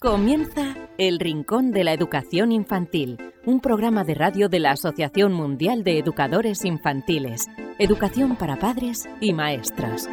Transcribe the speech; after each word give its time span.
Comienza 0.00 0.76
El 0.96 1.18
Rincón 1.18 1.72
de 1.72 1.82
la 1.82 1.92
Educación 1.92 2.52
Infantil, 2.52 3.18
un 3.44 3.58
programa 3.58 4.04
de 4.04 4.14
radio 4.14 4.48
de 4.48 4.60
la 4.60 4.70
Asociación 4.70 5.32
Mundial 5.32 5.82
de 5.82 5.98
Educadores 5.98 6.64
Infantiles, 6.64 7.46
Educación 7.80 8.36
para 8.36 8.60
Padres 8.60 9.08
y 9.20 9.32
Maestros. 9.32 10.08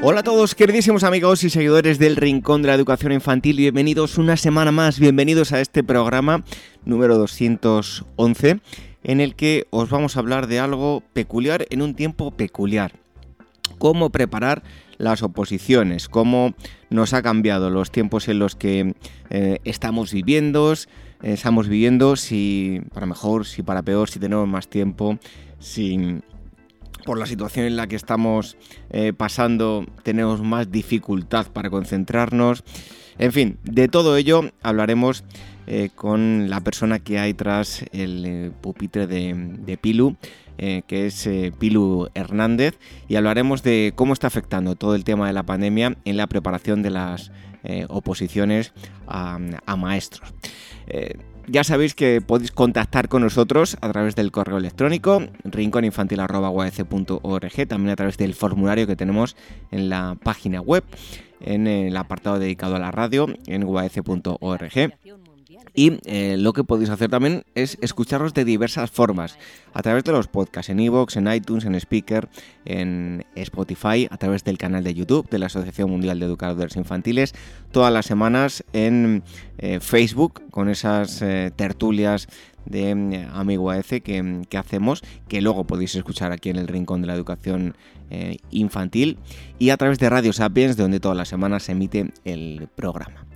Hola 0.00 0.20
a 0.20 0.22
todos, 0.22 0.54
queridísimos 0.54 1.02
amigos 1.02 1.42
y 1.42 1.50
seguidores 1.50 1.98
del 1.98 2.14
Rincón 2.14 2.62
de 2.62 2.68
la 2.68 2.74
Educación 2.74 3.10
Infantil, 3.10 3.56
bienvenidos 3.56 4.16
una 4.16 4.36
semana 4.36 4.70
más, 4.70 5.00
bienvenidos 5.00 5.50
a 5.50 5.60
este 5.60 5.82
programa 5.82 6.44
número 6.84 7.18
211, 7.18 8.60
en 9.02 9.20
el 9.20 9.34
que 9.34 9.66
os 9.70 9.90
vamos 9.90 10.16
a 10.16 10.20
hablar 10.20 10.46
de 10.46 10.60
algo 10.60 11.02
peculiar 11.14 11.66
en 11.70 11.82
un 11.82 11.96
tiempo 11.96 12.30
peculiar. 12.30 13.03
Cómo 13.78 14.10
preparar 14.10 14.62
las 14.98 15.22
oposiciones, 15.22 16.08
cómo 16.08 16.54
nos 16.90 17.12
ha 17.12 17.22
cambiado 17.22 17.70
los 17.70 17.90
tiempos 17.90 18.28
en 18.28 18.38
los 18.38 18.56
que 18.56 18.94
eh, 19.30 19.58
estamos 19.64 20.12
viviendo, 20.12 20.72
eh, 20.72 20.86
estamos 21.22 21.68
viviendo, 21.68 22.16
si 22.16 22.80
para 22.92 23.06
mejor, 23.06 23.46
si 23.46 23.62
para 23.62 23.82
peor, 23.82 24.08
si 24.08 24.18
tenemos 24.18 24.48
más 24.48 24.68
tiempo, 24.68 25.18
si 25.58 26.20
por 27.04 27.18
la 27.18 27.26
situación 27.26 27.66
en 27.66 27.76
la 27.76 27.86
que 27.86 27.96
estamos 27.96 28.56
eh, 28.90 29.12
pasando 29.12 29.84
tenemos 30.02 30.40
más 30.42 30.70
dificultad 30.70 31.46
para 31.48 31.70
concentrarnos. 31.70 32.64
En 33.18 33.32
fin, 33.32 33.58
de 33.62 33.88
todo 33.88 34.16
ello 34.16 34.50
hablaremos 34.62 35.24
con 35.94 36.50
la 36.50 36.60
persona 36.60 36.98
que 36.98 37.18
hay 37.18 37.32
tras 37.32 37.86
el 37.92 38.52
pupitre 38.60 39.06
de 39.06 39.78
Pilu. 39.80 40.14
Eh, 40.58 40.82
que 40.86 41.06
es 41.06 41.26
eh, 41.26 41.52
Pilu 41.58 42.08
Hernández, 42.14 42.78
y 43.08 43.16
hablaremos 43.16 43.64
de 43.64 43.92
cómo 43.96 44.12
está 44.12 44.28
afectando 44.28 44.76
todo 44.76 44.94
el 44.94 45.02
tema 45.02 45.26
de 45.26 45.32
la 45.32 45.42
pandemia 45.42 45.96
en 46.04 46.16
la 46.16 46.28
preparación 46.28 46.80
de 46.82 46.90
las 46.90 47.32
eh, 47.64 47.86
oposiciones 47.88 48.72
a, 49.08 49.40
maestros. 49.76 50.32
ya 51.48 51.64
sabéis 51.64 51.94
que 51.94 52.20
podéis 52.20 52.52
contactar 52.52 53.08
con 53.08 53.22
nosotros 53.22 53.76
a 53.80 53.90
través 53.90 54.14
del 54.14 54.30
correo 54.30 54.58
electrónico 54.58 55.24
rinconinfantil.org, 55.42 57.66
también 57.66 57.90
a 57.90 57.96
través 57.96 58.16
del 58.16 58.34
formulario 58.34 58.86
que 58.86 58.94
tenemos 58.94 59.36
en 59.72 59.88
la 59.88 60.16
página 60.22 60.60
web, 60.60 60.84
en 61.40 61.66
el 61.66 61.96
apartado 61.96 62.38
dedicado 62.38 62.76
a 62.76 62.78
la 62.78 62.92
radio, 62.92 63.26
en 63.46 63.64
uac.org. 63.64 64.92
Y 65.74 65.98
eh, 66.04 66.36
lo 66.38 66.52
que 66.52 66.64
podéis 66.64 66.90
hacer 66.90 67.10
también 67.10 67.44
es 67.54 67.78
escucharlos 67.80 68.34
de 68.34 68.44
diversas 68.44 68.90
formas, 68.90 69.38
a 69.72 69.82
través 69.82 70.04
de 70.04 70.12
los 70.12 70.28
podcasts, 70.28 70.70
en 70.70 70.80
iVoox, 70.80 71.16
en 71.16 71.32
iTunes, 71.32 71.64
en 71.64 71.74
Speaker, 71.74 72.28
en 72.64 73.24
Spotify, 73.34 74.06
a 74.10 74.16
través 74.16 74.44
del 74.44 74.58
canal 74.58 74.84
de 74.84 74.94
YouTube 74.94 75.28
de 75.28 75.38
la 75.38 75.46
Asociación 75.46 75.90
Mundial 75.90 76.20
de 76.20 76.26
Educadores 76.26 76.76
Infantiles, 76.76 77.34
todas 77.72 77.92
las 77.92 78.06
semanas 78.06 78.64
en 78.72 79.24
eh, 79.58 79.80
Facebook, 79.80 80.42
con 80.50 80.68
esas 80.68 81.20
eh, 81.22 81.50
tertulias 81.54 82.28
de 82.66 83.26
Amigo 83.32 83.70
AEC 83.70 84.02
que, 84.02 84.42
que, 84.48 84.56
hacemos, 84.56 85.02
que 85.28 85.42
luego 85.42 85.64
podéis 85.64 85.94
escuchar 85.96 86.32
aquí 86.32 86.48
en 86.48 86.56
el 86.56 86.68
Rincón 86.68 87.02
de 87.02 87.08
la 87.08 87.14
Educación 87.14 87.76
Infantil, 88.50 89.18
y 89.58 89.70
a 89.70 89.76
través 89.76 89.98
de 89.98 90.08
Radio 90.08 90.32
Sapiens, 90.32 90.76
donde 90.76 91.00
todas 91.00 91.16
las 91.16 91.26
semanas 91.26 91.64
se 91.64 91.72
emite 91.72 92.12
el 92.24 92.68
programa. 92.76 93.26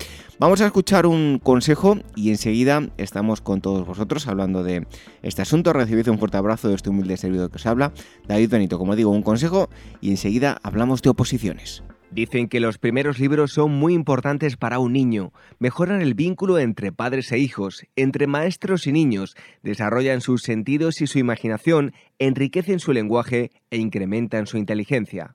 Vamos 0.40 0.60
a 0.60 0.66
escuchar 0.66 1.04
un 1.04 1.40
consejo 1.42 1.96
y 2.14 2.30
enseguida 2.30 2.90
estamos 2.96 3.40
con 3.40 3.60
todos 3.60 3.84
vosotros 3.84 4.28
hablando 4.28 4.62
de 4.62 4.86
este 5.22 5.42
asunto. 5.42 5.72
Recibid 5.72 6.08
un 6.08 6.20
fuerte 6.20 6.36
abrazo 6.36 6.68
de 6.68 6.76
este 6.76 6.90
humilde 6.90 7.16
servidor 7.16 7.50
que 7.50 7.56
os 7.56 7.66
habla, 7.66 7.92
David 8.28 8.50
Benito. 8.50 8.78
Como 8.78 8.94
digo, 8.94 9.10
un 9.10 9.22
consejo 9.22 9.68
y 10.00 10.10
enseguida 10.10 10.56
hablamos 10.62 11.02
de 11.02 11.10
oposiciones. 11.10 11.82
Dicen 12.12 12.46
que 12.46 12.60
los 12.60 12.78
primeros 12.78 13.18
libros 13.18 13.50
son 13.50 13.72
muy 13.72 13.94
importantes 13.94 14.56
para 14.56 14.78
un 14.78 14.92
niño, 14.92 15.32
mejoran 15.58 16.02
el 16.02 16.14
vínculo 16.14 16.60
entre 16.60 16.92
padres 16.92 17.32
e 17.32 17.38
hijos, 17.38 17.84
entre 17.96 18.28
maestros 18.28 18.86
y 18.86 18.92
niños, 18.92 19.36
desarrollan 19.64 20.20
sus 20.20 20.42
sentidos 20.42 21.00
y 21.00 21.08
su 21.08 21.18
imaginación, 21.18 21.92
enriquecen 22.20 22.78
su 22.78 22.92
lenguaje 22.92 23.50
e 23.70 23.78
incrementan 23.78 24.46
su 24.46 24.56
inteligencia. 24.56 25.34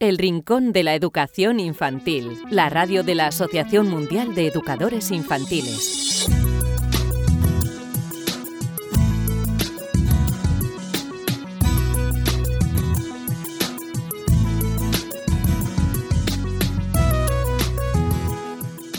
El 0.00 0.16
Rincón 0.16 0.72
de 0.72 0.82
la 0.82 0.94
Educación 0.94 1.60
Infantil, 1.60 2.38
la 2.50 2.70
radio 2.70 3.02
de 3.02 3.14
la 3.14 3.26
Asociación 3.26 3.90
Mundial 3.90 4.34
de 4.34 4.46
Educadores 4.46 5.10
Infantiles. 5.10 6.26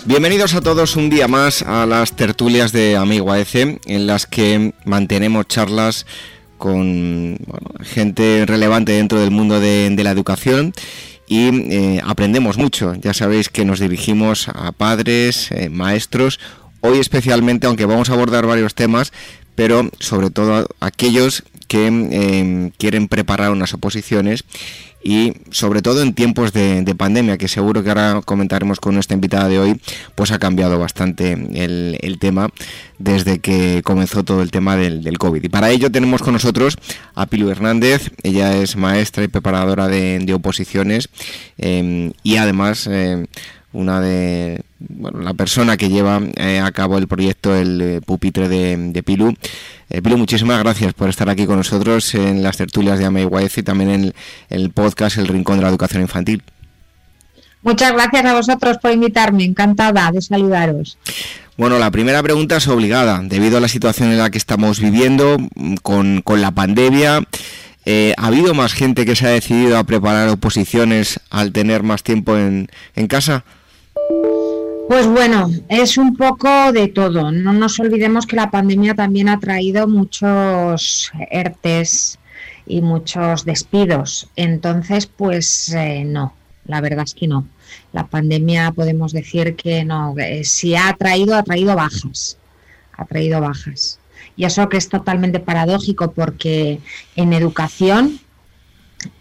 Bienvenidos 0.05 0.53
a 0.53 0.61
todos 0.61 0.95
un 0.97 1.09
día 1.09 1.27
más 1.27 1.63
a 1.63 1.87
las 1.87 2.15
tertulias 2.15 2.71
de 2.71 2.95
Amigo 2.95 3.31
AEC, 3.31 3.81
en 3.87 4.05
las 4.05 4.27
que 4.27 4.75
mantenemos 4.85 5.47
charlas 5.47 6.05
con 6.61 7.39
gente 7.81 8.45
relevante 8.45 8.91
dentro 8.91 9.19
del 9.19 9.31
mundo 9.31 9.59
de, 9.59 9.91
la 9.97 10.11
educación 10.11 10.73
y 11.27 11.47
eh, 11.73 12.01
aprendemos 12.05 12.59
mucho. 12.59 12.93
Ya 13.01 13.15
sabéis 13.15 13.49
que 13.49 13.65
nos 13.65 13.79
dirigimos 13.79 14.47
a 14.47 14.71
padres, 14.71 15.51
eh, 15.51 15.69
maestros, 15.69 16.39
hoy 16.81 16.99
especialmente, 16.99 17.65
aunque 17.65 17.87
vamos 17.87 18.11
a 18.11 18.13
abordar 18.13 18.45
varios 18.45 18.75
temas, 18.75 19.11
pero 19.55 19.89
sobre 19.99 20.29
todo 20.29 20.67
aquellos 20.79 21.43
que 21.67 21.87
eh, 21.87 22.71
quieren 22.77 23.07
preparar 23.07 23.49
unas 23.49 23.73
oposiciones 23.73 24.43
y 25.03 25.33
sobre 25.49 25.81
todo 25.81 26.01
en 26.01 26.13
tiempos 26.13 26.53
de, 26.53 26.95
pandemia, 26.97 27.37
que 27.37 27.47
seguro 27.47 27.83
que 27.83 27.89
ahora 27.89 28.21
comentaremos 28.23 28.79
con 28.79 28.93
nuestra 28.93 29.15
invitada 29.15 29.47
de 29.47 29.59
hoy, 29.59 29.81
pues 30.15 30.31
ha 30.31 30.39
cambiado 30.39 30.77
bastante 30.77 31.31
el, 31.31 32.17
tema 32.19 32.49
desde 32.99 33.39
que 33.39 33.81
comenzó 33.83 34.23
todo 34.23 34.41
el 34.41 34.51
tema 34.51 34.75
del, 34.75 35.17
COVID. 35.17 35.43
Y 35.43 35.49
para 35.49 35.71
ello 35.71 35.91
tenemos 35.91 36.21
con 36.21 36.33
nosotros 36.33 36.77
a 37.15 37.25
Pilu 37.25 37.49
Hernández, 37.49 38.11
ella 38.23 38.55
es 38.55 38.75
maestra 38.75 39.23
y 39.23 39.27
preparadora 39.27 39.87
de, 39.87 40.31
oposiciones 40.33 41.09
em, 41.57 42.13
y 42.23 42.37
además... 42.37 42.87
Eh, 42.89 43.25
una 43.73 44.01
de 44.01 44.61
bueno, 44.79 45.19
la 45.21 45.33
persona 45.33 45.77
que 45.77 45.89
lleva 45.89 46.21
eh, 46.35 46.59
a 46.59 46.71
cabo 46.71 46.97
el 46.97 47.07
proyecto 47.07 47.55
El 47.55 47.81
eh, 47.81 48.01
Pupitre 48.05 48.49
de, 48.49 48.75
de 48.77 49.03
Pilu. 49.03 49.35
Eh, 49.89 50.01
Pilu, 50.01 50.17
muchísimas 50.17 50.59
gracias 50.59 50.93
por 50.93 51.09
estar 51.09 51.29
aquí 51.29 51.45
con 51.45 51.57
nosotros 51.57 52.13
en 52.15 52.43
las 52.43 52.57
tertulias 52.57 52.99
de 52.99 53.05
AMEYS 53.05 53.59
y 53.59 53.63
también 53.63 53.89
en 53.89 54.13
el, 54.49 54.69
podcast 54.71 55.17
El 55.17 55.27
Rincón 55.27 55.57
de 55.57 55.63
la 55.63 55.69
Educación 55.69 56.01
Infantil. 56.01 56.43
Muchas 57.61 57.93
gracias 57.93 58.25
a 58.25 58.33
vosotros 58.33 58.77
por 58.79 58.91
invitarme, 58.91 59.43
encantada 59.43 60.11
de 60.11 60.21
saludaros. 60.21 60.97
Bueno, 61.57 61.77
la 61.77 61.91
primera 61.91 62.23
pregunta 62.23 62.57
es 62.57 62.67
obligada, 62.67 63.21
debido 63.23 63.57
a 63.57 63.61
la 63.61 63.67
situación 63.67 64.09
en 64.11 64.17
la 64.17 64.31
que 64.31 64.39
estamos 64.39 64.79
viviendo 64.79 65.37
mm, 65.37 65.75
con, 65.75 66.21
con 66.21 66.41
la 66.41 66.51
pandemia. 66.51 67.21
¿Ha 67.83 68.27
habido 68.27 68.53
más 68.53 68.73
gente 68.73 69.05
que 69.05 69.15
se 69.15 69.25
ha 69.25 69.31
decidido 69.31 69.77
a 69.77 69.83
preparar 69.83 70.29
oposiciones 70.29 71.19
al 71.31 71.51
tener 71.51 71.81
más 71.81 72.03
tiempo 72.03 72.37
en, 72.37 72.69
en 72.95 73.07
casa? 73.07 73.43
Pues 74.87 75.07
bueno, 75.07 75.49
es 75.69 75.97
un 75.97 76.17
poco 76.17 76.71
de 76.73 76.87
todo. 76.87 77.31
No 77.31 77.53
nos 77.53 77.79
olvidemos 77.79 78.25
que 78.25 78.35
la 78.35 78.51
pandemia 78.51 78.93
también 78.93 79.29
ha 79.29 79.39
traído 79.39 79.87
muchos 79.87 81.11
ERTES 81.29 82.19
y 82.65 82.81
muchos 82.81 83.45
despidos. 83.45 84.29
Entonces, 84.35 85.05
pues 85.05 85.69
eh, 85.69 86.03
no, 86.05 86.33
la 86.65 86.81
verdad 86.81 87.05
es 87.05 87.13
que 87.13 87.27
no. 87.27 87.47
La 87.93 88.07
pandemia 88.07 88.71
podemos 88.71 89.13
decir 89.13 89.55
que 89.55 89.85
no, 89.85 90.13
si 90.43 90.75
ha 90.75 90.93
traído, 90.97 91.35
ha 91.35 91.43
traído 91.43 91.75
bajas. 91.75 92.37
Ha 92.93 93.05
traído 93.05 93.39
bajas. 93.39 93.99
Y 94.35 94.45
eso 94.45 94.67
que 94.69 94.77
es 94.77 94.89
totalmente 94.89 95.39
paradójico 95.39 96.11
porque 96.11 96.79
en 97.15 97.33
educación 97.33 98.19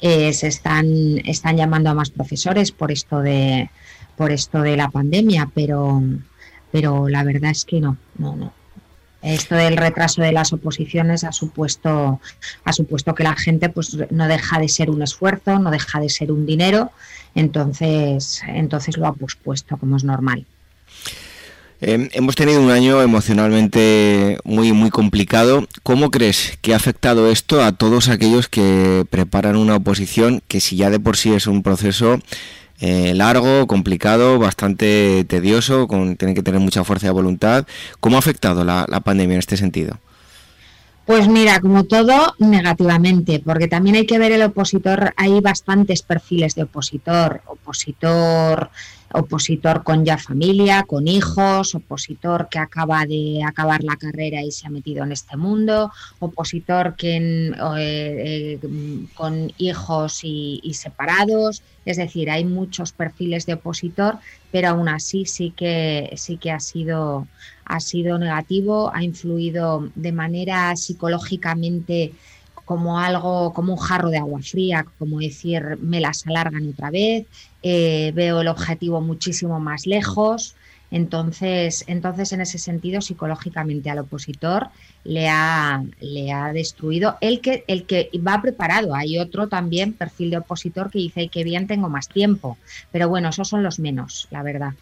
eh, 0.01 0.33
se 0.33 0.49
están, 0.49 0.87
están 1.25 1.57
llamando 1.57 1.91
a 1.91 1.95
más 1.95 2.11
profesores 2.11 2.73
por 2.73 2.93
esto 2.93 3.21
de 3.21 3.71
por 4.21 4.33
esto 4.33 4.61
de 4.61 4.77
la 4.77 4.91
pandemia, 4.91 5.49
pero, 5.55 6.03
pero 6.71 7.09
la 7.09 7.25
verdad 7.25 7.53
es 7.53 7.65
que 7.65 7.81
no, 7.81 7.97
no, 8.19 8.37
no. 8.37 8.53
Esto 9.23 9.55
del 9.55 9.79
retraso 9.79 10.21
de 10.21 10.31
las 10.31 10.53
oposiciones 10.53 11.25
ha 11.25 11.33
supuesto, 11.33 12.21
ha 12.65 12.73
supuesto 12.75 13.15
que 13.15 13.23
la 13.23 13.35
gente 13.35 13.71
pues 13.71 13.97
no 14.11 14.29
deja 14.29 14.59
de 14.59 14.69
ser 14.69 14.91
un 14.91 15.01
esfuerzo, 15.01 15.59
no 15.59 15.71
deja 15.71 16.01
de 16.01 16.11
ser 16.11 16.33
un 16.33 16.45
dinero, 16.45 16.91
entonces, 17.35 18.43
entonces 18.47 18.99
lo 18.99 19.07
ha 19.07 19.15
pospuesto 19.15 19.79
como 19.79 19.97
es 19.97 20.05
normal. 20.05 20.45
Em, 21.81 22.11
hemos 22.13 22.37
tenido 22.37 22.61
un 22.61 22.71
año 22.71 23.01
emocionalmente 23.01 24.37
muy 24.45 24.75
muy 24.75 24.91
complicado. 24.91 25.67
¿Cómo 25.83 26.11
crees 26.11 26.59
que 26.61 26.75
ha 26.75 26.77
afectado 26.77 27.31
esto 27.31 27.65
a 27.65 27.73
todos 27.73 28.11
aquellos 28.11 28.49
que 28.49 29.07
preparan 29.09 29.57
una 29.57 29.77
oposición 29.77 30.43
que 30.47 30.61
si 30.61 30.77
ya 30.77 30.91
de 30.91 31.01
por 31.01 31.17
sí 31.17 31.33
es 31.33 31.47
un 31.47 31.63
proceso 31.63 32.21
eh, 32.81 33.13
largo, 33.15 33.67
complicado, 33.67 34.39
bastante 34.39 35.25
tedioso, 35.29 35.87
con, 35.87 36.17
tienen 36.17 36.35
que 36.35 36.43
tener 36.43 36.61
mucha 36.61 36.85
fuerza 36.85 37.07
de 37.07 37.13
voluntad. 37.13 37.67
¿Cómo 38.01 38.17
ha 38.17 38.21
afectado 38.21 38.65
la, 38.65 38.87
la 38.89 39.01
pandemia 39.01 39.35
en 39.35 39.41
este 39.41 39.57
sentido? 39.57 39.99
Pues 41.07 41.29
mira, 41.29 41.61
como 41.61 41.85
todo, 41.85 42.35
negativamente, 42.39 43.43
porque 43.45 43.67
también 43.67 43.97
hay 43.97 44.07
que 44.07 44.19
ver 44.19 44.33
el 44.33 44.43
opositor, 44.43 45.13
hay 45.17 45.41
bastantes 45.41 46.03
perfiles 46.03 46.55
de 46.55 46.63
opositor, 46.63 47.43
opositor 47.47 48.71
opositor 49.13 49.83
con 49.83 50.05
ya 50.05 50.19
familia, 50.19 50.85
con 50.85 51.09
hijos, 51.09 51.75
opositor 51.75 52.49
que 52.49 52.59
acaba 52.59 53.07
de 53.07 53.43
acabar 53.45 53.83
la 53.83 53.97
carrera 53.97 54.43
y 54.43 54.53
se 54.53 54.67
ha 54.67 54.71
metido 54.71 55.05
en 55.05 55.13
este 55.13 55.37
mundo, 55.37 55.91
opositor 56.19 56.95
que 56.97 57.17
eh, 57.17 57.53
eh, 57.79 58.59
con 59.15 59.53
hijos 59.59 60.21
y, 60.23 60.73
separados, 60.75 61.63
es 61.85 61.97
decir, 61.97 62.31
hay 62.31 62.45
muchos 62.45 62.93
perfiles 62.93 63.47
de 63.47 63.55
opositor, 63.55 64.19
pero 64.53 64.69
aún 64.69 64.89
así 64.89 65.25
sí 65.27 65.53
que 65.57 66.13
sí 66.17 66.37
que 66.37 66.53
ha 66.53 66.61
sido 66.61 67.27
ha 67.65 67.79
sido 67.79 68.19
negativo, 68.19 68.91
ha 68.93 69.05
influido 69.05 69.89
de 69.95 70.11
manera 70.11 70.75
psicológicamente 70.75 72.13
como 72.71 73.01
algo, 73.01 73.53
como 73.53 73.73
un 73.73 73.81
jarro 73.81 74.11
de 74.11 74.19
agua 74.19 74.41
fría, 74.43 74.87
como 74.97 75.19
decir, 75.19 75.77
me 75.81 75.99
las 75.99 76.25
alargan 76.29 76.69
otra 76.69 76.93
vez, 76.93 77.27
eh, 77.65 78.13
veo 78.15 78.43
el 78.43 78.47
objetivo 78.47 79.01
muchísimo 79.01 79.59
más 79.59 79.89
lejos. 79.89 80.55
Entonces, 80.93 81.83
entonces, 81.89 82.33
en 82.33 82.43
ese 82.43 82.59
sentido, 82.59 83.01
psicológicamente 83.01 83.91
al 83.91 83.99
opositor 83.99 84.69
le 85.03 85.29
ha, 85.29 85.83
le 85.99 86.31
ha 86.31 86.53
destruido 86.53 87.17
el 87.21 87.41
que, 87.41 87.65
el 87.67 87.87
que 87.87 88.09
va 88.25 88.41
preparado. 88.41 88.95
Hay 88.95 89.19
otro 89.19 89.49
también, 89.49 89.93
perfil 89.93 90.31
de 90.31 90.37
opositor, 90.37 90.93
que 90.93 91.01
dice, 91.01 91.27
que 91.27 91.43
bien, 91.43 91.67
tengo 91.67 91.89
más 91.89 92.09
tiempo. 92.09 92.57
Pero 92.93 93.09
bueno, 93.09 93.31
esos 93.31 93.49
son 93.49 93.65
los 93.65 93.81
menos, 93.81 94.29
la 94.31 94.45
verdad. 94.45 94.75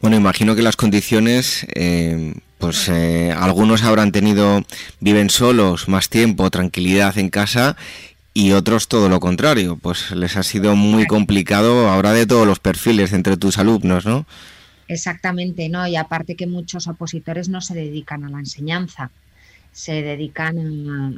Bueno, 0.00 0.16
imagino 0.16 0.54
que 0.54 0.62
las 0.62 0.76
condiciones, 0.76 1.66
eh, 1.74 2.34
pues 2.58 2.88
eh, 2.88 3.32
algunos 3.32 3.82
habrán 3.84 4.12
tenido, 4.12 4.62
viven 5.00 5.30
solos 5.30 5.88
más 5.88 6.08
tiempo, 6.08 6.50
tranquilidad 6.50 7.16
en 7.18 7.30
casa 7.30 7.76
y 8.34 8.52
otros 8.52 8.88
todo 8.88 9.08
lo 9.08 9.20
contrario, 9.20 9.78
pues 9.80 10.10
les 10.10 10.36
ha 10.36 10.42
sido 10.42 10.74
muy 10.76 11.06
complicado 11.06 11.88
ahora 11.88 12.12
de 12.12 12.26
todos 12.26 12.46
los 12.46 12.58
perfiles 12.58 13.12
entre 13.12 13.36
tus 13.36 13.58
alumnos, 13.58 14.04
¿no? 14.04 14.26
Exactamente, 14.88 15.68
¿no? 15.68 15.86
Y 15.86 15.96
aparte 15.96 16.36
que 16.36 16.46
muchos 16.46 16.88
opositores 16.88 17.48
no 17.48 17.60
se 17.60 17.74
dedican 17.74 18.24
a 18.24 18.28
la 18.28 18.40
enseñanza, 18.40 19.10
se 19.72 20.02
dedican 20.02 20.58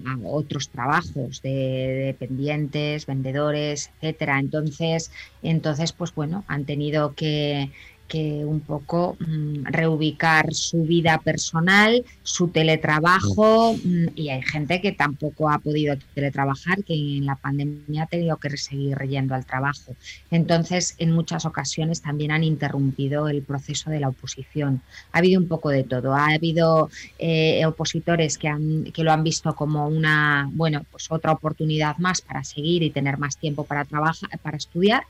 a, 0.07 0.19
otros 0.25 0.69
trabajos 0.69 1.43
de, 1.43 2.05
dependientes, 2.07 3.07
vendedores, 3.07 3.91
etcétera. 4.01 4.39
Entonces, 4.39 5.11
entonces, 5.43 5.93
pues 5.93 6.15
bueno, 6.15 6.45
han 6.49 6.65
tenido 6.65 7.15
que 7.15 7.71
que 8.09 8.45
un 8.45 8.61
poco 8.61 9.17
mm, 9.19 9.65
reubicar 9.65 10.53
su 10.55 10.83
vida 10.83 11.19
personal, 11.19 12.05
su 12.23 12.49
teletrabajo, 12.49 13.75
mm, 13.75 14.07
y 14.15 14.31
hay 14.31 14.43
gente 14.43 14.81
que 14.81 14.93
tampoco 14.93 15.51
ha 15.51 15.59
podido 15.59 15.97
teletrabajar, 16.15 16.85
que 16.85 16.95
en 16.95 17.27
la 17.27 17.37
pandemia 17.37 18.05
ha 18.05 18.07
tenido 18.07 18.37
que 18.37 18.57
seguir 18.57 18.99
yendo 19.09 19.35
al 19.35 19.45
trabajo. 19.45 19.97
Entonces, 20.31 20.95
en 20.99 21.13
muchas 21.13 21.45
ocasiones 21.45 22.03
también 22.03 22.31
han 22.31 22.45
interrumpido 22.45 23.29
el 23.29 23.43
proceso 23.43 23.91
de 23.91 24.01
la 24.01 24.09
oposición. 24.09 24.83
Ha 25.13 25.19
habido 25.19 25.41
un 25.41 25.49
poco 25.49 25.71
de 25.71 25.85
todo. 25.85 26.15
Ha 26.15 26.35
habido 26.35 26.91
eh, 27.19 27.65
opositores 27.67 28.39
que, 28.39 28.49
han, 28.49 28.85
que 28.85 29.05
lo 29.05 29.13
han 29.13 29.25
visto 29.25 29.55
como 29.55 29.89
una, 29.89 30.49
bueno, 30.53 30.85
pues 30.91 31.11
otra 31.11 31.33
oportunidad 31.33 31.97
más 31.99 32.21
para 32.21 32.45
seguir 32.45 32.83
y 32.83 32.91
tener 32.91 33.19
más 33.19 33.37
tiempo 33.37 33.65
para 33.65 33.85
trabajar, 33.85 34.31
para 34.43 34.57
estudiar 34.57 35.05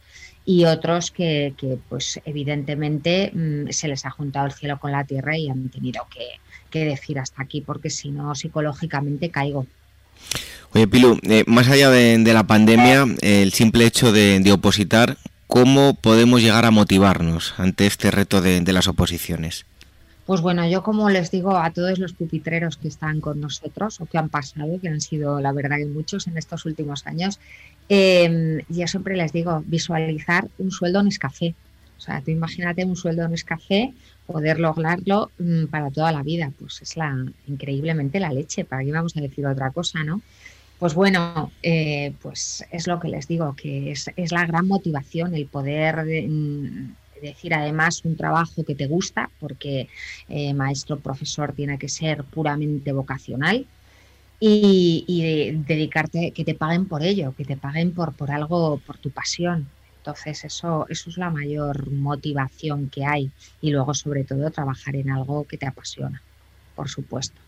y 0.46 0.64
otros 0.64 1.10
que, 1.10 1.52
pues 1.88 2.20
evidentemente 2.24 3.32
mm, 3.34 3.70
se 3.70 3.88
les 3.88 4.06
ha 4.06 4.10
juntado 4.10 4.46
el 4.46 4.52
cielo 4.52 4.78
con 4.78 4.92
la 4.92 5.04
tierra 5.04 5.36
y 5.36 5.48
han 5.50 5.68
tenido 5.68 6.06
que, 6.08 6.38
decir 6.76 7.18
hasta 7.18 7.42
aquí 7.42 7.62
porque 7.62 7.88
si 7.88 8.10
no 8.10 8.34
psicológicamente 8.34 9.30
caigo. 9.30 9.66
Oye 10.72 10.86
Pilu, 10.86 11.18
eh, 11.22 11.42
más 11.46 11.70
allá 11.70 11.88
de, 11.88 12.18
la 12.34 12.46
pandemia, 12.46 13.06
el 13.22 13.54
simple 13.54 13.86
hecho 13.86 14.12
de, 14.12 14.52
opositar, 14.52 15.16
¿cómo 15.46 15.94
podemos 15.94 16.42
llegar 16.42 16.66
a 16.66 16.70
motivarnos 16.70 17.54
ante 17.56 17.86
este 17.86 18.10
reto 18.10 18.42
de, 18.42 18.60
de 18.60 18.72
las 18.74 18.88
oposiciones? 18.88 19.64
Pues 20.26 20.40
bueno, 20.40 20.68
yo 20.68 20.82
como 20.82 21.08
les 21.08 21.30
digo 21.30 21.56
a 21.56 21.70
todos 21.70 22.00
los 22.00 22.12
pupitreros 22.12 22.76
que 22.76 22.88
están 22.88 23.20
con 23.20 23.40
nosotros 23.40 24.00
o 24.00 24.06
que 24.06 24.18
han 24.18 24.28
pasado, 24.28 24.80
que 24.80 24.88
han 24.88 25.00
sido 25.00 25.40
la 25.40 25.52
verdad 25.52 25.76
que 25.76 25.86
muchos 25.86 26.26
en 26.26 26.36
estos 26.36 26.66
últimos 26.66 27.06
años, 27.06 27.38
eh, 27.88 28.60
yo 28.68 28.88
siempre 28.88 29.16
les 29.16 29.32
digo 29.32 29.62
visualizar 29.66 30.48
un 30.58 30.72
sueldo 30.72 30.98
en 30.98 31.06
escafé. 31.06 31.54
O 31.96 32.00
sea, 32.00 32.20
tú 32.22 32.32
imagínate 32.32 32.84
un 32.84 32.96
sueldo 32.96 33.22
en 33.22 33.34
escafé, 33.34 33.94
poder 34.26 34.58
lograrlo 34.58 35.30
mm, 35.38 35.66
para 35.66 35.92
toda 35.92 36.10
la 36.10 36.24
vida, 36.24 36.50
pues 36.58 36.82
es 36.82 36.96
la 36.96 37.24
increíblemente 37.46 38.18
la 38.18 38.32
leche, 38.32 38.64
para 38.64 38.82
qué 38.82 38.90
vamos 38.90 39.16
a 39.16 39.20
decir 39.20 39.46
otra 39.46 39.70
cosa, 39.70 40.02
¿no? 40.02 40.20
Pues 40.80 40.94
bueno, 40.94 41.52
eh, 41.62 42.12
pues 42.20 42.64
es 42.72 42.88
lo 42.88 42.98
que 42.98 43.08
les 43.08 43.28
digo, 43.28 43.54
que 43.54 43.92
es, 43.92 44.10
es 44.16 44.32
la 44.32 44.44
gran 44.44 44.66
motivación 44.66 45.34
el 45.34 45.46
poder 45.46 46.04
mm, 46.28 46.94
decir 47.20 47.54
además 47.54 48.02
un 48.04 48.16
trabajo 48.16 48.64
que 48.64 48.74
te 48.74 48.86
gusta, 48.86 49.30
porque 49.40 49.88
eh, 50.28 50.54
maestro 50.54 50.98
profesor 50.98 51.52
tiene 51.52 51.78
que 51.78 51.88
ser 51.88 52.24
puramente 52.24 52.92
vocacional 52.92 53.66
y, 54.38 55.54
dedicarte, 55.66 56.32
que 56.32 56.44
te 56.44 56.54
paguen 56.54 56.86
por 56.86 57.02
ello, 57.02 57.34
que 57.36 57.44
te 57.44 57.56
paguen 57.56 57.92
por, 57.92 58.12
por 58.12 58.30
algo, 58.30 58.78
por 58.86 58.98
tu 58.98 59.10
pasión. 59.10 59.68
Entonces 59.98 60.44
eso, 60.44 60.86
eso 60.88 61.10
es 61.10 61.16
la 61.16 61.30
mayor 61.30 61.90
motivación 61.90 62.88
que 62.90 63.04
hay 63.04 63.30
y 63.60 63.70
luego 63.70 63.92
sobre 63.94 64.22
todo 64.24 64.50
trabajar 64.50 64.94
en 64.94 65.10
algo 65.10 65.44
que 65.44 65.56
te 65.56 65.66
apasiona, 65.66 66.22
por 66.76 66.88
supuesto. 66.88 67.40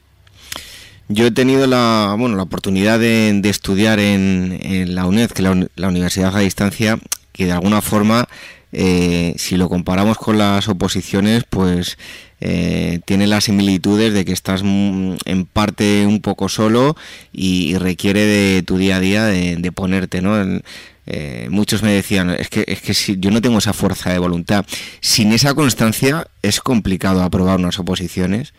Yo 1.06 1.26
he 1.26 1.30
tenido 1.30 1.66
la, 1.66 2.16
bueno, 2.18 2.36
la 2.36 2.42
oportunidad 2.42 2.98
de, 2.98 3.40
estudiar 3.44 3.98
en, 4.00 4.94
la 4.94 5.06
UNED, 5.06 5.30
que 5.30 5.42
es 5.42 5.68
la 5.76 5.88
Universidad 5.88 6.36
a 6.36 6.40
Distancia, 6.40 6.98
que 7.32 7.46
de 7.46 7.52
alguna 7.52 7.80
forma 7.80 8.28
eh, 8.72 9.34
si 9.38 9.56
lo 9.56 9.68
comparamos 9.68 10.18
con 10.18 10.38
las 10.38 10.68
oposiciones, 10.68 11.44
pues 11.48 11.96
eh, 12.40 13.00
tiene 13.04 13.26
las 13.26 13.44
similitudes 13.44 14.12
de 14.12 14.24
que 14.24 14.32
estás 14.32 14.62
en 14.62 15.48
parte 15.52 16.04
un 16.06 16.20
poco 16.20 16.48
solo 16.48 16.96
y, 17.32 17.76
requiere 17.78 18.24
de 18.24 18.62
tu 18.62 18.76
día 18.76 18.96
a 18.96 19.00
día 19.00 19.24
de, 19.24 19.72
ponerte, 19.72 20.20
¿no? 20.20 20.36
eh, 21.06 21.48
muchos 21.50 21.82
me 21.82 21.92
decían, 21.92 22.30
es 22.30 22.50
que, 22.50 22.64
es 22.66 22.82
que 22.82 22.92
si 22.92 23.16
yo 23.18 23.30
no 23.30 23.40
tengo 23.40 23.58
esa 23.58 23.72
fuerza 23.72 24.10
de 24.10 24.18
voluntad, 24.18 24.66
sin 25.00 25.32
esa 25.32 25.54
constancia 25.54 26.26
es 26.42 26.60
complicado 26.60 27.22
aprobar 27.22 27.58
unas 27.58 27.78
oposiciones. 27.78 28.52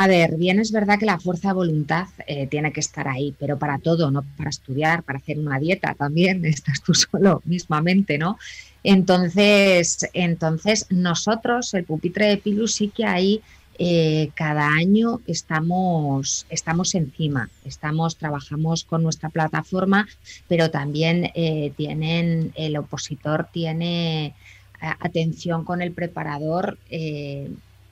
A 0.00 0.06
ver, 0.06 0.36
bien 0.36 0.60
es 0.60 0.70
verdad 0.70 0.96
que 0.96 1.06
la 1.06 1.18
fuerza 1.18 1.48
de 1.48 1.54
voluntad 1.54 2.06
eh, 2.28 2.46
tiene 2.46 2.72
que 2.72 2.78
estar 2.78 3.08
ahí, 3.08 3.34
pero 3.36 3.58
para 3.58 3.80
todo, 3.80 4.12
no 4.12 4.24
para 4.36 4.48
estudiar, 4.48 5.02
para 5.02 5.18
hacer 5.18 5.40
una 5.40 5.58
dieta 5.58 5.92
también, 5.94 6.44
estás 6.44 6.80
tú 6.82 6.94
solo 6.94 7.42
mismamente, 7.44 8.16
¿no? 8.16 8.38
Entonces, 8.84 10.08
entonces 10.12 10.86
nosotros, 10.90 11.74
el 11.74 11.82
pupitre 11.82 12.26
de 12.26 12.36
Pilus, 12.36 12.76
sí 12.76 12.92
que 12.96 13.06
ahí 13.06 13.42
eh, 13.80 14.30
cada 14.36 14.68
año 14.68 15.20
estamos, 15.26 16.46
estamos 16.48 16.94
encima, 16.94 17.50
estamos, 17.64 18.16
trabajamos 18.18 18.84
con 18.84 19.02
nuestra 19.02 19.30
plataforma, 19.30 20.06
pero 20.46 20.70
también 20.70 21.32
eh, 21.34 21.72
tienen, 21.76 22.52
el 22.54 22.76
opositor 22.76 23.48
tiene 23.52 24.36
atención 24.80 25.64
con 25.64 25.82
el 25.82 25.90
preparador 25.90 26.78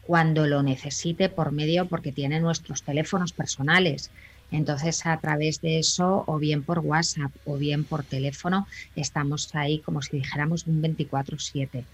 cuando 0.06 0.46
lo 0.46 0.62
necesite 0.62 1.28
por 1.30 1.52
medio, 1.52 1.88
porque 1.88 2.12
tiene 2.12 2.40
nuestros 2.40 2.84
teléfonos 2.84 3.32
personales. 3.32 4.12
Entonces, 4.50 5.04
a 5.06 5.18
través 5.20 5.60
de 5.60 5.80
eso, 5.80 6.22
o 6.28 6.38
bien 6.38 6.64
por 6.64 6.78
WhatsApp 6.80 7.32
o 7.44 7.58
bien 7.58 7.86
por 7.86 8.04
teléfono, 8.06 8.66
estamos 8.94 9.48
ahí 9.54 9.80
como 9.82 10.02
si 10.02 10.18
dijéramos 10.18 10.66
un 10.66 10.80
24/7. 10.80 11.88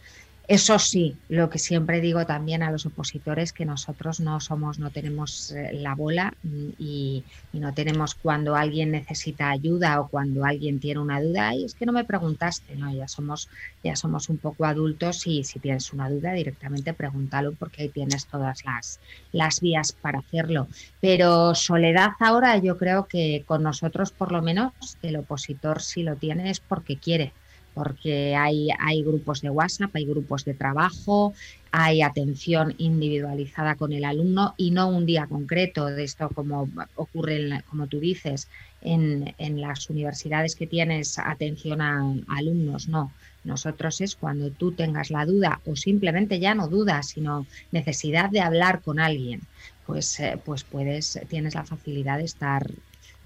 Eso 0.49 0.77
sí, 0.81 1.21
lo 1.29 1.49
que 1.49 1.59
siempre 1.61 2.01
digo 2.01 2.27
también 2.27 2.65
a 2.65 2.73
los 2.73 2.85
opositores 2.85 3.53
que 3.53 3.65
nosotros 3.65 4.19
no 4.19 4.41
somos, 4.41 4.81
no 4.81 4.91
tenemos 4.91 5.53
eh, 5.53 5.71
la 5.73 5.95
bola 5.95 6.33
mm, 6.43 6.71
y, 6.79 7.25
no 7.53 7.73
tenemos 7.75 8.17
cuando 8.17 8.57
alguien 8.57 8.91
necesita 8.91 9.51
ayuda 9.51 10.01
o 10.01 10.09
cuando 10.09 10.45
alguien 10.45 10.81
tiene 10.81 11.01
una 11.01 11.21
duda, 11.21 11.55
y 11.55 11.65
es 11.65 11.75
que 11.75 11.87
no 11.87 11.93
me 11.93 12.05
preguntaste, 12.05 12.75
no, 12.77 12.93
ya 12.93 13.07
somos, 13.07 13.49
ya 13.85 13.95
somos 13.95 14.29
un 14.29 14.39
poco 14.39 14.65
adultos 14.65 15.27
y 15.29 15.45
si 15.45 15.61
tienes 15.61 15.93
una 15.93 16.11
duda 16.11 16.33
directamente 16.33 16.93
pregúntalo 16.93 17.55
porque 17.55 17.83
ahí 17.83 17.91
tienes 17.91 18.27
todas 18.27 18.65
las, 18.65 19.01
las 19.31 19.61
vías 19.61 19.93
para 19.93 20.19
hacerlo. 20.21 20.69
Pero 21.01 21.55
soledad 21.55 22.11
ahora 22.19 22.59
yo 22.59 22.77
creo 22.77 23.07
que 23.07 23.45
con 23.47 23.63
nosotros 23.63 24.13
por 24.13 24.33
lo 24.33 24.43
menos 24.43 24.73
el 25.03 25.17
opositor 25.17 25.83
si 25.83 26.03
lo 26.03 26.17
tiene 26.17 26.51
es 26.51 26.61
porque 26.61 26.99
quiere 26.99 27.37
porque 27.75 28.35
hay, 28.37 28.69
hay 28.79 29.03
grupos 29.03 29.41
de 29.41 29.51
WhatsApp, 29.51 29.95
hay 29.95 30.05
grupos 30.05 30.45
de 30.45 30.55
trabajo, 30.55 31.35
hay 31.71 32.03
atención 32.03 32.75
individualizada 32.79 33.77
con 33.77 33.93
el 33.93 34.05
alumno 34.05 34.55
y 34.57 34.71
no 34.71 34.89
un 34.89 35.07
día 35.07 35.27
concreto 35.27 35.87
de 35.87 36.05
esto 36.05 36.29
como 36.29 36.69
ocurre, 36.97 37.63
como 37.69 37.87
tú 37.87 37.99
dices, 37.99 38.49
en, 38.83 39.35
en, 39.39 39.61
las 39.61 39.89
universidades 39.89 40.55
que 40.55 40.67
tienes 40.67 41.19
atención 41.19 41.81
a, 41.81 42.03
alumnos, 42.29 42.89
no. 42.89 43.13
Nosotros 43.45 44.01
es 44.01 44.17
cuando 44.17 44.51
tú 44.51 44.73
tengas 44.73 45.11
la 45.11 45.25
duda 45.25 45.61
o 45.65 45.75
simplemente 45.75 46.39
ya 46.39 46.55
no 46.55 46.69
dudas, 46.69 47.09
sino 47.09 47.47
necesidad 47.71 48.31
de 48.31 48.41
hablar 48.41 48.83
con 48.83 49.01
alguien, 49.01 49.41
pues, 49.87 50.21
eh, 50.21 50.39
pues 50.45 50.65
puedes, 50.65 51.19
tienes 51.29 51.55
la 51.55 51.65
facilidad 51.65 52.19
de 52.19 52.25
estar 52.25 52.71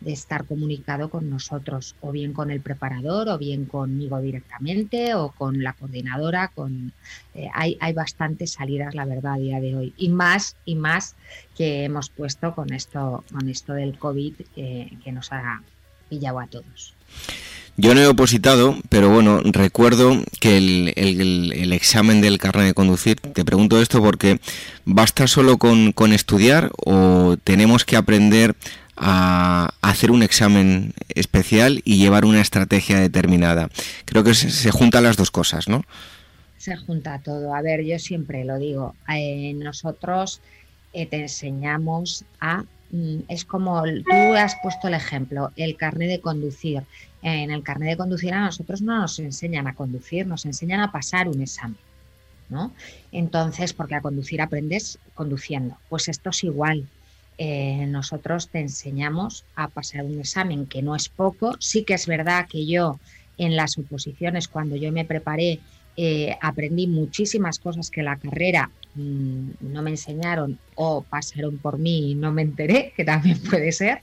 de 0.00 0.12
estar 0.12 0.45
comunicado 0.45 1.09
con 1.09 1.31
nosotros, 1.31 1.95
o 2.00 2.12
bien 2.12 2.33
con 2.33 2.50
el 2.50 2.61
preparador, 2.61 3.29
o 3.29 3.38
bien 3.38 3.65
conmigo 3.65 4.21
directamente, 4.21 5.15
o 5.15 5.31
con 5.31 5.62
la 5.62 5.73
coordinadora. 5.73 6.49
Con, 6.49 6.93
eh, 7.35 7.49
hay, 7.55 7.76
hay 7.81 7.93
bastantes 7.93 8.53
salidas, 8.53 8.95
la 8.95 9.05
verdad, 9.05 9.35
a 9.35 9.38
día 9.38 9.61
de 9.61 9.75
hoy. 9.75 9.95
Y 9.97 10.11
más, 10.11 10.57
y 10.65 10.75
más 10.75 11.15
que 11.57 11.85
hemos 11.85 12.11
puesto 12.11 12.55
con 12.55 12.73
esto, 12.73 13.25
con 13.33 13.49
esto 13.49 13.73
del 13.73 13.99
COVID 13.99 14.35
que, 14.55 15.12
nos 15.12 15.33
ha 15.33 15.62
pillado 16.11 16.41
a 16.41 16.47
todos. 16.47 16.95
Yo 17.79 17.95
no 17.95 18.00
he 18.00 18.07
opositado, 18.07 18.76
pero 18.88 19.11
bueno, 19.11 19.41
recuerdo 19.45 20.23
que 20.41 20.57
el, 20.57 20.93
el, 20.97 21.73
examen 21.73 22.21
del 22.21 22.38
carnet 22.38 22.67
de 22.67 22.75
conducir, 22.75 23.21
te 23.21 23.45
pregunto 23.45 23.81
esto 23.81 24.03
porque 24.03 24.41
¿basta 24.85 25.26
solo 25.26 25.59
con, 25.59 25.93
con 25.93 26.12
estudiar 26.12 26.71
o 26.85 27.37
tenemos 27.45 27.85
que 27.85 27.97
aprender 27.97 28.57
a 28.97 29.75
hacer 29.83 30.11
un 30.11 30.23
examen 30.23 30.95
especial 31.15 31.81
y 31.85 31.99
llevar 31.99 32.25
una 32.25 32.41
estrategia 32.41 32.99
determinada. 32.99 33.69
Creo 34.05 34.25
que 34.25 34.35
se, 34.35 34.71
juntan 34.71 35.05
las 35.05 35.17
dos 35.17 35.31
cosas, 35.31 35.69
¿no? 35.69 35.83
Se 36.57 36.76
junta 36.76 37.21
todo. 37.21 37.55
A 37.55 37.62
ver, 37.62 37.85
yo 37.85 37.99
siempre 37.99 38.45
lo 38.45 38.59
digo, 38.59 38.95
eh, 39.09 39.53
nosotros 39.55 40.41
eh, 40.93 41.07
te 41.07 41.21
enseñamos 41.23 42.25
a... 42.41 42.65
Mm, 42.91 43.19
es 43.29 43.45
como 43.45 43.83
tú 43.83 44.35
has 44.37 44.57
puesto 44.62 44.88
el 44.88 44.95
ejemplo, 44.95 45.50
el 45.57 45.76
carnet 45.76 46.09
de 46.09 46.21
conducir. 46.21 46.83
En 47.23 47.50
el 47.50 47.62
carnet 47.62 47.91
de 47.91 47.97
conducir 47.97 48.33
a 48.35 48.45
nosotros 48.45 48.83
no 48.83 49.00
nos 49.00 49.19
enseñan 49.19 49.67
a 49.67 49.75
conducir, 49.75 50.26
nos 50.26 50.47
enseñan 50.47 50.81
a 50.81 50.93
pasar 50.93 51.29
un 51.29 51.43
examen. 51.43 51.79
¿no? 52.49 52.73
Entonces, 53.12 53.73
porque 53.73 53.97
a 53.97 54.00
conducir 54.00 54.41
aprendes 54.41 54.99
conduciendo. 55.15 55.76
Pues 55.88 56.09
esto 56.09 56.31
es 56.31 56.45
igual. 56.45 56.87
Eh, 57.38 57.87
nosotros 57.87 58.49
te 58.49 58.61
enseñamos 58.61 59.45
a 59.57 59.69
pasar 59.69 60.05
un 60.05 60.19
examen 60.21 60.66
que 60.66 60.83
no 60.83 60.97
es 60.97 61.09
poco. 61.09 61.57
Sí 61.61 61.85
que 61.85 61.95
es 61.95 62.07
verdad 62.07 62.47
que 62.49 62.66
yo 62.66 62.99
en 63.37 63.57
las 63.57 63.76
oposiciones, 63.76 64.49
cuando 64.49 64.76
yo 64.76 64.90
me 64.90 65.05
preparé, 65.05 65.61
eh, 65.97 66.37
aprendí 66.40 66.87
muchísimas 66.87 67.59
cosas 67.59 67.90
que 67.90 68.02
la 68.02 68.16
carrera 68.16 68.71
mm, 68.95 69.50
no 69.61 69.83
me 69.83 69.90
enseñaron 69.90 70.59
o 70.75 71.02
pasaron 71.02 71.59
por 71.59 71.78
mí 71.78 72.12
y 72.12 72.14
no 72.14 72.33
me 72.33 72.43
enteré, 72.43 72.93
que 72.97 73.05
también 73.05 73.38
puede 73.50 73.73
ser. 73.73 74.00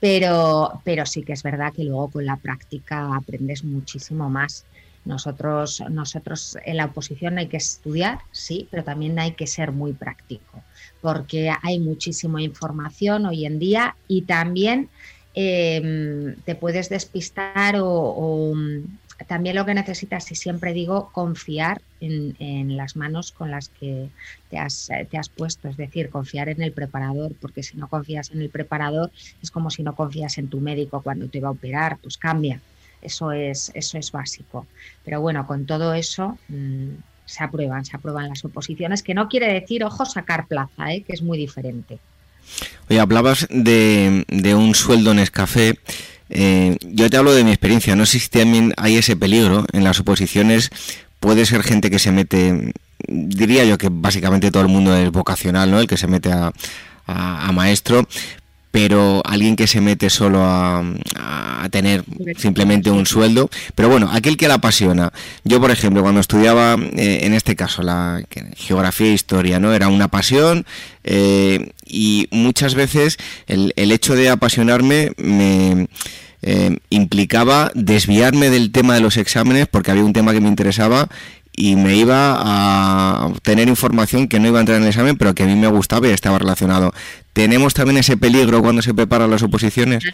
Pero, 0.00 0.80
pero 0.82 1.04
sí 1.04 1.22
que 1.22 1.34
es 1.34 1.42
verdad 1.42 1.74
que 1.74 1.84
luego 1.84 2.08
con 2.10 2.24
la 2.24 2.36
práctica 2.36 3.14
aprendes 3.14 3.64
muchísimo 3.64 4.30
más. 4.30 4.64
Nosotros, 5.04 5.82
nosotros 5.90 6.56
en 6.64 6.78
la 6.78 6.86
oposición 6.86 7.36
hay 7.36 7.48
que 7.48 7.58
estudiar, 7.58 8.20
sí, 8.32 8.66
pero 8.70 8.84
también 8.84 9.18
hay 9.18 9.32
que 9.32 9.46
ser 9.46 9.72
muy 9.72 9.92
práctico 9.92 10.62
porque 11.00 11.52
hay 11.62 11.78
muchísima 11.78 12.42
información 12.42 13.26
hoy 13.26 13.46
en 13.46 13.58
día 13.58 13.96
y 14.08 14.22
también 14.22 14.88
em, 15.34 16.34
te 16.44 16.54
puedes 16.54 16.88
despistar 16.88 17.76
o, 17.78 18.52
mm, 18.54 18.98
también 19.26 19.54
lo 19.54 19.66
que 19.66 19.74
necesitas, 19.74 20.30
y 20.32 20.34
siempre 20.34 20.72
digo, 20.72 21.10
confiar 21.12 21.82
en, 22.00 22.76
las 22.76 22.96
manos 22.96 23.32
con 23.32 23.50
las 23.50 23.68
que 23.68 24.08
te 24.48 24.58
has, 24.58 24.88
te 25.10 25.18
has, 25.18 25.28
puesto, 25.28 25.68
es 25.68 25.76
decir, 25.76 26.08
confiar 26.08 26.48
en 26.48 26.62
el 26.62 26.72
preparador, 26.72 27.34
porque 27.40 27.62
si 27.62 27.76
no 27.76 27.88
confías 27.88 28.30
en 28.30 28.40
el 28.40 28.48
preparador 28.48 29.10
es 29.42 29.50
como 29.50 29.70
si 29.70 29.82
no 29.82 29.94
confías 29.94 30.38
en 30.38 30.48
tu 30.48 30.60
médico 30.60 31.02
cuando 31.02 31.28
te 31.28 31.40
va 31.40 31.48
a 31.48 31.52
operar, 31.52 31.98
pues 32.02 32.16
cambia. 32.16 32.60
Eso 33.02 33.32
es, 33.32 33.70
eso 33.74 33.98
es 33.98 34.12
básico. 34.12 34.66
Pero 35.04 35.20
bueno, 35.20 35.46
con 35.46 35.66
todo 35.66 35.94
eso, 35.94 36.38
mm, 36.48 36.88
se 37.30 37.44
aprueban, 37.44 37.84
se 37.84 37.96
aprueban 37.96 38.28
las 38.28 38.44
oposiciones, 38.44 39.02
que 39.02 39.14
no 39.14 39.28
quiere 39.28 39.52
decir, 39.52 39.84
ojo, 39.84 40.04
sacar 40.04 40.48
plaza, 40.48 40.92
¿eh? 40.92 41.04
que 41.06 41.12
es 41.12 41.22
muy 41.22 41.38
diferente. 41.38 41.98
Oye, 42.88 42.98
hablabas 42.98 43.46
de, 43.50 44.24
un 44.56 44.74
sueldo 44.74 45.12
en 45.12 45.20
escafé. 45.20 45.78
Eh, 46.28 46.76
yo 46.82 47.08
te 47.08 47.16
hablo 47.16 47.32
de 47.32 47.44
mi 47.44 47.50
experiencia, 47.50 47.94
no 47.94 48.04
sé 48.04 48.18
si 48.18 48.28
también 48.28 48.74
hay 48.76 48.96
ese 48.96 49.16
peligro 49.16 49.64
en 49.72 49.84
las 49.84 50.00
oposiciones. 50.00 50.70
Puede 51.20 51.46
ser 51.46 51.62
gente 51.62 51.88
que 51.88 52.00
se 52.00 52.10
mete, 52.10 52.72
diría 53.06 53.64
yo 53.64 53.78
que 53.78 53.88
básicamente 53.90 54.50
todo 54.50 54.64
el 54.64 54.68
mundo 54.68 54.96
es 54.96 55.12
vocacional, 55.12 55.70
¿no? 55.70 55.78
El 55.78 55.86
que 55.86 55.96
se 55.96 56.08
mete 56.08 56.32
a 56.32 57.52
maestro, 57.52 58.06
pero 58.70 59.22
alguien 59.24 59.56
que 59.56 59.66
se 59.66 59.80
mete 59.80 60.10
solo 60.10 60.40
a, 60.42 60.84
tener 61.70 62.04
simplemente 62.36 62.90
un 62.90 63.06
sueldo. 63.06 63.50
Pero 63.74 63.88
bueno, 63.88 64.08
aquel 64.12 64.36
que 64.36 64.48
la 64.48 64.54
apasiona. 64.54 65.12
Yo, 65.44 65.60
por 65.60 65.70
ejemplo, 65.70 66.02
cuando 66.02 66.20
estudiaba, 66.20 66.76
eh, 66.96 67.20
en 67.22 67.34
este 67.34 67.54
caso, 67.54 67.82
la 67.82 68.22
geografía 68.56 69.08
e 69.08 69.12
historia, 69.12 69.60
¿no? 69.60 69.72
Era 69.72 69.88
una 69.88 70.08
pasión 70.08 70.64
eh, 71.04 71.72
y 71.86 72.28
muchas 72.30 72.74
veces 72.74 73.18
el, 73.46 73.72
el, 73.76 73.92
hecho 73.92 74.14
de 74.14 74.30
apasionarme 74.30 75.12
me... 75.16 75.88
Eh, 76.42 76.78
implicaba 76.88 77.70
desviarme 77.74 78.48
del 78.48 78.72
tema 78.72 78.94
de 78.94 79.00
los 79.00 79.18
exámenes 79.18 79.66
porque 79.66 79.90
había 79.90 80.04
un 80.04 80.14
tema 80.14 80.32
que 80.32 80.40
me 80.40 80.48
interesaba 80.48 81.10
y 81.56 81.76
me 81.76 81.96
iba 81.96 82.36
a 82.38 83.26
obtener 83.26 83.68
información 83.68 84.28
que 84.28 84.40
no 84.40 84.48
iba 84.48 84.58
a 84.58 84.60
entrar 84.60 84.78
en 84.78 84.84
el 84.84 84.88
examen, 84.88 85.16
pero 85.16 85.34
que 85.34 85.42
a 85.42 85.46
mí 85.46 85.54
me 85.54 85.66
gustaba 85.66 86.08
y 86.08 86.10
estaba 86.10 86.38
relacionado. 86.38 86.92
¿Tenemos 87.32 87.74
también 87.74 87.98
ese 87.98 88.16
peligro 88.16 88.62
cuando 88.62 88.82
se 88.82 88.94
preparan 88.94 89.30
las 89.30 89.42
oposiciones? 89.42 90.04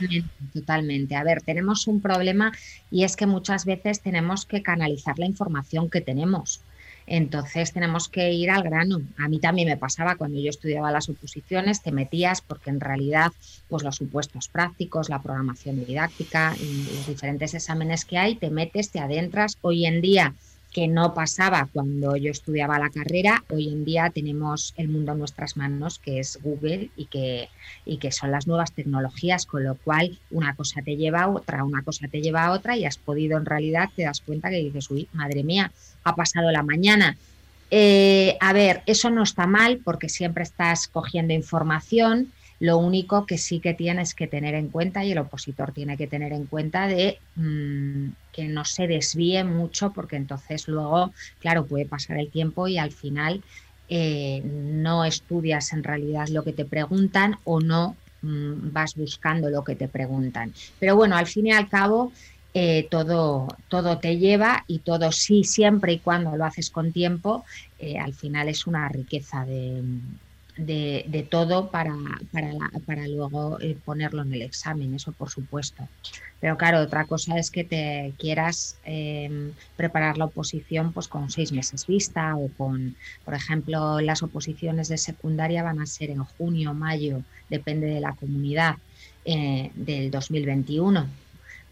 Totalmente, 0.52 1.14
A 1.14 1.25
ver, 1.25 1.43
tenemos 1.43 1.87
un 1.87 2.00
problema 2.00 2.52
y 2.90 3.05
es 3.05 3.16
que 3.16 3.26
muchas 3.26 3.64
veces 3.64 4.00
tenemos 4.00 4.45
que 4.45 4.62
canalizar 4.62 5.19
la 5.19 5.26
información 5.26 5.90
que 5.90 6.00
tenemos. 6.00 6.61
Entonces 7.07 7.73
tenemos 7.73 8.09
que 8.09 8.33
ir 8.33 8.50
al 8.50 8.64
grano. 8.64 9.00
A 9.16 9.28
mí 9.28 9.38
también 9.38 9.69
me 9.69 9.76
pasaba 9.76 10.16
cuando 10.16 10.40
yo 10.40 10.50
estudiaba 10.50 10.90
las 10.90 11.09
oposiciones, 11.09 11.81
te 11.81 11.93
metías 11.93 12.40
porque 12.40 12.71
en 12.71 12.81
realidad 12.81 13.33
pues 13.69 13.85
los 13.85 13.97
supuestos 13.97 14.49
prácticos, 14.49 15.09
la 15.09 15.23
programación 15.23 15.85
didáctica 15.85 16.57
y 16.61 16.85
los 16.97 17.07
diferentes 17.07 17.55
exámenes 17.55 18.05
que 18.05 18.19
hay, 18.19 18.35
te 18.35 18.50
metes, 18.50 18.90
te 18.90 18.99
adentras. 18.99 19.57
Hoy 19.61 19.87
en 19.87 20.00
día 20.00 20.35
que 20.76 20.88
no 20.88 21.14
pasaba 21.14 21.71
cuando 21.73 22.16
yo 22.16 22.30
estudiaba 22.30 22.78
la 22.78 22.90
carrera. 22.90 23.42
Hoy 23.49 23.68
en 23.68 23.87
día 23.87 24.11
tenemos 24.11 24.75
el 24.76 24.88
mundo 24.88 25.12
en 25.12 25.18
nuestras 25.21 25.56
manos, 25.56 25.99
que 25.99 26.18
es 26.18 26.38
Google 26.42 26.90
y 26.97 27.06
que, 27.06 27.49
y 27.87 27.97
que 27.97 28.12
son 28.12 28.30
las 28.30 28.47
nuevas 28.47 28.73
tecnologías, 28.75 29.47
con 29.47 29.64
lo 29.64 29.76
cual 29.76 30.18
una 30.30 30.54
cosa 30.54 30.83
te 30.83 30.99
lleva 30.99 31.23
a 31.23 31.30
otra, 31.30 31.64
una 31.64 31.83
cosa 31.83 32.09
te 32.09 32.21
lleva 32.21 32.45
a 32.45 32.52
otra 32.52 32.76
y 32.76 32.85
has 32.85 32.99
podido 32.99 33.38
en 33.38 33.47
realidad, 33.47 33.88
te 33.97 34.02
das 34.02 34.21
cuenta 34.21 34.50
que 34.50 34.56
dices, 34.56 34.90
uy, 34.90 35.09
madre 35.14 35.45
mía, 35.45 35.73
ha 36.04 36.14
pasado 36.14 36.50
la 36.50 36.62
mañana. 36.62 37.16
Eh, 37.71 38.37
a 38.38 38.52
ver, 38.52 38.83
eso 38.85 39.09
no 39.09 39.23
está 39.23 39.47
mal 39.47 39.80
porque 39.83 40.11
siempre 40.11 40.42
estás 40.42 40.88
cogiendo 40.88 41.33
información. 41.33 42.35
Lo 42.58 42.78
único 42.78 43.26
que 43.26 43.38
sí 43.38 43.60
que 43.60 43.75
tienes 43.75 44.14
que 44.14 44.26
tener 44.26 44.54
en 44.54 44.70
cuenta 44.70 45.04
y 45.04 45.12
el 45.12 45.18
opositor 45.18 45.72
tiene 45.72 45.96
que 45.96 46.06
tener 46.06 46.32
en 46.32 46.46
cuenta 46.46 46.86
de 46.88 47.22
mm, 47.34 48.10
que 48.32 48.48
no 48.48 48.64
se 48.64 48.86
desvíe 48.86 49.44
mucho 49.44 49.92
porque 49.92 50.16
entonces 50.16 50.66
luego, 50.68 51.12
claro, 51.38 51.66
puede 51.66 51.86
pasar 51.86 52.18
el 52.18 52.30
tiempo 52.30 52.68
y 52.68 52.78
al 52.78 52.92
final 52.92 53.44
eh, 53.88 54.42
no 54.44 55.04
estudias 55.04 55.72
en 55.72 55.84
realidad 55.84 56.26
lo 56.28 56.42
que 56.44 56.52
te 56.52 56.64
preguntan 56.64 57.36
o 57.44 57.60
no 57.60 58.00
mm, 58.22 58.72
vas 58.72 58.94
buscando 58.94 59.50
lo 59.50 59.62
que 59.64 59.76
te 59.76 59.88
preguntan. 59.88 60.52
Pero 60.78 60.96
bueno, 60.96 61.16
al 61.16 61.26
fin 61.26 61.46
y 61.48 61.52
al 61.52 61.68
cabo, 61.68 62.12
eh, 62.54 62.88
todo, 62.90 63.48
todo 63.68 63.98
te 64.00 64.16
lleva 64.18 64.64
y 64.66 64.80
todo 64.80 65.12
sí, 65.12 65.44
siempre 65.44 65.92
y 65.94 66.00
cuando 66.00 66.36
lo 66.36 66.44
haces 66.44 66.70
con 66.70 66.92
tiempo, 66.92 67.44
eh, 67.78 67.98
al 67.98 68.14
final 68.14 68.48
es 68.48 68.66
una 68.66 68.88
riqueza 68.88 69.44
de, 69.44 69.82
de, 70.56 71.26
todo 71.30 71.70
para, 71.70 71.94
para, 72.32 72.52
para 72.86 73.06
luego 73.08 73.60
eh, 73.60 73.76
ponerlo 73.84 74.22
en 74.22 74.32
el 74.32 74.42
examen, 74.42 74.94
eso 74.94 75.12
por 75.12 75.30
supuesto. 75.30 75.86
Pero 76.40 76.56
claro, 76.56 76.80
otra 76.80 77.04
cosa 77.04 77.38
es 77.38 77.50
que 77.50 77.64
te 77.64 78.12
quieras 78.18 78.76
em, 78.84 79.52
preparar 79.76 80.18
la 80.18 80.26
oposición 80.26 80.92
pues 80.92 81.08
con 81.08 81.30
seis 81.30 81.52
meses 81.52 81.86
vista 81.86 82.36
o 82.36 82.48
con, 82.48 82.96
por 83.25 83.34
ejemplo, 83.34 84.00
las 84.00 84.22
oposiciones 84.22 84.88
de 84.88 84.98
secundaria 84.98 85.62
van 85.62 85.80
a 85.80 85.86
ser 85.86 86.10
en 86.10 86.25
junio, 86.25 86.75
mayo, 86.75 87.22
depende 87.48 87.86
de 87.86 88.00
la 88.00 88.14
comunidad 88.14 88.76
eh, 89.25 89.70
del 89.75 90.10
2021. 90.10 91.06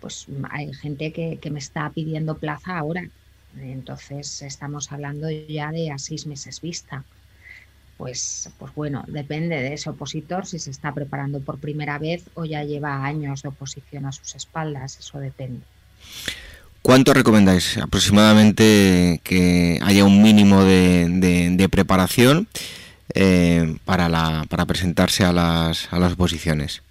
Pues 0.01 0.27
hay 0.51 0.73
gente 0.75 1.13
que, 1.13 1.39
que 1.41 1.51
me 1.51 1.59
está 1.59 1.89
pidiendo 1.91 2.37
plaza 2.37 2.79
ahora. 2.79 3.09
Entonces 3.59 4.43
estamos 4.43 4.91
hablando 4.93 5.31
ya 5.31 5.71
de 5.71 5.91
a 5.91 5.99
seis 5.99 6.27
meses 6.27 6.61
vista 6.61 7.05
pues, 8.05 8.51
pues 8.59 8.75
bueno, 8.75 9.03
depende 9.07 9.57
de 9.57 9.73
ese 9.73 9.89
opositor 9.89 10.45
si 10.45 10.59
se 10.59 10.71
está 10.71 10.93
preparando 10.93 11.41
por 11.41 11.57
primera 11.57 11.99
vez 11.99 12.23
o 12.35 12.45
ya 12.45 12.63
lleva 12.63 13.03
años 13.03 13.41
de 13.41 13.49
oposición 13.49 14.05
a 14.05 14.13
sus 14.13 14.35
espaldas, 14.35 14.99
eso 14.99 15.19
depende. 15.21 15.61
¿Cuánto 16.83 17.15
recomendáis 17.15 17.79
aproximadamente 17.79 19.23
que 19.25 19.79
haya 19.81 20.05
un 20.05 20.23
mínimo 20.23 20.65
de, 20.65 21.67
preparación 21.71 22.47
eh, 23.15 23.75
para, 23.87 24.11
la, 24.11 24.45
para 24.51 24.67
presentarse 24.67 25.25
a 25.25 25.33
las, 25.33 25.91
a 25.91 25.99
las 25.99 26.13
oposiciones? 26.13 26.83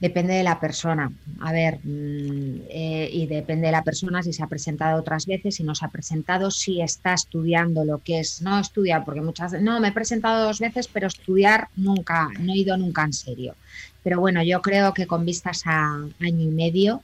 Depende 0.00 0.34
de 0.34 0.42
la 0.42 0.58
persona. 0.58 1.10
A 1.40 1.52
ver, 1.52 1.78
mm, 1.82 2.62
eh, 2.68 3.08
y 3.12 3.26
depende 3.26 3.66
de 3.66 3.72
la 3.72 3.84
persona 3.84 4.22
si 4.22 4.32
se 4.32 4.42
ha 4.42 4.48
presentado 4.48 5.00
otras 5.00 5.26
veces, 5.26 5.54
si 5.54 5.64
no 5.64 5.74
se 5.74 5.84
ha 5.84 5.88
presentado, 5.88 6.50
si 6.50 6.80
está 6.80 7.14
estudiando 7.14 7.84
lo 7.84 8.00
que 8.00 8.20
es, 8.20 8.42
no 8.42 8.58
estudiar, 8.58 9.04
porque 9.04 9.22
muchas 9.22 9.52
veces, 9.52 9.64
no, 9.64 9.78
me 9.80 9.88
he 9.88 9.92
presentado 9.92 10.46
dos 10.46 10.58
veces, 10.58 10.88
pero 10.88 11.06
estudiar 11.06 11.68
nunca, 11.76 12.28
no 12.40 12.52
he 12.52 12.56
ido 12.56 12.76
nunca 12.76 13.04
en 13.04 13.12
serio. 13.12 13.54
Pero 14.02 14.20
bueno, 14.20 14.42
yo 14.42 14.60
creo 14.62 14.92
que 14.92 15.06
con 15.06 15.24
vistas 15.24 15.62
a 15.64 15.94
año 15.94 16.42
y 16.42 16.48
medio, 16.48 17.02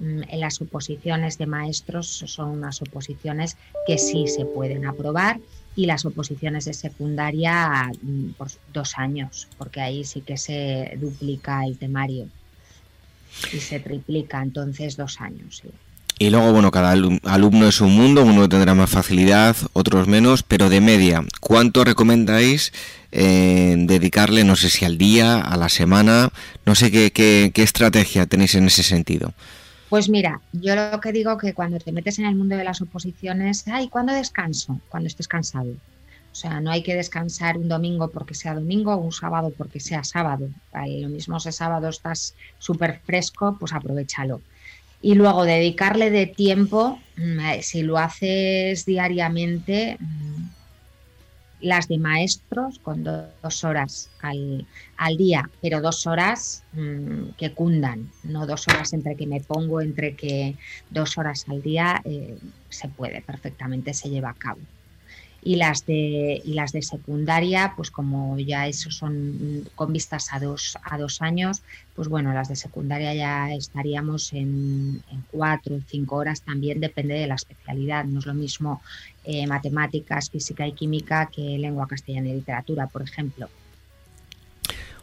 mm, 0.00 0.22
en 0.28 0.40
las 0.40 0.60
oposiciones 0.60 1.36
de 1.38 1.46
maestros 1.46 2.24
son 2.26 2.50
unas 2.50 2.80
oposiciones 2.80 3.56
que 3.86 3.98
sí 3.98 4.26
se 4.28 4.46
pueden 4.46 4.86
aprobar 4.86 5.38
y 5.76 5.86
las 5.86 6.04
oposiciones 6.04 6.64
de 6.66 6.74
secundaria 6.74 7.90
mm, 8.00 8.30
por 8.32 8.48
dos 8.72 8.94
años, 8.96 9.48
porque 9.58 9.80
ahí 9.80 10.04
sí 10.04 10.20
que 10.20 10.36
se 10.36 10.96
duplica 11.00 11.64
el 11.64 11.78
temario 11.78 12.28
y 13.52 13.58
se 13.58 13.80
triplica, 13.80 14.42
entonces 14.42 14.96
dos 14.96 15.20
años. 15.20 15.62
Y 16.16 16.30
luego, 16.30 16.52
bueno, 16.52 16.70
cada 16.70 16.92
alumno 16.92 17.66
es 17.66 17.80
un 17.80 17.96
mundo, 17.96 18.22
uno 18.22 18.48
tendrá 18.48 18.74
más 18.74 18.88
facilidad, 18.88 19.56
otros 19.72 20.06
menos, 20.06 20.44
pero 20.44 20.68
de 20.68 20.80
media, 20.80 21.24
¿cuánto 21.40 21.82
recomendáis 21.82 22.72
eh, 23.10 23.74
dedicarle, 23.76 24.44
no 24.44 24.54
sé 24.54 24.70
si 24.70 24.84
al 24.84 24.96
día, 24.96 25.40
a 25.40 25.56
la 25.56 25.68
semana, 25.68 26.30
no 26.64 26.76
sé 26.76 26.92
qué, 26.92 27.10
qué, 27.10 27.50
qué 27.52 27.64
estrategia 27.64 28.26
tenéis 28.26 28.54
en 28.54 28.66
ese 28.66 28.84
sentido? 28.84 29.34
Pues 29.94 30.08
mira, 30.08 30.40
yo 30.50 30.74
lo 30.74 31.00
que 31.00 31.12
digo 31.12 31.38
que 31.38 31.54
cuando 31.54 31.78
te 31.78 31.92
metes 31.92 32.18
en 32.18 32.24
el 32.24 32.34
mundo 32.34 32.56
de 32.56 32.64
las 32.64 32.80
oposiciones, 32.80 33.62
ay, 33.68 33.86
¿cuándo 33.88 34.12
descanso? 34.12 34.80
Cuando 34.88 35.06
estés 35.06 35.28
cansado. 35.28 35.70
O 35.70 36.34
sea, 36.34 36.60
no 36.60 36.72
hay 36.72 36.82
que 36.82 36.96
descansar 36.96 37.56
un 37.56 37.68
domingo 37.68 38.10
porque 38.10 38.34
sea 38.34 38.56
domingo 38.56 38.92
o 38.92 38.96
un 38.96 39.12
sábado 39.12 39.54
porque 39.56 39.78
sea 39.78 40.02
sábado. 40.02 40.48
lo 40.72 41.08
mismo 41.08 41.38
si 41.38 41.52
sábado 41.52 41.90
estás 41.90 42.34
súper 42.58 43.02
fresco, 43.06 43.56
pues 43.60 43.72
aprovechalo. 43.72 44.40
Y 45.00 45.14
luego 45.14 45.44
dedicarle 45.44 46.10
de 46.10 46.26
tiempo, 46.26 46.98
mm, 47.16 47.38
eh, 47.38 47.62
si 47.62 47.82
lo 47.82 47.96
haces 47.96 48.84
diariamente, 48.86 49.96
las 51.64 51.88
de 51.88 51.98
maestros 51.98 52.78
con 52.78 53.02
dos 53.02 53.64
horas 53.64 54.10
al, 54.20 55.16
día, 55.16 55.50
pero 55.62 55.80
dos 55.80 56.06
horas 56.06 56.62
mm, 56.72 57.30
que 57.38 57.54
cundan, 57.54 58.10
no 58.22 58.46
dos 58.46 58.68
horas 58.68 58.92
entre 58.92 59.16
que 59.16 59.26
me 59.26 59.40
pongo, 59.40 59.80
entre 59.80 60.14
que 60.14 60.56
dos 60.90 61.16
horas 61.16 61.46
al 61.48 61.62
día 61.62 62.00
eh, 62.04 62.38
se 62.68 62.88
puede 62.88 63.22
perfectamente, 63.22 63.94
se 63.94 64.10
lleva 64.10 64.30
a 64.30 64.34
cabo. 64.34 64.60
Y 65.46 65.56
las 65.56 65.84
de, 65.84 66.40
y 66.42 66.54
las 66.54 66.72
de 66.72 66.80
secundaria, 66.80 67.74
pues 67.76 67.90
como 67.90 68.38
ya 68.38 68.66
eso 68.66 68.90
son 68.90 69.68
con 69.74 69.92
vistas 69.92 70.28
a 70.32 70.40
dos, 70.40 70.78
a 70.82 70.96
dos 70.96 71.20
años, 71.20 71.60
pues 71.94 72.08
bueno, 72.08 72.32
las 72.32 72.48
de 72.48 72.56
secundaria 72.56 73.12
ya 73.12 73.52
estaríamos 73.52 74.32
en, 74.32 75.02
en 75.12 75.24
cuatro 75.30 75.76
o 75.76 75.80
cinco 75.86 76.16
horas, 76.16 76.40
también 76.40 76.80
depende 76.80 77.12
de 77.12 77.26
la 77.26 77.34
especialidad. 77.34 78.06
No 78.06 78.20
es 78.20 78.26
lo 78.26 78.32
mismo 78.32 78.80
eh, 79.24 79.46
matemáticas, 79.46 80.30
física 80.30 80.66
y 80.66 80.72
química 80.72 81.26
que 81.26 81.42
lengua 81.58 81.86
castellana 81.86 82.30
y 82.30 82.36
literatura, 82.36 82.86
por 82.86 83.02
ejemplo. 83.02 83.50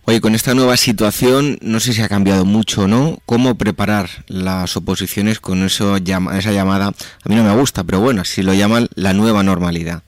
Oye, 0.05 0.19
con 0.19 0.33
esta 0.33 0.55
nueva 0.55 0.75
situación, 0.77 1.59
no 1.61 1.79
sé 1.79 1.93
si 1.93 2.01
ha 2.01 2.09
cambiado 2.09 2.43
mucho, 2.43 2.87
¿no? 2.87 3.19
¿Cómo 3.27 3.53
preparar 3.53 4.09
las 4.27 4.75
oposiciones 4.75 5.39
con 5.39 5.63
eso, 5.63 5.97
esa 5.97 6.51
llamada? 6.51 6.87
A 6.87 7.29
mí 7.29 7.35
no 7.35 7.43
me 7.43 7.55
gusta, 7.55 7.83
pero 7.83 7.99
bueno, 7.99 8.25
si 8.25 8.41
lo 8.41 8.55
llaman 8.55 8.87
la 8.95 9.13
nueva 9.13 9.43
normalidad. 9.43 10.01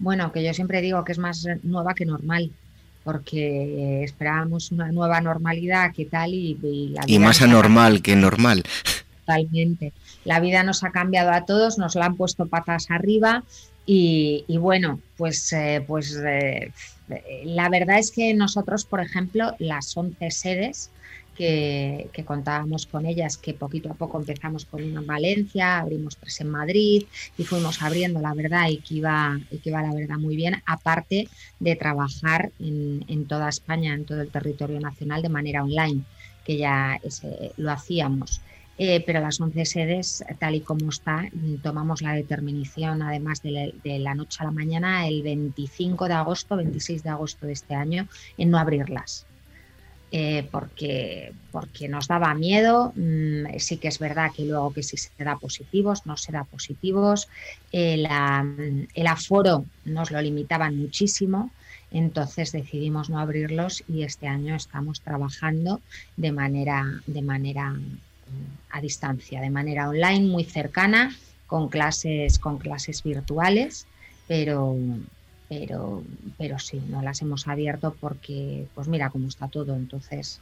Bueno, 0.00 0.32
que 0.32 0.42
yo 0.42 0.52
siempre 0.52 0.80
digo 0.80 1.04
que 1.04 1.12
es 1.12 1.18
más 1.18 1.46
nueva 1.62 1.94
que 1.94 2.06
normal, 2.06 2.50
porque 3.04 4.02
esperábamos 4.02 4.72
una 4.72 4.90
nueva 4.90 5.20
normalidad, 5.20 5.92
¿qué 5.94 6.06
tal? 6.06 6.34
Y, 6.34 6.58
y 7.06 7.18
más 7.18 7.40
anormal 7.42 8.02
que 8.02 8.16
normal. 8.16 8.64
Totalmente. 9.20 9.92
La 10.24 10.40
vida 10.40 10.62
nos 10.62 10.82
ha 10.84 10.90
cambiado 10.90 11.30
a 11.30 11.44
todos, 11.44 11.78
nos 11.78 11.94
la 11.94 12.06
han 12.06 12.16
puesto 12.16 12.46
patas 12.46 12.90
arriba 12.90 13.44
y, 13.86 14.44
bueno, 14.58 15.00
pues, 15.16 15.52
eh, 15.52 15.84
pues 15.86 16.16
eh, 16.24 16.72
la 17.44 17.68
verdad 17.68 17.98
es 17.98 18.10
que 18.10 18.32
nosotros, 18.34 18.84
por 18.84 19.00
ejemplo, 19.00 19.54
las 19.58 19.96
11 19.96 20.30
sedes 20.30 20.90
que, 21.40 22.24
contábamos 22.26 22.86
con 22.86 23.06
ellas, 23.06 23.38
que 23.38 23.54
poquito 23.54 23.90
a 23.90 23.94
poco 23.94 24.18
empezamos 24.18 24.66
con 24.66 24.84
una 24.84 25.00
en 25.00 25.06
Valencia, 25.06 25.78
abrimos 25.78 26.18
tres 26.18 26.38
en 26.42 26.50
Madrid 26.50 27.04
y 27.38 27.44
fuimos 27.44 27.80
abriendo, 27.80 28.20
la 28.20 28.34
verdad, 28.34 28.68
y 28.68 28.76
que 28.78 28.96
iba, 28.96 29.40
y 29.50 29.58
que 29.58 29.70
iba 29.70 29.80
la 29.80 29.94
verdad 29.94 30.18
muy 30.18 30.36
bien, 30.36 30.62
aparte 30.66 31.28
de 31.58 31.76
trabajar 31.76 32.52
en, 32.58 33.06
en 33.08 33.26
toda 33.26 33.48
España, 33.48 33.94
en 33.94 34.04
todo 34.04 34.20
el 34.20 34.28
territorio 34.30 34.80
nacional 34.80 35.22
de 35.22 35.30
manera 35.30 35.64
online, 35.64 36.02
que 36.44 36.58
ya 36.58 37.00
lo 37.56 37.70
hacíamos. 37.70 38.42
Eh, 38.76 39.02
pero 39.06 39.20
las 39.20 39.40
11 39.40 39.64
sedes, 39.64 40.24
tal 40.38 40.54
y 40.54 40.60
como 40.60 40.88
está, 40.90 41.24
tomamos 41.62 42.02
la 42.02 42.14
determinación, 42.14 43.02
además 43.02 43.42
de 43.42 43.98
la, 43.98 44.14
noche 44.14 44.38
a 44.40 44.44
la 44.44 44.52
mañana, 44.52 45.06
el 45.06 45.22
25 45.22 46.06
de 46.06 46.14
agosto, 46.14 46.56
26 46.56 47.02
de 47.02 47.10
agosto 47.10 47.46
de 47.46 47.52
este 47.52 47.74
año, 47.74 48.08
en 48.38 48.50
no 48.50 48.58
abrirlas. 48.58 49.26
Eh, 50.12 50.48
porque, 50.50 51.32
porque 51.52 51.88
nos 51.88 52.08
daba 52.08 52.34
miedo. 52.34 52.92
Mm, 52.96 53.58
sí 53.58 53.78
que 53.78 53.88
es 53.88 54.00
verdad 54.00 54.30
que 54.34 54.44
luego 54.44 54.72
que 54.72 54.82
si 54.82 54.96
se 54.96 55.10
da 55.18 55.38
positivos, 55.38 56.04
no 56.04 56.16
se 56.16 56.32
da 56.32 56.44
positivos. 56.44 57.28
el 57.70 58.06
aforo 59.06 59.66
nos 59.84 60.10
lo 60.10 60.20
limitaban 60.20 60.76
muchísimo. 60.76 61.50
Entonces 61.92 62.52
decidimos 62.52 63.08
no 63.10 63.18
abrirlos 63.20 63.82
y 63.88 64.02
este 64.02 64.26
año 64.26 64.54
estamos 64.54 65.00
trabajando 65.00 65.80
de 66.16 66.32
manera, 66.32 66.84
de 67.06 67.22
manera 67.22 67.74
a 68.70 68.80
distancia, 68.80 69.40
de 69.40 69.50
manera 69.50 69.88
online, 69.88 70.26
muy 70.26 70.44
cercana, 70.44 71.14
con 71.46 71.68
clases, 71.68 72.38
con 72.38 72.58
clases 72.58 73.02
virtuales, 73.02 73.86
pero, 74.28 74.76
pero, 75.50 76.04
pero 76.38 76.60
sí, 76.60 76.80
no 76.88 77.02
las 77.02 77.20
hemos 77.22 77.48
abierto 77.48 77.96
porque, 78.00 78.68
pues 78.72 78.86
mira 78.86 79.10
cómo 79.10 79.26
está 79.26 79.48
todo, 79.48 79.74
entonces 79.74 80.40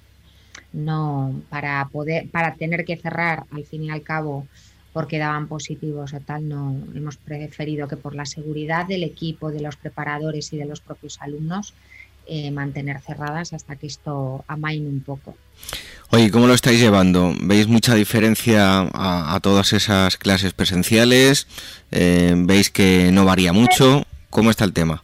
no, 0.75 1.35
para 1.49 1.89
poder, 1.91 2.29
para 2.29 2.55
tener 2.57 2.85
que 2.85 2.99
cerrar 2.99 3.45
al 3.51 3.65
fin 3.65 3.85
y 3.85 3.91
al 3.91 4.03
cabo 4.03 4.47
porque 4.93 5.17
daban 5.17 5.49
positivos 5.49 6.13
o 6.13 6.21
tal, 6.21 6.47
no 6.47 6.77
hemos 6.95 7.17
preferido 7.17 7.89
que 7.89 7.97
por 7.97 8.15
la 8.15 8.27
seguridad 8.27 8.87
del 8.87 9.03
equipo, 9.03 9.51
de 9.51 9.63
los 9.63 9.77
preparadores 9.77 10.53
y 10.53 10.59
de 10.59 10.67
los 10.67 10.81
propios 10.81 11.19
alumnos, 11.23 11.73
eh, 12.27 12.51
mantener 12.51 13.01
cerradas 13.01 13.55
hasta 13.55 13.77
que 13.77 13.87
esto 13.87 14.45
amaine 14.47 14.89
un 14.89 15.01
poco. 15.01 15.35
Oye, 16.11 16.31
¿cómo 16.31 16.47
lo 16.47 16.53
estáis 16.53 16.81
llevando? 16.81 17.35
¿Veis 17.41 17.67
mucha 17.67 17.95
diferencia 17.95 18.91
a, 18.93 19.39
todas 19.43 19.73
esas 19.73 20.19
clases 20.19 20.53
presenciales? 20.53 21.47
Eh, 21.93 22.35
¿Veis 22.37 22.71
que 22.71 23.11
no 23.13 23.25
varía 23.25 23.55
mucho? 23.55 24.05
¿Cómo 24.31 24.51
está 24.51 24.65
el 24.65 24.73
tema? 24.73 25.03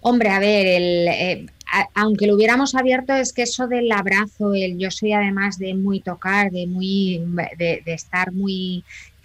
Hombre, 0.00 0.28
a 0.30 0.38
ver, 0.38 0.66
el, 0.66 1.08
eh, 1.08 1.46
aunque 1.94 2.26
lo 2.26 2.34
hubiéramos 2.34 2.74
abierto, 2.74 3.14
es 3.14 3.32
que 3.32 3.42
eso 3.42 3.66
del 3.66 3.90
abrazo, 3.90 4.54
el 4.54 4.78
yo 4.78 4.90
soy 4.90 5.12
además 5.12 5.58
de 5.58 5.74
muy 5.74 6.00
tocar, 6.00 6.50
de 6.50 6.66
muy 6.66 7.24
de, 7.56 7.82
de 7.84 7.94
estar 7.94 8.32
muy 8.32 8.84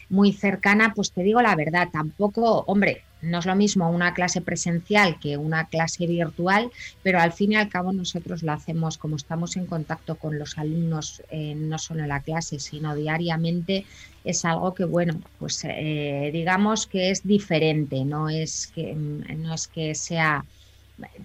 muy 0.10 0.34
cercana, 0.34 0.94
pues 0.96 1.12
te 1.12 1.22
digo 1.22 1.42
la 1.42 1.56
verdad, 1.56 1.90
tampoco, 1.92 2.64
hombre, 2.66 3.04
no 3.22 3.40
es 3.40 3.46
lo 3.46 3.56
mismo 3.56 3.90
una 3.90 4.14
clase 4.14 4.42
presencial 4.42 5.20
que 5.20 5.38
una 5.38 5.68
clase 5.68 6.08
virtual, 6.08 6.72
pero 7.02 7.20
al 7.20 7.34
fin 7.34 7.54
y 7.54 7.56
al 7.56 7.70
cabo 7.70 7.92
nosotros 7.92 8.44
lo 8.44 8.54
hacemos 8.54 8.98
como 8.98 9.16
estamos 9.16 9.58
en 9.58 9.66
contacto 9.66 10.18
con 10.18 10.40
los 10.40 10.58
alumnos, 10.58 11.22
eh, 11.30 11.56
no 11.56 11.78
solo 11.78 12.02
en 12.02 12.10
la 12.10 12.22
clase, 12.22 12.60
sino 12.60 12.96
diariamente, 12.96 13.86
es 14.24 14.46
algo 14.46 14.74
que, 14.74 14.86
bueno, 14.86 15.22
pues 15.38 15.62
eh, 15.66 16.30
digamos 16.34 16.88
que 16.88 17.12
es 17.12 17.26
diferente, 17.26 18.06
no 18.06 18.30
es 18.30 18.72
que, 18.74 18.94
no 18.96 19.54
es 19.54 19.68
que 19.68 19.96
sea 19.96 20.46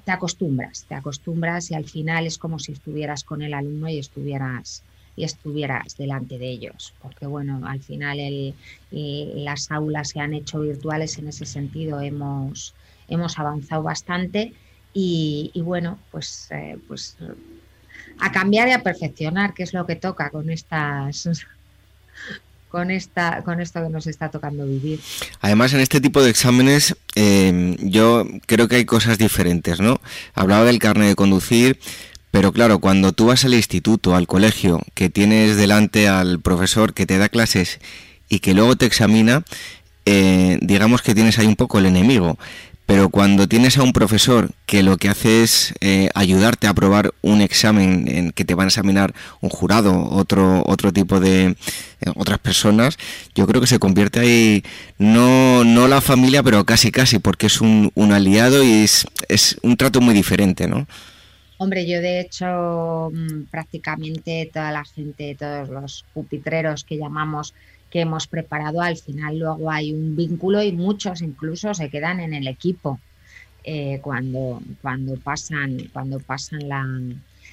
te 0.04 0.12
acostumbras, 0.12 0.86
te 0.86 0.94
acostumbras 0.94 1.70
y 1.70 1.74
al 1.74 1.84
final 1.84 2.26
es 2.26 2.38
como 2.38 2.58
si 2.58 2.72
estuvieras 2.72 3.24
con 3.24 3.42
el 3.42 3.54
alumno 3.54 3.88
y 3.88 3.98
estuvieras 3.98 4.84
y 5.16 5.24
estuvieras 5.24 5.96
delante 5.96 6.38
de 6.38 6.48
ellos, 6.48 6.92
porque 7.00 7.26
bueno, 7.26 7.60
al 7.66 7.80
final 7.80 8.18
el, 8.18 8.54
las 8.90 9.70
aulas 9.70 10.10
se 10.10 10.20
han 10.20 10.34
hecho 10.34 10.60
virtuales 10.60 11.18
en 11.18 11.28
ese 11.28 11.46
sentido, 11.46 12.00
hemos, 12.00 12.74
hemos 13.08 13.38
avanzado 13.38 13.82
bastante 13.82 14.52
y, 14.96 15.50
bueno, 15.56 15.98
pues, 16.12 16.48
eh, 16.50 16.78
pues 16.86 17.16
a 18.20 18.30
cambiar 18.30 18.68
y 18.68 18.72
a 18.72 18.82
perfeccionar, 18.82 19.54
que 19.54 19.64
es 19.64 19.74
lo 19.74 19.86
que 19.86 19.96
toca 19.96 20.30
con 20.30 20.50
estas 20.50 21.28
con 22.68 22.90
esta 22.90 23.42
con 23.44 23.60
esto 23.60 23.82
que 23.84 23.88
nos 23.88 24.06
está 24.08 24.30
tocando 24.30 24.66
vivir. 24.66 25.00
Además, 25.40 25.72
en 25.74 25.80
este 25.80 26.00
tipo 26.00 26.22
de 26.22 26.30
exámenes 26.30 26.96
eh, 27.14 27.76
yo 27.78 28.26
creo 28.46 28.66
que 28.66 28.76
hay 28.76 28.84
cosas 28.84 29.16
diferentes, 29.16 29.80
¿no? 29.80 30.00
Hablaba 30.34 30.64
del 30.64 30.80
carnet 30.80 31.08
de 31.08 31.14
conducir, 31.14 31.78
pero 32.34 32.50
claro, 32.50 32.80
cuando 32.80 33.12
tú 33.12 33.26
vas 33.26 33.44
al 33.44 33.54
instituto, 33.54 34.16
al 34.16 34.26
colegio, 34.26 34.82
que 34.94 35.08
tienes 35.08 35.56
delante 35.56 36.08
al 36.08 36.40
profesor 36.40 36.92
que 36.92 37.06
te 37.06 37.16
da 37.16 37.28
clases 37.28 37.78
y 38.28 38.40
que 38.40 38.54
luego 38.54 38.74
te 38.74 38.86
examina, 38.86 39.44
eh, 40.04 40.58
digamos 40.60 41.00
que 41.00 41.14
tienes 41.14 41.38
ahí 41.38 41.46
un 41.46 41.54
poco 41.54 41.78
el 41.78 41.86
enemigo. 41.86 42.36
Pero 42.86 43.08
cuando 43.08 43.46
tienes 43.46 43.78
a 43.78 43.84
un 43.84 43.92
profesor 43.92 44.50
que 44.66 44.82
lo 44.82 44.96
que 44.96 45.10
hace 45.10 45.44
es 45.44 45.74
eh, 45.80 46.10
ayudarte 46.16 46.66
a 46.66 46.70
aprobar 46.70 47.14
un 47.22 47.40
examen 47.40 48.08
en 48.08 48.32
que 48.32 48.44
te 48.44 48.56
van 48.56 48.64
a 48.64 48.70
examinar 48.70 49.14
un 49.40 49.50
jurado, 49.50 50.08
otro, 50.10 50.64
otro 50.66 50.92
tipo 50.92 51.20
de 51.20 51.44
eh, 51.44 51.54
otras 52.16 52.40
personas, 52.40 52.98
yo 53.36 53.46
creo 53.46 53.60
que 53.60 53.68
se 53.68 53.78
convierte 53.78 54.18
ahí 54.18 54.64
no, 54.98 55.62
no 55.62 55.86
la 55.86 56.00
familia, 56.00 56.42
pero 56.42 56.64
casi 56.64 56.90
casi, 56.90 57.20
porque 57.20 57.46
es 57.46 57.60
un, 57.60 57.92
un 57.94 58.10
aliado 58.10 58.64
y 58.64 58.82
es, 58.82 59.06
es 59.28 59.56
un 59.62 59.76
trato 59.76 60.00
muy 60.00 60.14
diferente, 60.14 60.66
¿no? 60.66 60.88
Hombre, 61.64 61.86
yo 61.86 62.02
de 62.02 62.20
hecho 62.20 63.10
mm, 63.10 63.44
prácticamente 63.44 64.50
toda 64.52 64.70
la 64.70 64.84
gente, 64.84 65.34
todos 65.34 65.70
los 65.70 66.04
pupitreros 66.12 66.84
que 66.84 66.98
llamamos 66.98 67.54
que 67.90 68.02
hemos 68.02 68.26
preparado, 68.26 68.82
al 68.82 68.98
final 68.98 69.38
luego 69.38 69.70
hay 69.70 69.90
un 69.94 70.14
vínculo 70.14 70.62
y 70.62 70.72
muchos 70.72 71.22
incluso 71.22 71.72
se 71.72 71.88
quedan 71.88 72.20
en 72.20 72.34
el 72.34 72.48
equipo 72.48 73.00
eh, 73.64 73.98
cuando, 74.02 74.60
cuando 74.82 75.16
pasan, 75.16 75.88
cuando 75.90 76.20
pasan 76.20 76.68
la, 76.68 76.86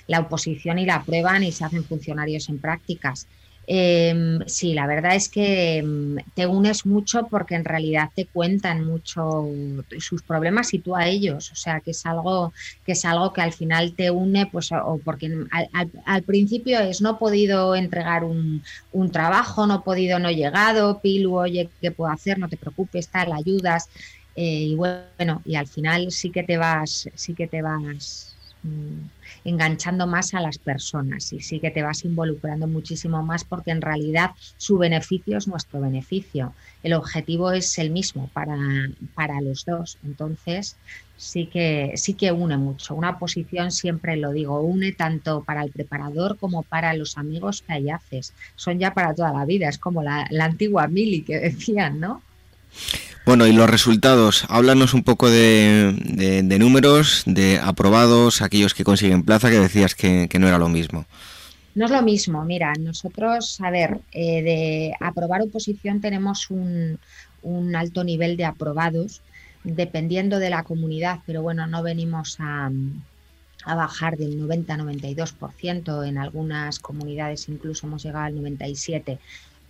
la 0.07 0.19
oposición 0.19 0.77
y 0.77 0.85
la 0.85 1.03
prueban 1.03 1.43
y 1.45 1.53
se 1.53 1.63
hacen 1.63 1.85
funcionarios 1.85 2.49
en 2.49 2.59
prácticas. 2.59 3.27
Eh, 3.67 4.39
sí, 4.47 4.73
la 4.73 4.87
verdad 4.87 5.15
es 5.15 5.29
que 5.29 5.77
em, 5.77 6.17
te 6.33 6.47
unes 6.47 6.85
mucho 6.85 7.27
porque 7.29 7.55
en 7.55 7.63
realidad 7.63 8.09
te 8.13 8.27
cuentan 8.27 8.85
mucho 8.85 9.47
sus 9.99 10.23
problemas 10.23 10.73
y 10.73 10.79
tú 10.79 10.95
a 10.95 11.07
ellos. 11.07 11.51
O 11.51 11.55
sea, 11.55 11.79
que 11.79 11.91
es 11.91 12.05
algo 12.05 12.53
que 12.83 12.93
es 12.93 13.05
algo 13.05 13.31
que 13.33 13.41
al 13.41 13.53
final 13.53 13.95
te 13.95 14.11
une, 14.11 14.47
pues, 14.47 14.71
o 14.71 14.99
porque 15.03 15.29
al, 16.05 16.23
principio 16.23 16.79
es 16.79 17.01
no 17.01 17.11
he 17.11 17.15
podido 17.15 17.75
entregar 17.75 18.23
un, 18.23 18.63
trabajo, 19.11 19.67
no 19.67 19.75
he 19.77 19.79
podido, 19.81 20.19
no 20.19 20.29
he 20.29 20.35
llegado, 20.35 20.99
Pilu, 21.01 21.35
oye, 21.37 21.69
¿qué 21.81 21.91
puedo 21.91 22.11
hacer? 22.11 22.39
No 22.39 22.49
te 22.49 22.57
preocupes, 22.57 23.09
tal, 23.09 23.31
ayudas. 23.33 23.89
Eh, 24.35 24.63
y 24.69 24.75
bueno, 24.75 25.41
y 25.45 25.55
al 25.55 25.67
final 25.67 26.11
sí 26.11 26.31
que 26.31 26.43
te 26.43 26.57
vas, 26.57 27.09
sí 27.15 27.35
que 27.35 27.47
te 27.47 27.61
vas. 27.61 28.30
Mm, 28.63 29.09
enganchando 29.43 30.05
más 30.05 30.35
a 30.35 30.39
las 30.39 30.59
personas 30.59 31.33
y 31.33 31.39
sí 31.39 31.59
que 31.59 31.71
te 31.71 31.81
vas 31.81 32.05
involucrando 32.05 32.67
muchísimo 32.67 33.23
más 33.23 33.43
porque 33.43 33.71
en 33.71 33.81
realidad 33.81 34.31
su 34.57 34.77
beneficio 34.77 35.39
es 35.39 35.47
nuestro 35.47 35.81
beneficio. 35.81 36.53
El 36.83 36.93
objetivo 36.93 37.51
es 37.51 37.79
el 37.79 37.89
mismo 37.89 38.29
para, 38.33 38.55
para 39.15 39.41
los 39.41 39.65
dos. 39.65 39.97
Entonces, 40.03 40.77
sí 41.15 41.47
que, 41.47 41.93
sí 41.95 42.13
que 42.13 42.31
une 42.31 42.57
mucho. 42.57 42.93
Una 42.93 43.17
posición, 43.17 43.71
siempre 43.71 44.15
lo 44.15 44.31
digo, 44.31 44.61
une 44.61 44.91
tanto 44.91 45.43
para 45.43 45.63
el 45.63 45.71
preparador 45.71 46.37
como 46.37 46.61
para 46.61 46.93
los 46.93 47.17
amigos 47.17 47.63
que 47.65 47.73
ahí 47.73 47.89
haces. 47.89 48.35
Son 48.55 48.77
ya 48.77 48.93
para 48.93 49.15
toda 49.15 49.33
la 49.33 49.45
vida, 49.45 49.69
es 49.69 49.79
como 49.79 50.03
la, 50.03 50.27
la 50.29 50.45
antigua 50.45 50.87
Mili 50.87 51.23
que 51.23 51.39
decían, 51.39 51.99
¿no? 51.99 52.21
Bueno, 53.23 53.45
y 53.45 53.53
los 53.53 53.69
resultados, 53.69 54.45
háblanos 54.49 54.95
un 54.95 55.03
poco 55.03 55.29
de, 55.29 55.93
números, 56.59 57.23
de 57.27 57.59
aprobados, 57.59 58.41
aquellos 58.41 58.73
que 58.73 58.83
consiguen 58.83 59.23
plaza, 59.23 59.49
que 59.51 59.59
decías 59.59 59.93
que, 59.93 60.27
no 60.39 60.47
era 60.47 60.57
lo 60.57 60.69
mismo. 60.69 61.05
No 61.75 61.85
es 61.85 61.91
lo 61.91 62.01
mismo, 62.01 62.43
mira, 62.43 62.73
nosotros, 62.79 63.61
a 63.61 63.69
ver, 63.69 64.01
eh, 64.11 64.41
de 64.41 64.93
aprobar 64.99 65.41
oposición 65.41 66.01
tenemos 66.01 66.49
un, 66.49 66.99
alto 67.75 68.03
nivel 68.03 68.37
de 68.37 68.45
aprobados, 68.45 69.21
dependiendo 69.63 70.39
de 70.39 70.49
la 70.49 70.63
comunidad, 70.63 71.19
pero 71.27 71.43
bueno, 71.43 71.67
no 71.67 71.83
venimos 71.83 72.37
a, 72.39 72.71
a 73.65 73.75
bajar 73.75 74.17
del 74.17 74.41
90-92%, 74.41 76.07
en 76.07 76.17
algunas 76.17 76.79
comunidades 76.79 77.47
incluso 77.47 77.85
hemos 77.85 78.03
llegado 78.03 78.25
al 78.25 78.35
97%, 78.35 79.19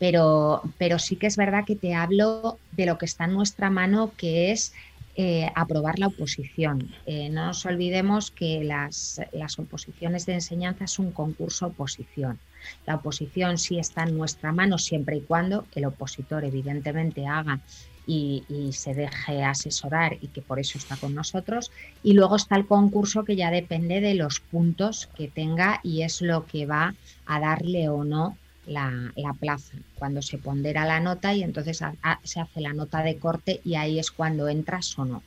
pero, 0.02 0.64
pero 0.80 0.98
sí 0.98 1.16
que 1.16 1.28
es 1.28 1.38
verdad 1.38 1.64
que 1.64 1.76
te 1.76 1.94
hablo 1.94 2.58
de 2.72 2.88
lo 2.88 2.98
que 2.98 3.06
está 3.06 3.26
en 3.26 3.34
nuestra 3.34 3.70
mano, 3.70 4.14
que 4.18 4.52
es 4.52 4.74
eh, 5.16 5.48
aprobar 5.54 6.00
la 6.00 6.08
oposición. 6.08 6.90
Eh, 7.06 7.30
no 7.30 7.46
nos 7.46 7.64
olvidemos 7.68 8.32
que 8.32 8.64
las, 8.64 9.22
las, 9.32 9.60
oposiciones 9.60 10.26
de 10.26 10.34
enseñanza 10.34 10.86
es 10.86 10.98
un 10.98 11.12
concurso 11.12 11.68
oposición. 11.68 12.40
La 12.88 12.96
oposición 12.96 13.60
sí 13.60 13.78
está 13.78 14.02
en 14.02 14.18
nuestra 14.18 14.52
mano 14.52 14.80
siempre 14.80 15.18
y 15.18 15.22
cuando 15.22 15.68
el 15.76 15.86
opositor 15.86 16.46
evidentemente 16.46 17.28
haga 17.28 17.60
y, 18.08 18.44
y, 18.50 18.74
se 18.74 18.96
deje 18.96 19.44
asesorar 19.44 20.18
y 20.20 20.30
que 20.30 20.42
por 20.42 20.58
eso 20.58 20.80
está 20.80 20.98
con 20.98 21.14
nosotros. 21.14 21.70
Y 22.02 22.14
luego 22.14 22.38
está 22.38 22.56
el 22.56 22.66
concurso 22.66 23.24
que 23.24 23.36
ya 23.36 23.52
depende 23.52 24.02
de 24.02 24.16
los 24.16 24.40
puntos 24.40 25.08
que 25.16 25.28
tenga 25.28 25.80
y 25.84 26.02
es 26.02 26.24
lo 26.24 26.48
que 26.48 26.66
va 26.66 26.96
a 27.28 27.40
darle 27.40 27.88
o 27.88 28.04
no 28.04 28.36
la, 28.66 29.12
plaza, 29.40 29.78
cuando 29.96 30.22
se 30.22 30.38
pondera 30.38 30.86
la 30.86 31.00
nota 31.00 31.34
y 31.34 31.44
entonces 31.44 31.78
se 32.24 32.40
hace 32.40 32.62
la 32.62 32.74
nota 32.74 33.04
de 33.04 33.18
corte 33.18 33.62
y 33.64 33.76
ahí 33.76 34.00
es 34.00 34.12
cuando 34.12 34.48
entras 34.50 34.98
o 34.98 35.06
no. 35.06 35.24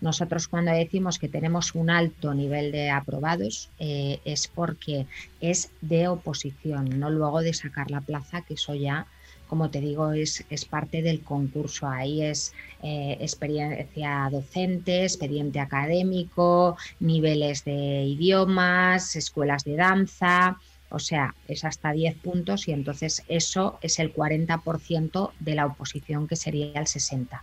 Nosotros 0.00 0.48
cuando 0.48 0.72
decimos 0.72 1.18
que 1.18 1.28
tenemos 1.28 1.74
un 1.74 1.90
alto 1.90 2.34
nivel 2.34 2.70
de 2.70 2.90
aprobados 2.90 3.70
eh, 3.78 4.20
es 4.24 4.46
porque 4.48 5.06
es 5.40 5.70
de 5.80 6.08
oposición, 6.08 7.00
no 7.00 7.10
luego 7.10 7.40
de 7.40 7.54
sacar 7.54 7.90
la 7.90 8.02
plaza, 8.02 8.42
que 8.42 8.54
eso 8.54 8.74
ya, 8.74 9.06
como 9.48 9.70
te 9.70 9.80
digo, 9.80 10.12
es, 10.12 10.44
es 10.50 10.64
parte 10.64 11.02
del 11.02 11.22
concurso. 11.22 11.88
Ahí 11.88 12.22
es 12.22 12.52
eh, 12.82 13.16
experiencia 13.20 14.28
docente, 14.30 15.04
expediente 15.04 15.60
académico, 15.60 16.76
niveles 17.00 17.64
de 17.64 18.04
idiomas, 18.04 19.16
escuelas 19.16 19.64
de 19.64 19.76
danza, 19.76 20.58
o 20.90 20.98
sea, 20.98 21.34
es 21.48 21.64
hasta 21.64 21.92
10 21.92 22.16
puntos 22.16 22.68
y 22.68 22.72
entonces 22.72 23.22
eso 23.28 23.78
es 23.82 23.98
el 23.98 24.14
40% 24.14 25.30
de 25.40 25.54
la 25.54 25.66
oposición 25.66 26.28
que 26.28 26.36
sería 26.36 26.78
el 26.78 26.86
60%. 26.86 27.40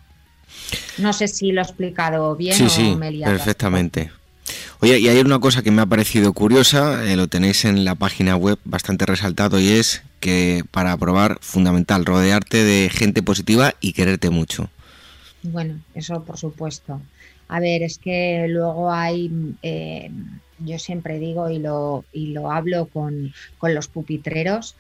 No 0.99 1.13
sé 1.13 1.27
si 1.27 1.51
lo 1.51 1.62
he 1.62 1.63
explicado 1.63 2.36
bien 2.36 2.56
sí, 2.56 2.63
o 2.63 2.69
sí, 2.69 2.97
Perfectamente. 3.23 4.12
Oye, 4.82 4.99
y 4.99 5.08
hay 5.08 5.19
una 5.19 5.39
cosa 5.39 5.63
que 5.63 5.71
me 5.71 5.82
ha 5.82 5.86
parecido 5.86 6.34
curiosa, 6.34 7.06
eh, 7.06 7.15
lo 7.15 7.27
tenéis 7.27 7.65
en 7.65 7.86
la 7.86 7.95
página 7.95 8.36
web 8.36 8.60
bastante 8.65 9.06
resaltado 9.06 9.60
y 9.60 9.69
es 9.69 10.03
que 10.19 10.63
para 10.71 10.91
aprobar, 10.91 11.38
fundamental, 11.41 12.06
rodearte 12.06 12.63
de 12.63 12.89
gente 12.89 13.23
positiva 13.23 13.75
y 13.79 13.93
quererte 13.93 14.29
mucho. 14.29 14.69
Bueno, 15.41 15.79
eso 15.95 16.23
por 16.23 16.38
supuesto. 16.38 17.01
A 17.47 17.60
ver, 17.60 17.84
es 17.84 17.97
que 17.97 18.45
luego 18.49 18.91
hay 18.91 19.56
eh, 19.62 20.10
yo 20.57 20.79
siempre 20.79 21.19
digo 21.19 21.49
y 21.49 21.59
lo, 21.59 22.05
y 22.11 22.27
lo 22.27 22.51
hablo 22.51 22.87
con, 22.87 23.33
los 23.61 23.87
pupitreros, 23.87 24.75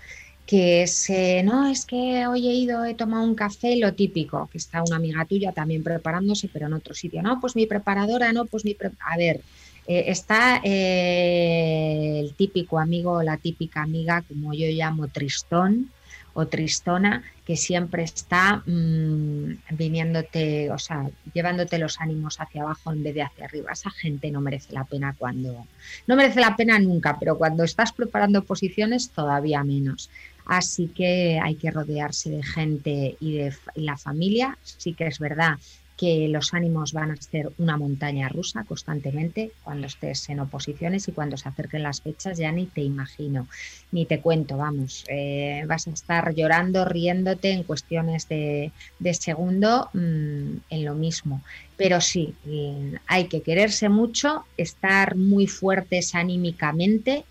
que 0.45 0.83
es, 0.83 1.09
eh, 1.09 1.41
no, 1.43 1.67
es 1.67 1.85
que 1.85 2.27
hoy 2.27 2.47
he 2.47 2.53
ido, 2.53 2.83
he 2.83 2.95
tomado 2.95 3.25
un 3.25 3.35
café, 3.35 3.77
lo 3.77 3.93
típico, 3.93 4.49
que 4.51 4.57
está 4.57 4.83
una 4.83 4.97
amiga 4.97 5.25
tuya 5.25 5.51
también 5.51 5.83
preparándose, 5.83 6.49
pero 6.51 6.67
en 6.67 6.73
otro 6.73 6.93
sitio, 6.93 7.21
no, 7.21 7.39
pues 7.39 7.55
mi 7.55 7.65
preparadora, 7.65 8.33
no, 8.33 8.45
pues 8.45 8.65
mi... 8.65 8.75
a 8.99 9.17
ver, 9.17 9.41
eh, 9.87 10.05
está 10.07 10.61
eh, 10.63 12.19
el 12.19 12.35
típico 12.35 12.79
amigo 12.79 13.13
o 13.13 13.23
la 13.23 13.37
típica 13.37 13.81
amiga, 13.83 14.23
como 14.27 14.53
yo 14.53 14.67
llamo 14.67 15.07
tristón 15.07 15.91
o 16.33 16.47
tristona, 16.47 17.23
que 17.45 17.55
siempre 17.55 18.03
está 18.03 18.63
mm, 18.65 19.57
viniéndote, 19.71 20.71
o 20.71 20.77
sea, 20.77 21.09
llevándote 21.33 21.77
los 21.77 21.99
ánimos 21.99 22.39
hacia 22.39 22.63
abajo 22.63 22.91
en 22.91 23.03
vez 23.03 23.15
de 23.15 23.21
hacia 23.21 23.45
arriba. 23.45 23.71
Esa 23.71 23.91
gente 23.91 24.31
no 24.31 24.41
merece 24.41 24.73
la 24.73 24.83
pena 24.83 25.15
cuando, 25.17 25.67
no 26.07 26.15
merece 26.15 26.39
la 26.39 26.55
pena 26.55 26.79
nunca, 26.79 27.17
pero 27.19 27.37
cuando 27.37 27.63
estás 27.63 27.91
preparando 27.91 28.43
posiciones 28.43 29.09
todavía 29.09 29.63
menos. 29.63 30.09
Así 30.45 30.87
que 30.87 31.39
hay 31.41 31.55
que 31.55 31.71
rodearse 31.71 32.29
de 32.29 32.43
gente 32.43 33.15
y 33.19 33.37
de 33.37 33.53
la 33.75 33.97
familia. 33.97 34.57
Sí 34.63 34.93
que 34.93 35.07
es 35.07 35.19
verdad 35.19 35.57
que 35.97 36.27
los 36.27 36.53
ánimos 36.53 36.93
van 36.93 37.11
a 37.11 37.15
ser 37.17 37.51
una 37.57 37.77
montaña 37.77 38.27
rusa 38.27 38.63
constantemente 38.63 39.51
cuando 39.63 39.87
estés 39.87 40.27
en 40.29 40.39
oposiciones 40.39 41.07
y 41.07 41.11
cuando 41.11 41.37
se 41.37 41.47
acerquen 41.49 41.83
las 41.83 42.01
fechas 42.01 42.37
ya 42.37 42.51
ni 42.51 42.65
te 42.65 42.81
imagino, 42.81 43.47
ni 43.91 44.05
te 44.05 44.19
cuento, 44.19 44.57
vamos, 44.57 45.05
eh, 45.07 45.63
vas 45.67 45.87
a 45.87 45.91
estar 45.91 46.33
llorando, 46.33 46.85
riéndote 46.85 47.51
en 47.51 47.63
cuestiones 47.63 48.27
de, 48.27 48.71
segundo 49.13 49.89
mm, 49.93 50.57
en 50.69 50.85
lo 50.85 50.95
mismo. 50.95 51.41
Pero 51.77 52.01
sí, 52.01 52.33
mm, 52.45 52.95
hay 53.07 53.25
que 53.25 53.41
quererse 53.41 53.89
mucho, 53.89 54.45
estar 54.57 55.15
muy 55.15 55.47
fuertes 55.47 56.15
anímicamente, 56.15 57.23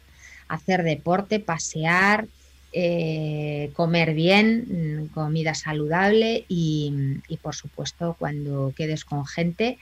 hacer 0.48 0.82
deporte, 0.82 1.40
pasear, 1.40 2.26
eh, 2.72 3.70
comer 3.74 4.14
bien, 4.14 5.04
mm, 5.04 5.14
comida 5.14 5.54
saludable 5.54 6.44
y, 6.48 7.18
por 7.42 7.54
supuesto 7.54 8.16
cuando 8.18 8.72
quedes 8.76 9.04
con 9.04 9.26
gente, 9.26 9.78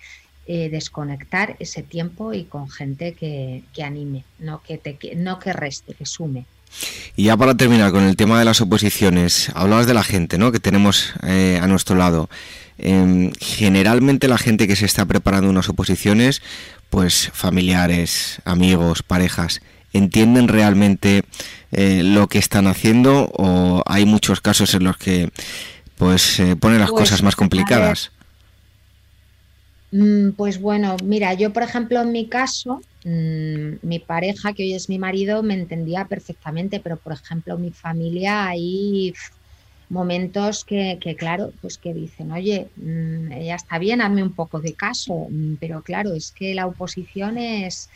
eh, 0.46 0.68
desconectar 0.70 1.56
ese 1.60 1.82
tiempo 1.82 2.32
y 2.32 2.44
con 2.44 2.68
gente 2.68 3.12
que, 3.12 3.62
anime, 3.84 4.24
no 4.38 4.62
que, 4.62 4.78
te, 4.78 4.98
no 5.14 5.38
que 5.38 5.52
reste, 5.52 5.94
que 5.94 6.06
sume. 6.06 6.46
Y 7.16 7.24
ya 7.24 7.36
para 7.36 7.56
terminar 7.56 7.92
con 7.92 8.04
el 8.04 8.16
tema 8.16 8.38
de 8.38 8.44
las 8.44 8.60
oposiciones, 8.60 9.50
hablabas 9.54 9.86
de 9.86 9.94
la 9.94 10.02
gente 10.02 10.38
¿no? 10.38 10.52
que 10.52 10.60
tenemos 10.60 11.12
eh, 11.24 11.58
a 11.62 11.66
nuestro 11.66 11.96
lado. 11.96 12.28
Em, 12.78 13.30
generalmente 13.40 14.28
la 14.28 14.38
gente 14.38 14.66
que 14.66 14.76
se 14.76 14.86
está 14.86 15.04
preparando 15.04 15.50
unas 15.50 15.68
oposiciones, 15.68 16.42
pues 16.88 17.30
familiares, 17.32 18.40
amigos, 18.44 19.02
parejas, 19.02 19.60
entienden 19.92 20.48
realmente 20.48 21.22
eh, 21.72 22.02
lo 22.02 22.28
que 22.28 22.38
están 22.38 22.66
haciendo 22.66 23.30
o 23.32 23.82
hay 23.86 24.06
muchos 24.06 24.40
casos 24.40 24.74
en 24.74 24.84
los 24.84 24.96
que 24.96 25.30
pues 25.96 26.22
se 26.22 26.56
ponen 26.56 26.80
las 26.80 26.90
pues, 26.90 27.02
cosas 27.02 27.22
más 27.22 27.36
complicadas? 27.36 28.10
Mm, 29.92 30.30
pues 30.30 30.60
bueno, 30.60 30.96
mira, 31.04 31.34
yo 31.34 31.52
por 31.52 31.62
ejemplo 31.62 32.00
en 32.00 32.12
mi 32.12 32.28
caso, 32.28 32.80
mm, 33.04 33.86
mi 33.86 33.98
pareja, 33.98 34.52
que 34.52 34.62
hoy 34.62 34.74
es 34.74 34.88
mi 34.88 34.98
marido, 34.98 35.42
me 35.42 35.54
entendía 35.54 36.06
perfectamente, 36.06 36.80
pero 36.80 36.98
por 36.98 37.12
ejemplo 37.12 37.58
mi 37.58 37.72
familia 37.72 38.46
hay 38.46 39.12
momentos 39.90 40.64
que, 40.64 40.98
claro, 41.18 41.52
pues 41.60 41.76
que 41.76 41.92
dicen, 41.92 42.30
oye, 42.32 42.68
mm, 42.76 43.30
ya 43.42 43.56
está 43.56 43.78
bien, 43.78 44.00
hazme 44.00 44.22
un 44.22 44.34
poco 44.34 44.60
de 44.60 44.74
caso, 44.74 45.26
pero 45.60 45.82
claro, 45.82 46.14
es 46.14 46.32
que 46.32 46.54
la 46.54 46.66
oposición 46.66 47.36
es, 47.38 47.90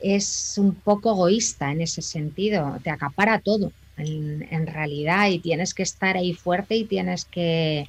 es 0.00 0.54
un 0.58 0.74
poco 0.74 1.10
egoísta 1.12 1.72
en 1.72 1.80
ese 1.80 2.02
sentido, 2.02 2.78
te 2.82 2.90
acapara 2.90 3.40
todo 3.40 3.72
en, 3.96 4.66
realidad 4.66 5.28
y 5.28 5.40
tienes 5.40 5.74
que 5.74 5.82
estar 5.82 6.16
ahí 6.16 6.34
fuerte 6.34 6.76
y 6.76 6.84
tienes 6.84 7.24
que, 7.24 7.86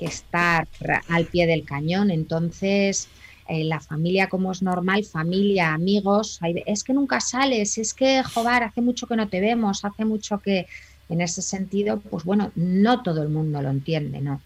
estar 0.00 0.66
al 1.08 1.26
pie 1.26 1.46
del 1.46 1.64
cañón. 1.64 2.10
Entonces, 2.10 3.08
eh, 3.48 3.64
la 3.64 3.80
familia 3.80 4.28
como 4.28 4.50
es 4.52 4.62
normal, 4.62 5.04
familia, 5.04 5.74
amigos, 5.74 6.40
es 6.66 6.82
que 6.82 6.92
nunca 6.92 7.20
sales, 7.20 7.78
es 7.78 7.94
que, 7.94 8.22
joder, 8.22 8.64
hace 8.64 8.80
mucho 8.80 9.06
que 9.06 9.16
no 9.16 9.28
te 9.28 9.40
vemos, 9.40 9.84
hace 9.84 10.04
mucho 10.04 10.38
que, 10.38 10.66
en 11.08 11.20
ese 11.20 11.42
sentido, 11.42 12.00
pues 12.00 12.24
bueno, 12.24 12.50
no 12.56 13.02
todo 13.02 13.22
el 13.22 13.28
mundo 13.28 13.60
lo 13.62 13.70
entiende, 13.70 14.20
¿no? 14.20 14.40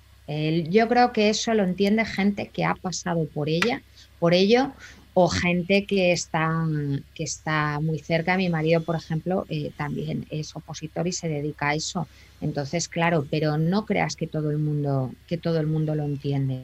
yo 0.68 0.88
creo 0.88 1.10
que 1.10 1.30
eso 1.30 1.54
lo 1.54 1.64
entiende 1.64 2.04
gente 2.04 2.48
que 2.48 2.62
ha 2.62 2.74
pasado 2.74 3.26
por 3.32 3.48
ella, 3.48 3.80
por 4.18 4.34
ello, 4.34 4.72
o 5.20 5.28
gente 5.28 5.84
que 5.84 6.12
está, 6.12 6.64
que 7.12 7.24
está 7.24 7.80
muy 7.80 7.98
cerca. 7.98 8.36
Mi 8.36 8.48
marido, 8.48 8.84
por 8.84 8.94
ejemplo, 8.94 9.46
eh, 9.48 9.72
también 9.76 10.26
es 10.30 10.54
opositor 10.54 11.08
y 11.08 11.12
se 11.12 11.28
dedica 11.28 11.70
a 11.70 11.74
eso. 11.74 12.06
Entonces, 12.40 12.86
claro, 12.86 13.26
pero 13.28 13.58
no 13.58 13.84
creas 13.84 14.14
que 14.14 14.28
todo 14.28 14.52
el 14.52 14.58
mundo, 14.58 15.12
que 15.26 15.36
todo 15.36 15.58
el 15.58 15.66
mundo 15.66 15.96
lo 15.96 16.04
entiende. 16.04 16.62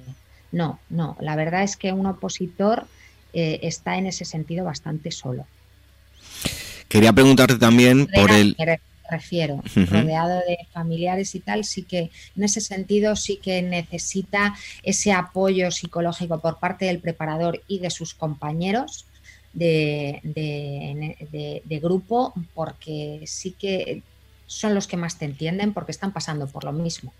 No, 0.52 0.78
no. 0.88 1.16
La 1.18 1.34
verdad 1.34 1.64
es 1.64 1.76
que 1.76 1.92
un 1.92 2.06
opositor 2.06 2.86
eh, 3.32 3.58
está 3.62 3.98
en 3.98 4.06
ese 4.06 4.24
sentido 4.24 4.64
bastante 4.64 5.10
solo. 5.10 5.48
Quería 6.86 7.12
preguntarte 7.12 7.56
también 7.56 8.06
por 8.06 8.30
el 8.30 8.56
refiero, 9.10 9.62
rodeado 9.90 10.40
de 10.46 10.58
familiares 10.72 11.34
y 11.34 11.40
tal, 11.40 11.64
sí 11.64 11.82
que 11.82 12.10
en 12.36 12.44
ese 12.44 12.60
sentido 12.60 13.16
sí 13.16 13.38
que 13.42 13.62
necesita 13.62 14.54
ese 14.82 15.12
apoyo 15.12 15.70
psicológico 15.70 16.40
por 16.40 16.58
parte 16.58 16.86
del 16.86 17.00
preparador 17.00 17.62
y 17.68 17.78
de 17.78 17.90
sus 17.90 18.14
compañeros 18.14 19.06
de, 19.52 20.20
grupo, 21.82 22.34
porque 22.54 23.22
sí 23.26 23.54
que 23.58 24.02
son 24.46 24.74
los 24.74 24.86
que 24.86 24.96
más 24.96 25.18
te 25.18 25.24
entienden 25.24 25.72
porque 25.72 25.92
están 25.92 26.12
pasando 26.12 26.46
por 26.46 26.64
lo 26.64 26.72
mismo. 26.72 27.12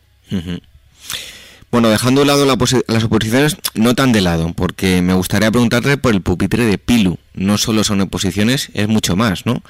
Bueno, 1.70 1.88
dejando 1.88 2.20
de 2.20 2.26
lado 2.28 2.46
las 2.46 3.04
oposiciones, 3.04 3.56
no 3.74 3.94
tan 3.94 4.12
de 4.12 4.20
lado, 4.20 4.52
porque 4.54 5.02
me 5.02 5.14
gustaría 5.14 5.50
preguntarte 5.50 5.96
por 5.96 6.14
el 6.14 6.22
pupitre 6.22 6.64
de 6.64 6.78
Pilu. 6.78 7.18
No 7.34 7.58
solo 7.58 7.82
son 7.82 8.00
oposiciones, 8.00 8.70
es 8.74 8.86
mucho 8.86 9.16
más, 9.16 9.44
¿no? 9.44 9.62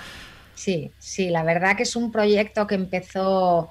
Sí, 0.55 0.93
sí, 0.99 1.31
la 1.31 1.43
verdad 1.43 1.77
que 1.77 1.83
es 1.83 1.97
un 1.97 2.13
proyecto 2.13 2.67
que 2.67 2.77
empezó, 2.77 3.69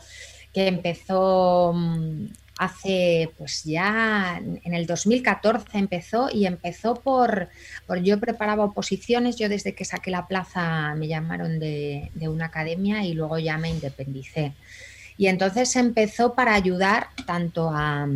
que 0.54 0.68
empezó 0.68 1.72
mm, 1.74 2.26
hace, 2.58 3.32
pues 3.38 3.64
ya 3.64 4.40
en 4.40 4.74
el 4.74 4.86
2014 4.86 5.66
empezó 5.74 6.30
y 6.32 6.46
empezó 6.46 6.96
por, 6.96 7.50
por, 7.88 8.02
yo 8.02 8.20
preparaba 8.20 8.66
oposiciones, 8.66 9.38
yo 9.38 9.50
desde 9.50 9.74
que 9.74 9.86
saqué 9.86 10.12
la 10.12 10.28
plaza 10.28 10.94
me 10.96 11.08
llamaron 11.08 11.60
de, 11.60 12.12
una 12.22 12.46
academia 12.46 13.04
y 13.04 13.14
luego 13.14 13.40
ya 13.40 13.58
me 13.58 13.70
independicé. 13.70 14.54
Y 15.18 15.28
entonces 15.28 15.76
empezó 15.76 16.34
para 16.34 16.54
ayudar 16.54 17.08
tanto 17.26 17.70
a, 17.72 18.08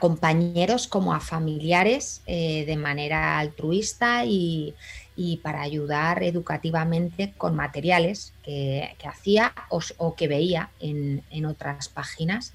compañeros 0.00 0.86
como 0.86 1.12
a 1.12 1.20
familiares 1.20 2.22
eh, 2.26 2.64
de 2.66 2.76
manera 2.76 3.38
altruista 3.38 4.24
y, 4.24 4.74
y 5.14 5.38
para 5.38 5.62
ayudar 5.62 6.22
educativamente 6.22 7.34
con 7.36 7.54
materiales 7.54 8.32
que, 8.42 8.96
hacía 9.04 9.52
o, 9.68 10.14
que 10.14 10.28
veía 10.28 10.70
en, 10.80 11.22
otras 11.44 11.88
páginas. 11.88 12.54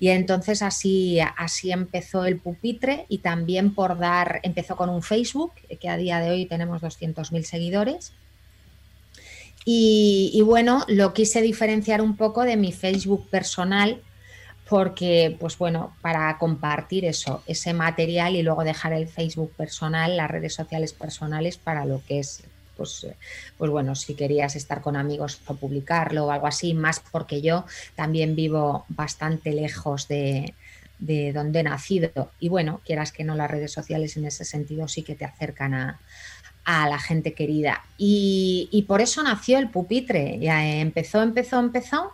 Y 0.00 0.08
entonces 0.08 0.62
así, 0.62 1.20
así 1.36 1.70
empezó 1.70 2.24
el 2.24 2.38
pupitre 2.38 3.06
y 3.08 3.18
también 3.18 3.74
por 3.74 3.98
dar, 3.98 4.40
empezó 4.42 4.76
con 4.76 4.88
un 4.88 5.02
Facebook, 5.02 5.52
que 5.80 5.88
a 5.88 5.96
día 5.96 6.18
de 6.20 6.30
hoy 6.30 6.46
tenemos 6.46 6.82
200.000 6.82 7.42
seguidores. 7.42 8.12
Y, 9.64 10.30
y 10.34 10.42
bueno, 10.42 10.84
lo 10.88 11.14
quise 11.14 11.40
diferenciar 11.40 12.02
un 12.02 12.16
poco 12.16 12.42
de 12.42 12.56
mi 12.56 12.72
Facebook 12.72 13.30
personal, 13.30 14.02
porque, 14.74 15.36
pues 15.38 15.56
bueno, 15.56 15.94
para 16.00 16.36
compartir 16.36 17.04
eso, 17.04 17.44
ese 17.46 17.72
material 17.72 18.34
y 18.34 18.42
luego 18.42 18.64
dejar 18.64 18.92
el 18.92 19.06
Facebook 19.06 19.52
personal, 19.52 20.16
las 20.16 20.28
redes 20.28 20.52
sociales 20.52 20.92
personales 20.92 21.58
para 21.58 21.84
lo 21.84 22.02
que 22.08 22.18
es, 22.18 22.42
pues, 22.76 23.06
pues 23.56 23.70
bueno, 23.70 23.94
si 23.94 24.16
querías 24.16 24.56
estar 24.56 24.80
con 24.80 24.96
amigos 24.96 25.40
o 25.46 25.54
publicarlo 25.54 26.26
o 26.26 26.32
algo 26.32 26.48
así, 26.48 26.74
más 26.74 27.00
porque 27.12 27.40
yo 27.40 27.66
también 27.94 28.34
vivo 28.34 28.84
bastante 28.88 29.52
lejos 29.52 30.08
de, 30.08 30.54
donde 30.98 31.60
he 31.60 31.62
nacido. 31.62 32.32
Y 32.40 32.48
bueno, 32.48 32.80
quieras 32.84 33.12
que 33.12 33.22
no, 33.22 33.36
las 33.36 33.52
redes 33.52 33.70
sociales 33.70 34.16
en 34.16 34.24
ese 34.24 34.44
sentido 34.44 34.88
sí 34.88 35.04
que 35.04 35.14
te 35.14 35.24
acercan 35.24 35.74
a, 35.74 36.00
la 36.66 36.98
gente 36.98 37.32
querida. 37.32 37.84
Y, 37.96 38.68
y, 38.72 38.82
por 38.82 39.00
eso 39.00 39.22
nació 39.22 39.58
el 39.58 39.70
pupitre. 39.70 40.40
Ya 40.40 40.66
empezó, 40.66 41.22
empezó, 41.22 41.60
empezó 41.60 42.10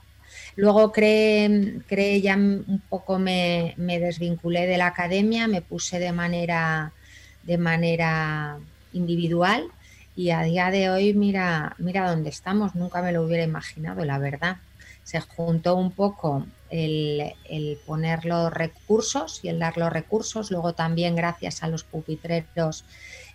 Luego 0.60 0.92
creé, 0.92 2.20
ya 2.20 2.36
un 2.36 2.82
poco 2.90 3.18
me, 3.18 3.74
desvinculé 3.78 4.66
de 4.66 4.76
la 4.76 4.88
academia, 4.88 5.48
me 5.48 5.62
puse 5.62 5.98
de 5.98 6.12
manera, 6.12 6.92
de 7.44 7.56
manera 7.56 8.58
individual 8.92 9.68
y 10.14 10.32
a 10.32 10.42
día 10.42 10.70
de 10.70 10.90
hoy 10.90 11.14
mira, 11.14 11.74
mira 11.78 12.10
dónde 12.10 12.28
estamos, 12.28 12.74
nunca 12.74 13.00
me 13.00 13.10
lo 13.10 13.22
hubiera 13.22 13.42
imaginado, 13.42 14.04
la 14.04 14.18
verdad. 14.18 14.58
Se 15.02 15.18
juntó 15.22 15.76
un 15.76 15.92
poco 15.92 16.44
el, 16.68 17.32
el, 17.48 17.78
poner 17.86 18.26
los 18.26 18.52
recursos 18.52 19.40
y 19.42 19.48
el 19.48 19.60
dar 19.60 19.78
los 19.78 19.90
recursos. 19.90 20.50
Luego 20.50 20.74
también 20.74 21.16
gracias 21.16 21.62
a 21.62 21.68
los 21.68 21.84
pupitreros 21.84 22.84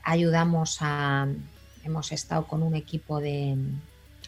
ayudamos 0.04 0.78
a, 0.82 1.28
hemos 1.84 2.12
estado 2.12 2.46
con 2.46 2.62
un 2.62 2.76
equipo 2.76 3.20
de, 3.20 3.58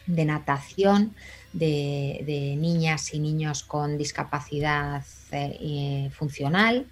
de 0.08 0.24
natación 0.24 1.14
de, 1.52 2.56
niñas 2.58 3.14
y 3.14 3.20
niños 3.20 3.62
con 3.62 3.96
discapacidad 3.96 5.04
eh, 5.30 6.10
funcional. 6.12 6.86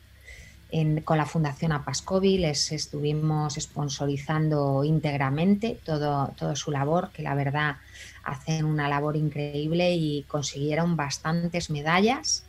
con 1.05 1.17
la 1.17 1.27
Fundación 1.27 1.73
Apascovi 1.73 2.39
les 2.39 2.73
estuvimos 2.73 3.55
sponsorizando 3.55 4.85
íntegramente 4.85 5.79
todo, 5.85 6.33
todo 6.37 6.55
su 6.55 6.71
labor, 6.71 7.11
que 7.13 7.23
la 7.23 7.35
verdad 7.35 7.77
hacen 8.23 8.65
una 8.65 8.89
labor 8.89 9.17
increíble 9.17 9.95
y 9.95 10.25
consiguieron 10.29 10.97
bastantes 10.97 11.71
medallas 11.71 12.46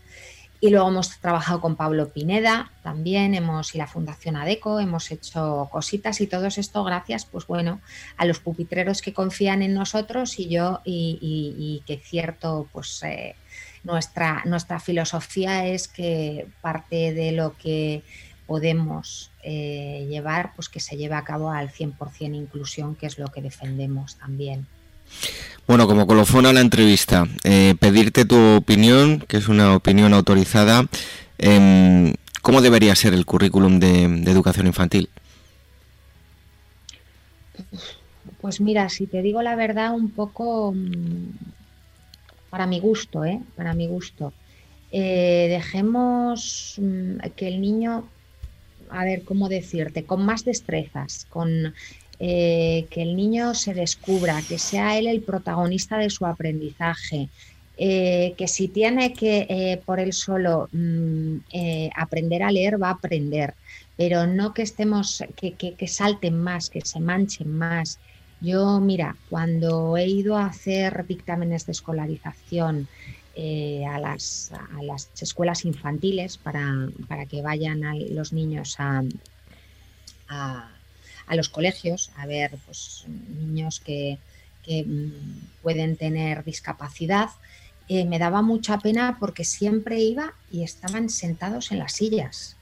y 0.60 0.70
luego 0.70 0.88
hemos 0.90 1.20
trabajado 1.20 1.62
con 1.62 1.76
Pablo 1.76 2.10
Pineda 2.10 2.72
también, 2.82 3.36
hemos 3.36 3.76
y 3.76 3.78
la 3.78 3.88
Fundación 3.88 4.36
ADECO, 4.36 4.80
hemos 4.80 5.12
hecho 5.12 5.70
cositas 5.72 6.20
y 6.22 6.28
todo 6.28 6.48
esto 6.48 6.84
gracias, 6.84 7.26
pues 7.26 7.46
bueno, 7.46 7.80
a 8.18 8.26
los 8.26 8.40
pupitreros 8.40 9.02
que 9.02 9.14
confían 9.14 9.62
en 9.62 9.74
nosotros 9.74 10.40
y 10.40 10.50
yo 10.50 10.82
y, 10.84 11.84
que 11.86 11.98
cierto, 11.98 12.68
pues 12.72 13.04
eh, 13.04 13.36
nuestra, 13.84 14.42
nuestra 14.46 14.80
filosofía 14.80 15.68
es 15.68 15.88
que 15.88 16.48
parte 16.62 17.14
de 17.14 17.32
lo 17.34 17.56
que 17.56 18.04
podemos 18.48 19.32
eh, 19.44 20.08
llevar, 20.10 20.54
pues 20.56 20.70
que 20.70 20.80
se 20.80 20.98
lleve 20.98 21.16
a 21.16 21.24
cabo 21.24 21.52
al 21.52 21.70
100% 21.70 22.34
inclusión, 22.34 22.96
que 22.96 23.06
es 23.06 23.20
lo 23.20 23.28
que 23.28 23.42
defendemos 23.42 24.16
también. 24.16 24.66
Bueno, 25.68 25.86
como 25.86 26.08
colofón 26.08 26.46
a 26.46 26.54
la 26.54 26.62
entrevista, 26.62 27.28
eh, 27.44 27.76
pedirte 27.78 28.24
tu 28.24 28.38
opinión, 28.56 29.20
que 29.28 29.36
es 29.36 29.50
una 29.50 29.76
opinión 29.76 30.14
autorizada, 30.14 30.86
em, 31.38 32.14
¿cómo 32.42 32.62
debería 32.62 32.96
ser 32.96 33.14
el 33.14 33.26
currículum 33.26 33.80
de, 33.80 34.06
educación 34.32 34.68
infantil? 34.68 35.10
Pues 38.40 38.62
mira, 38.62 38.88
si 38.88 39.08
te 39.08 39.22
digo 39.22 39.42
la 39.42 39.58
verdad, 39.58 39.94
un 39.94 40.10
poco 40.12 40.72
mm, 40.72 41.32
para 42.50 42.66
mi 42.66 42.80
gusto, 42.80 43.26
¿eh? 43.26 43.42
Para 43.58 43.74
mi 43.74 43.88
gusto. 43.88 44.32
Eh, 44.94 45.48
dejemos 45.50 46.76
mm, 46.78 47.18
que 47.36 47.50
el 47.50 47.60
niño, 47.60 48.08
a 48.90 49.04
ver, 49.04 49.24
¿cómo 49.26 49.50
decirte? 49.50 50.06
Con 50.06 50.26
más 50.26 50.46
destrezas, 50.46 51.26
con 51.30 51.74
eh, 52.20 52.88
que 52.90 53.04
el 53.04 53.16
niño 53.16 53.54
se 53.54 53.76
descubra, 53.76 54.42
que 54.42 54.58
sea 54.58 54.98
él 54.98 55.06
el 55.06 55.22
protagonista 55.22 56.00
de 56.00 56.10
su 56.10 56.26
aprendizaje, 56.26 57.30
eh, 57.78 58.34
que 58.36 58.48
si 58.48 58.70
tiene 58.70 59.14
que 59.14 59.46
eh, 59.48 59.80
por 59.86 60.00
él 60.00 60.14
solo 60.14 60.68
mm, 60.72 61.38
aprender 61.96 62.42
a 62.42 62.52
leer, 62.52 62.82
va 62.82 62.90
a 62.90 62.94
aprender, 62.94 63.54
pero 63.98 64.26
no 64.26 64.56
que 64.56 64.64
estemos, 64.64 65.24
que, 65.36 65.54
que, 65.54 65.88
salten 65.88 66.40
más, 66.42 66.72
que 66.72 66.82
se 66.82 67.00
manchen 67.00 67.56
más. 67.56 68.00
Yo, 68.42 68.80
mira, 68.80 69.16
cuando 69.30 69.96
he 69.96 70.08
ido 70.08 70.38
a 70.38 70.48
hacer 70.48 71.06
dictámenes 71.06 71.68
de 71.68 71.74
escolarización 71.74 72.88
a, 73.38 74.00
las, 74.00 74.52
a, 74.52 74.82
las, 74.82 75.12
escuelas 75.22 75.66
infantiles 75.66 76.38
para, 76.38 76.90
para 77.08 77.28
que 77.28 77.44
vayan 77.44 77.82
los 78.10 78.34
niños 78.34 78.76
a 78.80 79.04
los 81.36 81.50
colegios 81.50 82.12
a 82.16 82.26
ver 82.26 82.58
pues, 82.66 83.06
niños 83.08 83.80
que, 83.80 84.18
mm, 84.68 85.62
pueden 85.62 85.96
tener 85.98 86.44
discapacidad. 86.44 87.30
Eh, 87.90 88.06
me 88.06 88.20
daba 88.20 88.42
mucha 88.42 88.80
pena 88.80 89.18
porque 89.20 89.46
siempre 89.46 90.00
iba 90.00 90.34
y 90.52 90.64
estaban 90.64 91.10
sentados 91.10 91.72
en 91.72 91.80
las 91.80 91.94
sillas, 91.94 92.58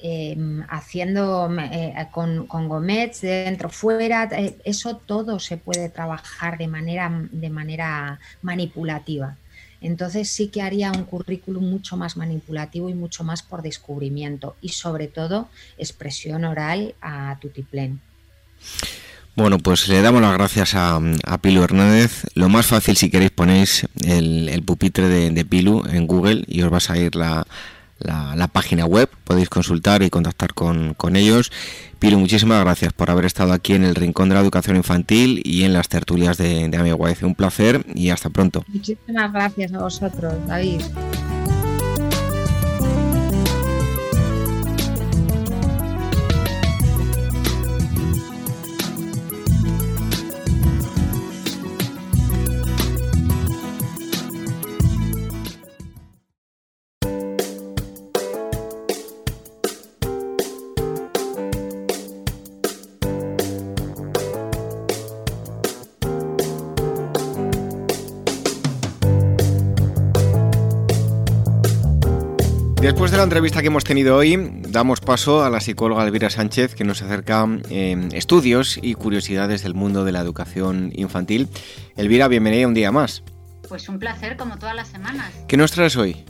em, 0.00 0.62
haciendo 0.68 1.48
eh, 1.58 1.94
con, 2.12 2.46
con 2.46 2.68
gomets 2.68 3.22
dentro, 3.22 3.68
fuera, 3.68 4.28
eh, 4.32 4.56
eso 4.64 4.96
todo 4.96 5.40
se 5.40 5.56
puede 5.56 5.88
trabajar 5.88 6.58
de 6.58 6.68
manera, 6.68 7.10
de 7.32 7.50
manera 7.50 8.20
manipulativa 8.42 9.36
entonces 9.80 10.28
sí 10.28 10.48
que 10.48 10.62
haría 10.62 10.92
un 10.92 11.04
currículum 11.04 11.68
mucho 11.68 11.96
más 11.96 12.16
manipulativo 12.16 12.88
y 12.88 12.94
mucho 12.94 13.24
más 13.24 13.42
por 13.42 13.62
descubrimiento 13.62 14.56
y 14.60 14.70
sobre 14.70 15.08
todo 15.08 15.48
expresión 15.78 16.44
oral 16.44 16.94
a 17.00 17.38
Tutiplén. 17.40 18.00
Bueno, 19.36 19.58
pues 19.58 19.88
le 19.88 20.00
damos 20.00 20.22
las 20.22 20.32
gracias 20.32 20.74
a, 20.76 21.00
Pilu 21.40 21.64
Hernández. 21.64 22.24
Lo 22.34 22.48
más 22.48 22.66
fácil 22.66 22.96
si 22.96 23.10
queréis 23.10 23.32
ponéis 23.32 23.84
el, 24.04 24.62
pupitre 24.64 25.08
de, 25.08 25.44
Pilu 25.44 25.84
en 25.90 26.06
Google 26.06 26.44
y 26.46 26.62
os 26.62 26.72
va 26.72 26.76
a 26.76 26.80
salir 26.80 27.16
la, 27.16 27.44
página 28.52 28.86
web, 28.86 29.10
podéis 29.24 29.48
consultar 29.48 30.02
y 30.02 30.10
contactar 30.10 30.54
con, 30.54 30.94
con, 30.94 31.16
ellos. 31.16 31.50
Pilu, 31.98 32.18
muchísimas 32.18 32.62
gracias 32.62 32.92
por 32.92 33.10
haber 33.10 33.24
estado 33.24 33.52
aquí 33.52 33.72
en 33.72 33.84
el 33.84 33.94
Rincón 33.94 34.28
de 34.28 34.34
la 34.34 34.40
Educación 34.40 34.76
Infantil 34.76 35.40
y 35.44 35.64
en 35.64 35.72
las 35.72 35.88
tertulias 35.88 36.36
de, 36.38 36.68
de 36.68 36.76
Amigo 36.76 37.06
Un 37.22 37.34
placer 37.34 37.84
y 37.94 38.10
hasta 38.10 38.30
pronto. 38.30 38.64
Muchísimas 38.68 39.32
gracias 39.32 39.72
a 39.72 39.78
vosotros, 39.78 40.34
David. 40.46 40.82
De 73.14 73.18
la 73.18 73.24
entrevista 73.24 73.60
que 73.60 73.68
hemos 73.68 73.84
tenido 73.84 74.16
hoy, 74.16 74.36
damos 74.68 75.00
paso 75.00 75.44
a 75.44 75.50
la 75.50 75.60
psicóloga 75.60 76.04
Elvira 76.04 76.30
Sánchez, 76.30 76.74
que 76.74 76.82
nos 76.82 77.00
acerca 77.00 77.46
eh, 77.70 78.08
estudios 78.12 78.76
y 78.82 78.94
curiosidades 78.94 79.62
del 79.62 79.74
mundo 79.74 80.04
de 80.04 80.10
la 80.10 80.18
educación 80.18 80.90
infantil. 80.96 81.48
Elvira, 81.96 82.26
bienvenida 82.26 82.66
un 82.66 82.74
día 82.74 82.90
más. 82.90 83.22
Pues 83.68 83.88
un 83.88 84.00
placer, 84.00 84.36
como 84.36 84.58
todas 84.58 84.74
las 84.74 84.88
semanas. 84.88 85.32
¿Qué 85.46 85.56
nos 85.56 85.70
traes 85.70 85.96
hoy? 85.96 86.24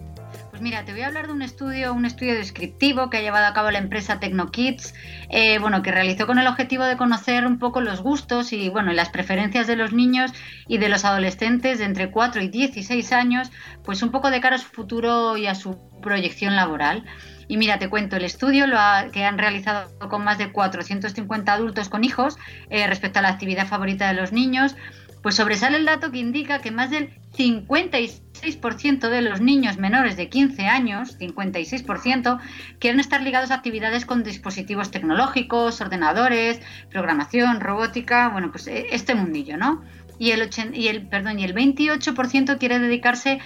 Pues 0.55 0.63
mira, 0.63 0.85
te 0.85 0.93
voy 0.93 1.01
a 1.01 1.09
hablar 1.09 1.27
de 1.27 1.33
un 1.33 1.43
estudio, 1.43 1.93
un 1.93 2.05
estudio 2.05 2.35
descriptivo 2.35 3.11
que 3.11 3.17
ha 3.17 3.23
llevado 3.23 3.45
a 3.45 3.55
cabo 3.55 3.73
la 3.73 3.79
empresa 3.79 4.21
TecnoKids, 4.21 4.95
eh, 5.29 5.59
bueno, 5.59 5.83
que 5.83 5.91
realizó 5.91 6.29
con 6.29 6.39
el 6.39 6.47
objetivo 6.47 6.85
de 6.85 6.97
conocer 6.97 7.45
un 7.45 7.59
poco 7.59 7.81
los 7.81 8.03
gustos 8.03 8.53
y 8.53 8.69
bueno, 8.69 8.93
las 8.93 9.09
preferencias 9.09 9.67
de 9.67 9.75
los 9.75 9.93
niños 9.93 10.31
y 10.69 10.79
de 10.79 10.89
los 10.89 11.05
adolescentes 11.05 11.81
de 11.81 11.87
entre 11.87 12.13
4 12.13 12.41
y 12.41 12.51
16 12.51 13.11
años, 13.11 13.51
pues 13.83 14.01
un 14.05 14.13
poco 14.13 14.31
de 14.31 14.41
cara 14.41 14.55
a 14.55 14.61
su 14.61 14.69
futuro 14.69 15.37
y 15.37 15.49
a 15.49 15.57
su 15.57 15.77
proyección 16.01 16.55
laboral. 16.55 17.05
Y 17.49 17.57
mira, 17.57 17.81
te 17.81 17.91
cuento, 17.91 18.15
el 18.15 18.25
estudio 18.25 18.69
lo 18.69 18.79
que 19.11 19.25
han 19.25 19.39
realizado 19.39 19.91
con 20.09 20.23
más 20.23 20.39
de 20.39 20.53
450 20.53 21.53
adultos 21.53 21.89
con 21.89 22.05
hijos 22.05 22.37
eh, 22.71 22.87
respecto 22.87 23.19
a 23.19 23.23
la 23.23 23.31
actividad 23.31 23.67
favorita 23.67 24.07
de 24.07 24.15
los 24.15 24.31
niños, 24.31 24.77
pues 25.25 25.37
sobresale 25.37 25.79
el 25.79 25.87
dato 25.87 26.13
que 26.13 26.19
indica 26.19 26.59
que 26.61 26.71
más 26.71 26.91
del 26.91 27.09
56% 27.35 29.09
de 29.09 29.23
los 29.23 29.41
niños 29.41 29.79
menores 29.79 30.19
de 30.19 30.29
15 30.29 30.67
años, 30.67 31.19
56%, 31.19 32.41
quieren 32.79 33.01
estar 33.01 33.23
ligados 33.23 33.51
a 33.51 33.55
actividades 33.55 34.05
con 34.05 34.23
dispositivos 34.23 34.91
tecnológicos, 34.91 35.81
ordenadores, 35.81 36.61
programación, 36.91 37.61
robótica, 37.61 38.29
bueno, 38.29 38.51
pues 38.51 38.67
eh, 38.67 38.89
este 38.91 39.15
mundillo, 39.15 39.57
¿no? 39.57 39.83
Y 40.19 40.33
el, 40.33 40.51
y 40.75 40.89
el, 40.89 41.07
perdón, 41.07 41.39
y 41.39 41.45
el 41.45 41.55
28% 41.55 42.59
quiere 42.59 42.79
dedicarse 42.79 43.39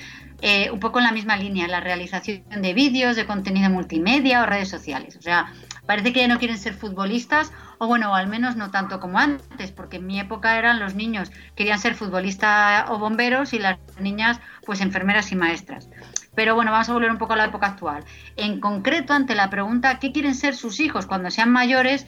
eh, 0.43 0.73
un 0.73 0.81
poco 0.81 0.99
en 0.99 1.05
la 1.05 1.13
misma 1.13 1.37
línea, 1.37 1.69
la 1.69 1.79
realización 1.79 2.43
de 2.61 2.75
vídeos, 2.75 3.15
de 3.15 3.25
contenido 3.25 3.71
multimedia 3.71 4.43
o 4.43 4.47
redes 4.47 4.69
sociales. 4.69 5.17
O 5.17 5.23
sea, 5.23 5.53
parece 5.89 6.13
que 6.13 6.21
ya 6.21 6.29
no 6.29 6.39
quieren 6.39 6.59
ser 6.59 6.75
futbolistas, 6.75 7.51
o 7.79 7.87
bueno, 7.87 8.15
al 8.15 8.27
menos 8.27 8.57
no 8.57 8.71
tanto 8.71 9.01
como 9.01 9.19
antes, 9.19 9.73
porque 9.73 9.97
en 9.97 10.07
mi 10.07 10.21
época 10.21 10.59
eran 10.59 10.81
los 10.81 10.95
niños 10.95 11.33
querían 11.57 11.79
ser 11.79 11.95
futbolistas 11.95 12.91
o 12.91 12.99
bomberos 12.99 13.55
y 13.55 13.59
las 13.59 13.79
niñas 13.99 14.39
pues 14.67 14.83
enfermeras 14.83 15.33
y 15.33 15.37
maestras. 15.37 15.89
Pero 16.35 16.55
bueno, 16.55 16.73
vamos 16.73 16.91
a 16.91 16.93
volver 16.93 17.11
un 17.11 17.17
poco 17.17 17.33
a 17.33 17.37
la 17.37 17.47
época 17.47 17.69
actual. 17.69 18.05
En 18.37 18.61
concreto, 18.61 19.15
ante 19.15 19.35
la 19.35 19.49
pregunta 19.49 19.99
¿qué 19.99 20.13
quieren 20.13 20.35
ser 20.35 20.55
sus 20.55 20.79
hijos 20.79 21.07
cuando 21.07 21.31
sean 21.31 21.51
mayores? 21.51 22.07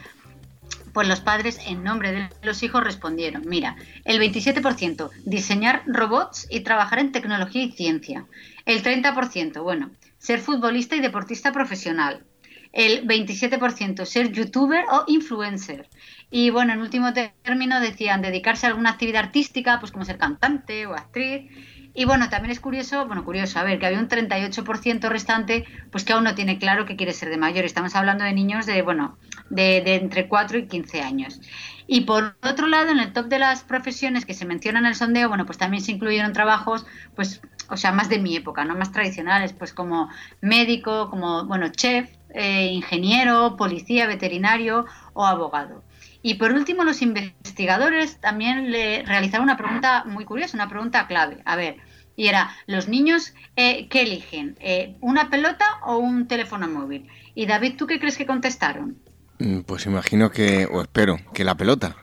Pues 0.92 1.08
los 1.08 1.20
padres, 1.20 1.58
en 1.66 1.82
nombre 1.82 2.12
de 2.12 2.28
los 2.42 2.62
hijos, 2.62 2.84
respondieron, 2.84 3.44
mira, 3.46 3.76
el 4.04 4.20
27% 4.20 5.08
diseñar 5.24 5.84
robots 5.86 6.46
y 6.50 6.60
trabajar 6.60 6.98
en 6.98 7.12
tecnología 7.12 7.62
y 7.62 7.72
ciencia. 7.72 8.26
El 8.66 8.82
30%, 8.82 9.62
bueno, 9.62 9.90
ser 10.18 10.38
futbolista 10.38 10.96
y 10.96 11.00
deportista 11.00 11.50
profesional. 11.50 12.26
El 12.73 13.06
27% 13.06 14.04
ser 14.04 14.33
youtuber 14.33 14.85
o 14.90 15.04
influencer. 15.08 15.88
Y 16.31 16.50
bueno, 16.50 16.73
en 16.73 16.81
último 16.81 17.12
término 17.12 17.81
decían 17.81 18.23
dedicarse 18.23 18.66
a 18.66 18.71
alguna 18.71 18.90
actividad 18.90 19.25
artística, 19.25 19.81
pues 19.81 19.90
como 19.90 20.04
ser 20.04 20.18
cantante 20.18 20.87
o 20.87 20.94
actriz. 20.94 21.50
Y 21.92 22.04
bueno, 22.04 22.29
también 22.31 22.52
es 22.52 22.60
curioso, 22.60 23.06
bueno, 23.06 23.25
curioso, 23.25 23.58
a 23.58 23.64
ver, 23.64 23.81
que 23.81 23.87
había 23.87 23.98
un 23.98 24.08
38% 24.08 25.08
restante, 25.08 25.64
pues 25.90 26.04
que 26.04 26.12
aún 26.12 26.23
no 26.23 26.37
tiene 26.37 26.58
claro 26.58 26.87
que 26.87 26.94
quiere 26.94 27.12
ser 27.12 27.31
de 27.31 27.37
mayor. 27.37 27.64
Estamos 27.64 27.96
hablando 27.96 28.23
de 28.23 28.33
niños 28.33 28.64
de, 28.66 28.83
bueno, 28.83 29.18
de, 29.48 29.79
entre 29.96 30.29
4 30.29 30.58
y 30.58 30.66
15 30.68 31.02
años. 31.02 31.40
Y 31.88 32.02
por 32.02 32.37
otro 32.42 32.68
lado, 32.68 32.90
en 32.90 33.00
el 33.00 33.12
top 33.12 33.27
de 33.27 33.40
las 33.40 33.64
profesiones 33.64 34.25
que 34.25 34.35
se 34.35 34.46
mencionan 34.46 34.85
en 34.85 34.90
el 34.90 34.94
sondeo, 34.94 35.29
bueno, 35.29 35.46
pues 35.46 35.58
también 35.58 35.83
se 35.83 35.90
incluyeron 35.90 36.33
trabajos, 36.33 36.87
pues, 37.16 37.42
o 37.68 37.77
sea, 37.77 37.90
más 37.90 38.08
de 38.08 38.21
mi 38.21 38.37
época, 38.37 38.64
¿no? 38.64 38.77
Más 38.77 38.92
tradicionales, 38.92 39.52
pues 39.52 39.73
como 39.73 40.08
médico, 40.40 41.10
como, 41.10 41.44
bueno, 41.46 41.71
chef, 41.71 42.08
eh, 42.35 42.66
ingeniero, 42.72 43.56
policía, 43.56 44.06
veterinario 44.06 44.87
o 45.12 45.26
abogado. 45.26 45.83
Y 46.22 46.35
por 46.35 46.52
último, 46.52 46.85
los 46.85 47.00
investigadores 47.02 48.20
también 48.20 48.70
le 48.70 49.02
realizaron 49.04 49.44
una 49.44 49.56
pregunta 49.56 50.04
muy 50.04 50.24
curiosa, 50.24 50.56
una 50.56 50.68
pregunta 50.68 51.06
clave. 51.06 51.38
A 51.44 51.56
ver, 51.56 51.76
y 52.16 52.28
era, 52.28 52.50
¿los 52.66 52.88
niños 52.88 53.33
eh, 53.56 53.88
qué 53.88 54.02
eligen? 54.02 54.56
Eh, 54.60 54.96
¿Una 55.00 55.31
pelota 55.31 55.64
o 55.87 55.96
un 55.96 56.28
teléfono 56.28 56.68
móvil? 56.68 57.08
Y 57.35 57.46
David, 57.46 57.76
¿tú 57.78 57.87
qué 57.87 57.98
crees 57.98 58.18
que 58.18 58.26
contestaron? 58.26 58.98
Mm, 59.38 59.60
pues 59.60 59.87
imagino 59.87 60.31
que, 60.31 60.66
o 60.66 60.83
espero, 60.83 61.16
que 61.33 61.44
la 61.44 61.56
pelota. 61.56 61.96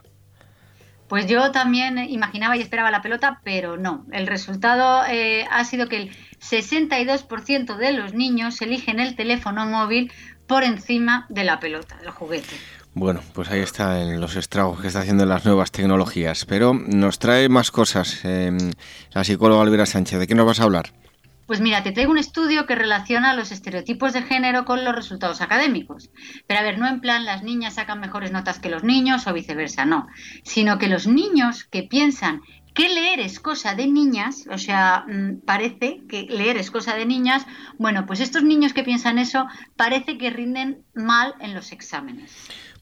Pues 1.08 1.26
yo 1.26 1.50
también 1.52 1.98
imaginaba 1.98 2.56
y 2.56 2.60
esperaba 2.60 2.90
la 2.90 3.02
pelota, 3.02 3.40
pero 3.42 3.76
no. 3.76 4.04
El 4.12 4.26
resultado 4.26 5.04
eh, 5.08 5.46
ha 5.50 5.64
sido 5.64 5.88
que 5.88 5.96
el 5.96 6.10
62% 6.40 7.76
de 7.76 7.92
los 7.92 8.14
niños 8.14 8.60
eligen 8.60 9.00
el 9.00 9.16
teléfono 9.16 9.66
móvil 9.66 10.12
por 10.46 10.64
encima 10.64 11.26
de 11.28 11.44
la 11.44 11.60
pelota, 11.60 11.96
del 11.96 12.10
juguete. 12.10 12.56
Bueno, 12.94 13.20
pues 13.32 13.50
ahí 13.50 13.60
están 13.60 14.20
los 14.20 14.36
estragos 14.36 14.80
que 14.80 14.88
está 14.88 15.00
haciendo 15.00 15.24
las 15.24 15.44
nuevas 15.44 15.70
tecnologías. 15.70 16.44
Pero 16.44 16.74
nos 16.74 17.18
trae 17.18 17.48
más 17.48 17.70
cosas 17.70 18.20
eh, 18.24 18.50
la 19.12 19.24
psicóloga 19.24 19.60
Olvera 19.60 19.86
Sánchez. 19.86 20.18
¿De 20.18 20.26
qué 20.26 20.34
nos 20.34 20.46
vas 20.46 20.60
a 20.60 20.64
hablar? 20.64 20.92
Pues 21.48 21.62
mira, 21.62 21.82
te 21.82 21.92
traigo 21.92 22.12
un 22.12 22.18
estudio 22.18 22.66
que 22.66 22.74
relaciona 22.74 23.32
los 23.32 23.52
estereotipos 23.52 24.12
de 24.12 24.20
género 24.20 24.66
con 24.66 24.84
los 24.84 24.94
resultados 24.94 25.40
académicos. 25.40 26.10
Pero 26.46 26.60
a 26.60 26.62
ver, 26.62 26.78
no 26.78 26.86
en 26.86 27.00
plan 27.00 27.24
las 27.24 27.42
niñas 27.42 27.76
sacan 27.76 28.00
mejores 28.00 28.32
notas 28.32 28.58
que 28.58 28.68
los 28.68 28.84
niños 28.84 29.26
o 29.26 29.32
viceversa, 29.32 29.86
no. 29.86 30.08
Sino 30.44 30.76
que 30.76 30.88
los 30.88 31.06
niños 31.06 31.64
que 31.64 31.84
piensan 31.84 32.42
que 32.74 32.90
leer 32.90 33.20
es 33.20 33.40
cosa 33.40 33.74
de 33.74 33.86
niñas, 33.86 34.44
o 34.50 34.58
sea, 34.58 35.06
mm, 35.08 35.40
parece 35.46 36.02
que 36.06 36.24
leer 36.24 36.58
es 36.58 36.70
cosa 36.70 36.94
de 36.94 37.06
niñas, 37.06 37.46
bueno, 37.78 38.04
pues 38.04 38.20
estos 38.20 38.42
niños 38.42 38.74
que 38.74 38.84
piensan 38.84 39.18
eso 39.18 39.46
parece 39.74 40.18
que 40.18 40.28
rinden 40.28 40.84
mal 40.94 41.34
en 41.40 41.54
los 41.54 41.72
exámenes. 41.72 42.30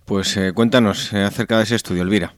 Pues 0.07 0.37
eh, 0.37 0.53
cuéntanos 0.53 1.13
eh, 1.13 1.23
acerca 1.23 1.57
de 1.59 1.63
ese 1.63 1.77
estudio, 1.77 2.03
Elvira. 2.03 2.35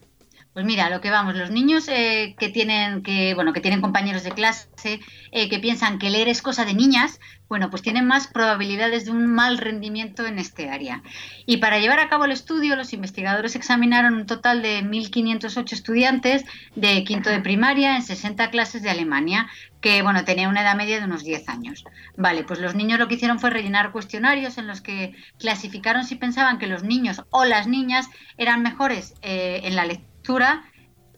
Pues 0.53 0.65
mira, 0.65 0.89
lo 0.89 0.99
que 0.99 1.11
vamos, 1.11 1.35
los 1.35 1.51
niños 1.51 1.87
eh, 1.87 2.35
que 2.39 2.49
tienen 2.49 3.03
que 3.03 3.35
bueno 3.35 3.53
que 3.53 3.61
tienen 3.61 3.81
compañeros 3.81 4.23
de 4.23 4.31
clase 4.31 4.99
eh, 5.31 5.47
que 5.47 5.59
piensan 5.59 5.99
que 5.99 6.09
leer 6.09 6.27
es 6.27 6.41
cosa 6.41 6.65
de 6.65 6.73
niñas, 6.73 7.19
bueno, 7.47 7.69
pues 7.69 7.83
tienen 7.83 8.07
más 8.07 8.27
probabilidades 8.27 9.05
de 9.05 9.11
un 9.11 9.27
mal 9.27 9.59
rendimiento 9.59 10.25
en 10.25 10.39
este 10.39 10.69
área. 10.69 11.03
Y 11.45 11.57
para 11.57 11.79
llevar 11.79 11.99
a 11.99 12.09
cabo 12.09 12.25
el 12.25 12.31
estudio, 12.31 12.75
los 12.75 12.93
investigadores 12.93 13.55
examinaron 13.55 14.15
un 14.15 14.25
total 14.25 14.61
de 14.61 14.83
1.508 14.83 15.71
estudiantes 15.71 16.45
de 16.75 17.03
quinto 17.03 17.29
de 17.29 17.41
primaria 17.41 17.95
en 17.95 18.01
60 18.01 18.49
clases 18.49 18.81
de 18.81 18.89
Alemania, 18.89 19.47
que 19.81 20.01
bueno, 20.01 20.25
tenía 20.25 20.49
una 20.49 20.61
edad 20.61 20.75
media 20.75 20.99
de 20.99 21.05
unos 21.05 21.23
10 21.23 21.47
años. 21.47 21.85
Vale, 22.17 22.43
pues 22.43 22.59
los 22.59 22.73
niños 22.73 22.99
lo 22.99 23.07
que 23.07 23.15
hicieron 23.15 23.39
fue 23.39 23.51
rellenar 23.51 23.91
cuestionarios 23.91 24.57
en 24.57 24.67
los 24.67 24.81
que 24.81 25.15
clasificaron 25.37 26.05
si 26.05 26.15
pensaban 26.15 26.57
que 26.57 26.67
los 26.67 26.83
niños 26.83 27.23
o 27.29 27.45
las 27.45 27.67
niñas 27.67 28.09
eran 28.37 28.63
mejores 28.63 29.13
eh, 29.21 29.61
en 29.63 29.75
la 29.75 29.85
lectura 29.85 30.08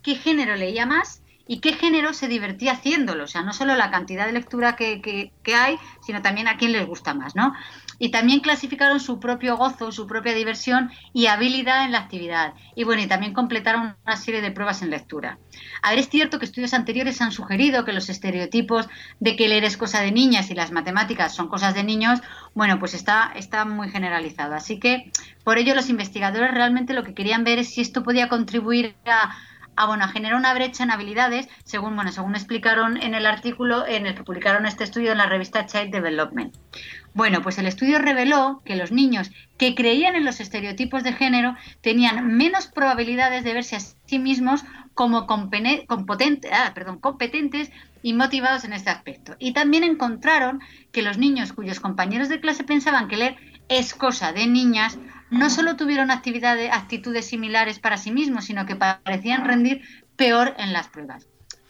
qué 0.04 0.16
género 0.16 0.56
leía 0.56 0.86
más 0.86 1.22
y 1.48 1.60
qué 1.60 1.74
género 1.74 2.14
se 2.14 2.28
divertía 2.28 2.74
haciéndolo. 2.74 3.26
O 3.26 3.28
sea, 3.28 3.42
no 3.42 3.54
solo 3.54 3.76
la 3.76 3.92
cantidad 3.92 4.26
de 4.26 4.34
lectura 4.34 4.76
que, 4.76 5.02
que, 5.02 5.56
hay, 5.56 5.78
sino 6.06 6.22
también 6.22 6.48
a 6.48 6.58
quién 6.58 6.72
les 6.72 6.86
gusta 6.88 7.14
más, 7.14 7.36
¿no? 7.36 7.54
Y 8.04 8.10
también 8.10 8.40
clasificaron 8.40 9.00
su 9.00 9.20
propio 9.20 9.58
gozo, 9.58 9.92
su 9.92 10.08
propia 10.08 10.34
diversión 10.34 10.90
y 11.14 11.28
habilidad 11.28 11.86
en 11.86 11.92
la 11.92 12.00
actividad. 12.00 12.56
Y 12.76 12.84
bueno, 12.84 13.04
y 13.04 13.08
también 13.08 13.32
completaron 13.32 13.96
una 14.04 14.18
serie 14.18 14.42
de 14.42 14.50
pruebas 14.50 14.82
en 14.82 14.90
lectura. 14.90 15.38
A 15.84 15.92
ver, 15.92 16.00
es 16.00 16.10
cierto 16.10 16.40
que 16.40 16.46
estudios 16.46 16.74
anteriores 16.74 17.22
han 17.22 17.32
sugerido 17.32 17.86
que 17.86 17.94
los 17.94 18.10
estereotipos 18.10 18.90
de 19.20 19.36
que 19.36 19.48
leer 19.48 19.66
es 19.66 19.78
cosa 19.78 20.02
de 20.02 20.12
niñas 20.12 20.50
y 20.50 20.56
las 20.56 20.72
matemáticas 20.72 21.36
son 21.36 21.48
cosas 21.48 21.76
de 21.76 21.84
niños, 21.84 22.22
bueno, 22.56 22.80
pues 22.80 22.96
está, 22.96 23.34
está 23.36 23.66
muy 23.66 23.92
generalizado. 23.92 24.56
Así 24.56 24.80
que 24.80 25.12
por 25.44 25.60
ello 25.60 25.76
los 25.76 25.90
investigadores 25.90 26.56
realmente 26.56 26.94
lo 26.94 27.04
que 27.04 27.14
querían 27.14 27.44
ver 27.44 27.60
es 27.60 27.70
si 27.70 27.82
esto 27.82 28.02
podía 28.02 28.30
contribuir 28.30 28.96
a 29.06 29.36
a, 29.82 29.88
bueno, 29.88 30.06
a 30.06 30.36
una 30.36 30.54
brecha 30.54 30.84
en 30.84 30.92
habilidades, 30.92 31.50
según, 31.64 31.96
bueno, 31.96 32.12
según 32.12 32.36
explicaron 32.36 33.02
en 33.02 33.16
el 33.16 33.26
artículo 33.26 33.88
en 33.88 34.06
el 34.06 34.14
que 34.14 34.24
publicaron 34.24 34.68
este 34.68 34.84
estudio 34.84 35.12
en 35.12 35.18
la 35.18 35.26
revista 35.26 35.66
Child 35.66 35.92
Development. 35.92 36.56
Bueno, 37.16 37.42
pues 37.42 37.58
el 37.58 37.66
estudio 37.66 37.98
reveló 37.98 38.62
que 38.64 38.76
los 38.76 38.92
niños 38.92 39.32
que 39.58 39.74
creían 39.74 40.16
en 40.16 40.24
los 40.24 40.40
estereotipos 40.40 41.04
de 41.04 41.14
género 41.14 41.56
tenían 41.82 42.28
menos 42.38 42.68
probabilidades 42.68 43.44
de 43.44 43.54
verse 43.54 43.76
a 43.76 43.80
sí 43.80 44.20
mismos 44.20 44.64
como 44.94 45.26
ah, 45.28 46.72
perdón, 46.76 47.00
competentes 47.00 47.72
y 48.04 48.14
motivados 48.14 48.64
en 48.64 48.74
este 48.74 48.92
aspecto. 48.92 49.36
Y 49.40 49.54
también 49.54 49.84
encontraron 49.84 50.62
que 50.92 51.02
los 51.02 51.18
niños 51.18 51.54
cuyos 51.54 51.80
compañeros 51.80 52.30
de 52.30 52.40
clase 52.40 52.64
pensaban 52.64 53.08
que 53.08 53.18
leer 53.18 53.38
es 53.68 53.94
cosa 53.94 54.32
de 54.32 54.46
niñas, 54.48 55.00
no 55.32 55.50
solo 55.50 55.78
tuvieron 55.78 56.12
actividades, 56.12 56.72
actitudes 56.72 57.26
similares 57.26 57.80
para 57.80 57.98
sí 57.98 58.12
mismos, 58.12 58.46
sino 58.46 58.66
que 58.66 58.76
parecían 58.76 59.46
rendir 59.46 59.82
peor 60.16 60.54
en 60.58 60.74
las 60.74 60.88
pruebas. 60.90 61.26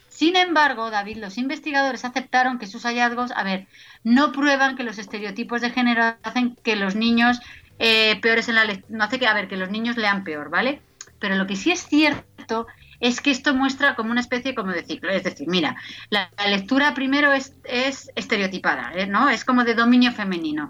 Sin 0.09 0.35
embargo, 0.35 0.91
David, 0.91 1.17
los 1.17 1.37
investigadores 1.37 2.03
aceptaron 2.03 2.59
que 2.59 2.67
sus 2.67 2.83
hallazgos, 2.83 3.31
a 3.31 3.43
ver, 3.43 3.67
no 4.03 4.31
prueban 4.31 4.75
que 4.75 4.83
los 4.83 4.97
estereotipos 4.97 5.61
de 5.61 5.69
género 5.69 6.15
hacen 6.21 6.57
que 6.63 6.75
los 6.75 6.95
niños 6.95 7.39
eh, 7.79 8.19
peores 8.21 8.49
en 8.49 8.55
la 8.55 8.65
no 8.89 9.03
hace 9.03 9.19
que, 9.19 9.27
a 9.27 9.33
ver, 9.33 9.47
que 9.47 9.57
los 9.57 9.71
niños 9.71 9.97
lean 9.97 10.23
peor, 10.23 10.49
¿vale? 10.49 10.81
Pero 11.19 11.35
lo 11.35 11.47
que 11.47 11.55
sí 11.55 11.71
es 11.71 11.85
cierto 11.87 12.67
es 12.99 13.21
que 13.21 13.31
esto 13.31 13.55
muestra 13.55 13.95
como 13.95 14.11
una 14.11 14.21
especie 14.21 14.53
como 14.53 14.71
de 14.71 14.83
ciclo. 14.83 15.11
Es 15.11 15.23
decir, 15.23 15.47
mira, 15.47 15.75
la, 16.09 16.29
lectura 16.47 16.93
primero 16.93 17.31
es, 17.31 17.55
es 17.63 18.11
estereotipada, 18.15 18.91
¿eh? 18.93 19.07
¿no? 19.07 19.29
Es 19.29 19.43
como 19.43 19.63
de 19.63 19.73
dominio 19.73 20.11
femenino. 20.11 20.69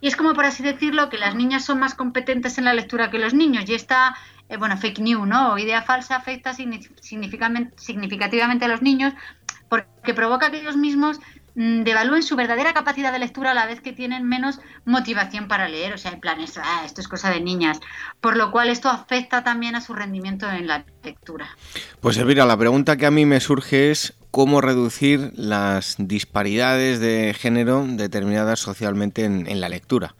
Y 0.00 0.08
es 0.08 0.16
como, 0.16 0.34
por 0.34 0.44
así 0.44 0.62
decirlo, 0.62 1.08
que 1.08 1.18
las 1.18 1.34
niñas 1.34 1.64
son 1.64 1.78
más 1.78 1.94
competentes 1.94 2.58
en 2.58 2.64
la 2.64 2.74
lectura 2.74 3.10
que 3.10 3.18
los 3.18 3.34
niños. 3.34 3.68
Y 3.68 3.74
esta, 3.74 4.16
eh, 4.48 4.56
bueno, 4.56 4.76
fake 4.76 5.00
news, 5.00 5.26
¿no? 5.26 5.52
O 5.52 5.58
idea 5.58 5.82
falsa 5.82 6.16
afecta 6.16 6.54
significativamente 6.54 8.64
a 8.64 8.68
los 8.68 8.82
niños 8.82 9.14
porque 9.68 10.14
provoca 10.14 10.50
que 10.50 10.60
ellos 10.60 10.76
mismos 10.76 11.18
mm, 11.54 11.82
devalúen 11.82 12.22
su 12.22 12.36
verdadera 12.36 12.72
capacidad 12.72 13.12
de 13.12 13.18
lectura 13.18 13.50
a 13.50 13.54
la 13.54 13.66
vez 13.66 13.80
que 13.80 13.92
tienen 13.92 14.24
menos 14.24 14.60
motivación 14.84 15.48
para 15.48 15.68
leer. 15.68 15.94
O 15.94 15.98
sea, 15.98 16.12
en 16.12 16.20
plan, 16.20 16.38
ah, 16.62 16.82
esto 16.84 17.00
es 17.00 17.08
cosa 17.08 17.30
de 17.30 17.40
niñas. 17.40 17.80
Por 18.20 18.36
lo 18.36 18.50
cual 18.50 18.68
esto 18.68 18.88
afecta 18.88 19.42
también 19.42 19.74
a 19.74 19.80
su 19.80 19.94
rendimiento 19.94 20.48
en 20.48 20.66
la 20.66 20.84
lectura. 21.02 21.48
Pues 22.00 22.16
Elvira, 22.18 22.44
la 22.44 22.56
pregunta 22.56 22.96
que 22.96 23.06
a 23.06 23.10
mí 23.10 23.26
me 23.26 23.40
surge 23.40 23.90
es 23.90 24.14
cómo 24.36 24.60
reducir 24.60 25.32
las 25.34 25.94
disparidades 25.96 27.00
de 27.00 27.32
género 27.32 27.86
determinadas 27.88 28.60
socialmente 28.60 29.24
en, 29.24 29.60
la 29.62 29.70
lectura. 29.70 30.14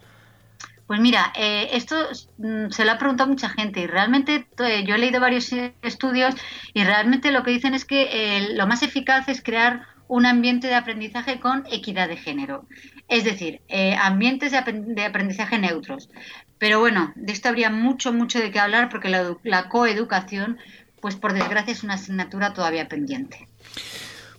Pues 0.86 1.00
mira, 1.00 1.34
eh, 1.36 1.68
esto 1.72 1.96
mm, 2.38 2.70
se 2.70 2.86
lo 2.86 2.92
ha 2.92 2.98
preguntado 2.98 3.28
mucha 3.28 3.50
gente 3.50 3.80
y 3.80 3.86
realmente 3.86 4.46
eh, 4.60 4.84
yo 4.86 4.94
he 4.94 4.98
leído 4.98 5.20
varios 5.20 5.52
estudios 5.82 6.34
y 6.72 6.82
realmente 6.82 7.30
lo 7.30 7.42
que 7.42 7.50
dicen 7.50 7.74
es 7.74 7.84
que 7.84 8.08
eh, 8.10 8.54
lo 8.54 8.66
más 8.66 8.82
eficaz 8.82 9.28
es 9.28 9.42
crear 9.42 9.82
un 10.08 10.24
ambiente 10.24 10.66
de 10.66 10.76
aprendizaje 10.76 11.38
con 11.38 11.66
equidad 11.70 12.08
de 12.08 12.16
género, 12.16 12.64
es 13.08 13.24
decir, 13.24 13.60
ambientes 14.00 14.50
de, 14.50 15.04
aprendizaje 15.04 15.58
neutros. 15.58 16.08
Pero 16.56 16.80
bueno, 16.80 17.12
de 17.16 17.34
esto 17.34 17.50
habría 17.50 17.68
mucho, 17.68 18.14
mucho 18.14 18.38
de 18.38 18.50
qué 18.50 18.60
hablar 18.60 18.88
porque 18.88 19.10
la, 19.10 19.36
la 19.42 19.68
coeducación, 19.68 20.56
pues 21.02 21.16
por 21.16 21.34
desgracia 21.34 21.72
es 21.72 21.82
una 21.82 21.94
asignatura 21.94 22.54
todavía 22.54 22.88
pendiente. 22.88 23.46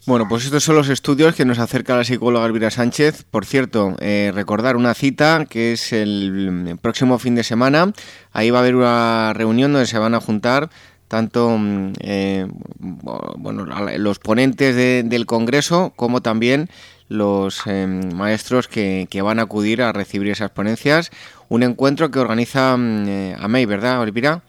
Bueno, 0.07 0.25
pues 0.29 0.45
estos 0.45 0.63
son 0.63 0.77
los 0.77 0.87
estudios 0.87 1.35
que 1.35 1.43
nos 1.43 1.59
acerca 1.59 1.97
la 1.97 2.05
psicóloga 2.05 2.45
Elvira 2.45 2.71
Sánchez. 2.71 3.25
Por 3.29 3.45
cierto, 3.45 3.97
eh, 3.99 4.31
recordar 4.33 4.77
una 4.77 4.93
cita 4.93 5.45
que 5.49 5.73
es 5.73 5.91
el 5.91 6.79
próximo 6.81 7.19
fin 7.19 7.35
de 7.35 7.43
semana. 7.43 7.91
Ahí 8.31 8.49
va 8.49 8.59
a 8.59 8.61
haber 8.61 8.77
una 8.77 9.33
reunión 9.33 9.73
donde 9.73 9.85
se 9.85 9.99
van 9.99 10.15
a 10.15 10.21
juntar 10.21 10.69
tanto 11.09 11.57
mm, 11.57 11.91
eh, 11.99 12.47
bueno, 12.79 13.65
los 13.97 14.19
ponentes 14.19 14.77
del 14.77 15.25
Congreso 15.25 15.91
como 15.97 16.21
también 16.21 16.69
los 17.09 17.63
eh, 17.65 17.85
maestros 17.85 18.69
que, 18.69 19.09
van 19.21 19.39
a 19.39 19.43
acudir 19.43 19.81
a 19.81 19.91
recibir 19.91 20.29
esas 20.31 20.51
ponencias. 20.51 21.11
Un 21.49 21.63
encuentro 21.63 22.11
que 22.11 22.19
organiza 22.19 22.77
mm, 22.77 23.41
AMEI, 23.41 23.65
¿verdad, 23.65 24.01
Elvira? 24.03 24.41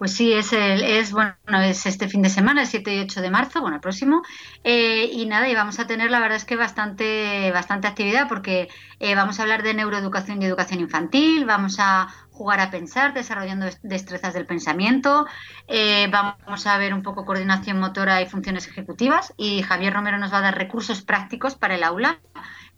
Pues 0.00 0.14
sí, 0.14 0.32
es, 0.32 0.54
el, 0.54 0.82
es, 0.82 1.12
bueno, 1.12 1.34
es 1.62 1.84
este 1.84 2.08
fin 2.08 2.22
de 2.22 2.30
semana, 2.30 2.62
el 2.62 2.66
7 2.66 2.94
y 2.94 3.00
8 3.00 3.20
de 3.20 3.30
marzo, 3.30 3.60
bueno, 3.60 3.76
el 3.76 3.82
próximo. 3.82 4.22
Eh, 4.64 5.10
y 5.12 5.26
nada, 5.26 5.46
y 5.46 5.54
vamos 5.54 5.78
a 5.78 5.86
tener, 5.86 6.10
la 6.10 6.20
verdad 6.20 6.38
es 6.38 6.46
que 6.46 6.56
bastante, 6.56 7.50
bastante 7.52 7.86
actividad 7.86 8.26
porque 8.26 8.70
eh, 8.98 9.14
vamos 9.14 9.38
a 9.38 9.42
hablar 9.42 9.62
de 9.62 9.74
neuroeducación 9.74 10.40
y 10.40 10.46
educación 10.46 10.80
infantil, 10.80 11.44
vamos 11.44 11.76
a 11.80 12.08
jugar 12.30 12.60
a 12.60 12.70
pensar, 12.70 13.12
desarrollando 13.12 13.66
destrezas 13.82 14.32
del 14.32 14.46
pensamiento. 14.46 15.26
Eh, 15.68 16.08
vamos 16.10 16.66
a 16.66 16.78
ver 16.78 16.94
un 16.94 17.02
poco 17.02 17.26
coordinación 17.26 17.78
motora 17.78 18.22
y 18.22 18.26
funciones 18.26 18.68
ejecutivas. 18.68 19.34
Y 19.36 19.60
Javier 19.60 19.92
Romero 19.92 20.16
nos 20.16 20.32
va 20.32 20.38
a 20.38 20.40
dar 20.40 20.56
recursos 20.56 21.02
prácticos 21.02 21.56
para 21.56 21.74
el 21.74 21.82
aula 21.82 22.20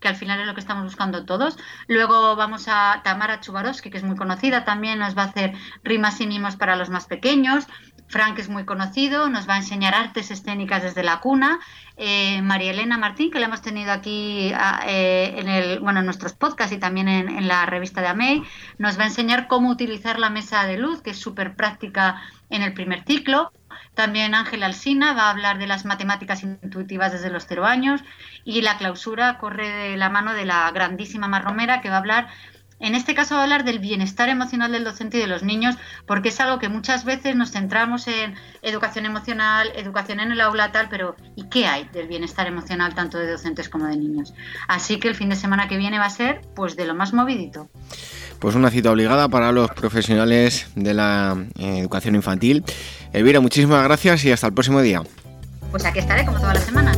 que 0.03 0.09
al 0.09 0.15
final 0.17 0.39
es 0.41 0.45
lo 0.45 0.53
que 0.53 0.59
estamos 0.59 0.83
buscando 0.83 1.25
todos. 1.25 1.57
Luego 1.87 2.35
vamos 2.35 2.65
a 2.67 3.01
Tamara 3.03 3.39
Chubarovsky, 3.39 3.89
que 3.89 3.97
es 3.97 4.03
muy 4.03 4.17
conocida, 4.17 4.65
también 4.65 4.99
nos 4.99 5.17
va 5.17 5.23
a 5.23 5.27
hacer 5.27 5.53
rimas 5.83 6.19
y 6.19 6.27
mimos 6.27 6.57
para 6.57 6.75
los 6.75 6.89
más 6.89 7.05
pequeños. 7.05 7.65
Frank 8.07 8.37
es 8.37 8.49
muy 8.49 8.65
conocido, 8.65 9.29
nos 9.29 9.47
va 9.47 9.55
a 9.55 9.57
enseñar 9.57 9.95
artes 9.95 10.29
escénicas 10.29 10.83
desde 10.83 11.03
la 11.03 11.19
cuna. 11.19 11.59
Eh, 11.95 12.41
María 12.41 12.71
Elena 12.71 12.97
Martín, 12.97 13.31
que 13.31 13.39
la 13.39 13.45
hemos 13.45 13.61
tenido 13.61 13.91
aquí 13.91 14.51
eh, 14.85 15.33
en, 15.37 15.47
el, 15.47 15.79
bueno, 15.79 16.01
en 16.01 16.05
nuestros 16.05 16.33
podcasts 16.33 16.75
y 16.75 16.79
también 16.79 17.07
en, 17.07 17.47
la 17.47 17.65
revista 17.65 18.01
de 18.01 18.07
AMEI, 18.07 18.43
nos 18.77 18.99
va 18.99 19.03
a 19.03 19.07
enseñar 19.07 19.47
cómo 19.47 19.69
utilizar 19.69 20.19
la 20.19 20.29
mesa 20.29 20.65
de 20.65 20.77
luz, 20.77 21.01
que 21.01 21.11
es 21.11 21.17
súper 21.17 21.55
práctica 21.55 22.21
en 22.49 22.61
el 22.61 22.73
primer 22.73 23.03
ciclo. 23.05 23.51
También 23.93 24.35
Ángel 24.35 24.63
Alsina 24.63 25.13
va 25.13 25.23
a 25.23 25.29
hablar 25.29 25.59
de 25.59 25.67
las 25.67 25.85
matemáticas 25.85 26.43
intuitivas 26.43 27.11
desde 27.11 27.29
los 27.29 27.45
cero 27.47 27.65
años 27.65 28.01
y 28.43 28.61
la 28.61 28.77
clausura 28.77 29.37
corre 29.37 29.67
de 29.67 29.97
la 29.97 30.09
mano 30.09 30.33
de 30.33 30.45
la 30.45 30.69
grandísima 30.71 31.27
Marromera 31.27 31.81
que 31.81 31.89
va 31.89 31.95
a 31.95 31.99
hablar 31.99 32.27
en 32.83 32.95
este 32.95 33.15
caso 33.15 33.35
va 33.35 33.39
a 33.39 33.43
hablar 33.43 33.63
del 33.63 33.79
bienestar 33.79 34.27
emocional 34.27 34.73
del 34.73 34.83
docente 34.83 35.17
y 35.17 35.21
de 35.21 35.27
los 35.27 35.41
niños, 35.41 35.77
porque 36.05 36.27
es 36.29 36.39
algo 36.41 36.59
que 36.59 36.67
muchas 36.67 37.05
veces 37.05 37.33
nos 37.33 37.51
centramos 37.51 38.09
en 38.09 38.35
educación 38.61 39.05
emocional, 39.05 39.71
educación 39.75 40.19
en 40.19 40.33
el 40.33 40.41
aula, 40.41 40.73
tal, 40.73 40.89
pero 40.89 41.15
¿y 41.37 41.47
qué 41.47 41.65
hay 41.65 41.85
del 41.93 42.09
bienestar 42.09 42.45
emocional 42.45 42.93
tanto 42.93 43.17
de 43.17 43.31
docentes 43.31 43.69
como 43.69 43.85
de 43.85 43.95
niños? 43.95 44.33
Así 44.67 44.99
que 44.99 45.07
el 45.07 45.15
fin 45.15 45.29
de 45.29 45.37
semana 45.37 45.69
que 45.69 45.77
viene 45.77 45.97
va 45.97 46.07
a 46.07 46.09
ser 46.09 46.41
pues 46.55 46.75
de 46.75 46.85
lo 46.85 46.93
más 46.93 47.13
movidito. 47.13 47.69
Pues 48.43 48.55
una 48.55 48.69
cita 48.69 48.91
obligada 48.91 49.29
para 49.29 49.53
los 49.53 49.71
profesionales 49.71 50.67
de 50.75 50.93
la 50.93 51.37
eh, 51.57 51.79
educación 51.79 52.13
infantil. 52.13 52.65
Elvira, 53.13 53.39
muchísimas 53.39 53.81
gracias 53.85 54.25
y 54.25 54.33
hasta 54.33 54.47
el 54.47 54.53
próximo 54.53 54.81
día. 54.81 55.01
Pues 55.71 55.85
aquí 55.85 55.99
estaré 55.99 56.25
como 56.25 56.41
todas 56.41 56.55
las 56.55 56.65
semanas. 56.65 56.97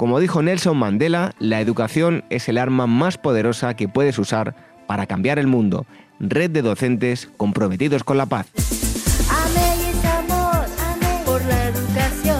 Como 0.00 0.18
dijo 0.18 0.42
Nelson 0.42 0.78
Mandela, 0.78 1.34
la 1.38 1.60
educación 1.60 2.24
es 2.30 2.48
el 2.48 2.56
arma 2.56 2.86
más 2.86 3.18
poderosa 3.18 3.76
que 3.76 3.86
puedes 3.86 4.18
usar 4.18 4.56
para 4.86 5.04
cambiar 5.04 5.38
el 5.38 5.46
mundo. 5.46 5.84
Red 6.18 6.52
de 6.52 6.62
docentes 6.62 7.28
comprometidos 7.36 8.02
con 8.02 8.16
la 8.16 8.24
paz. 8.24 8.46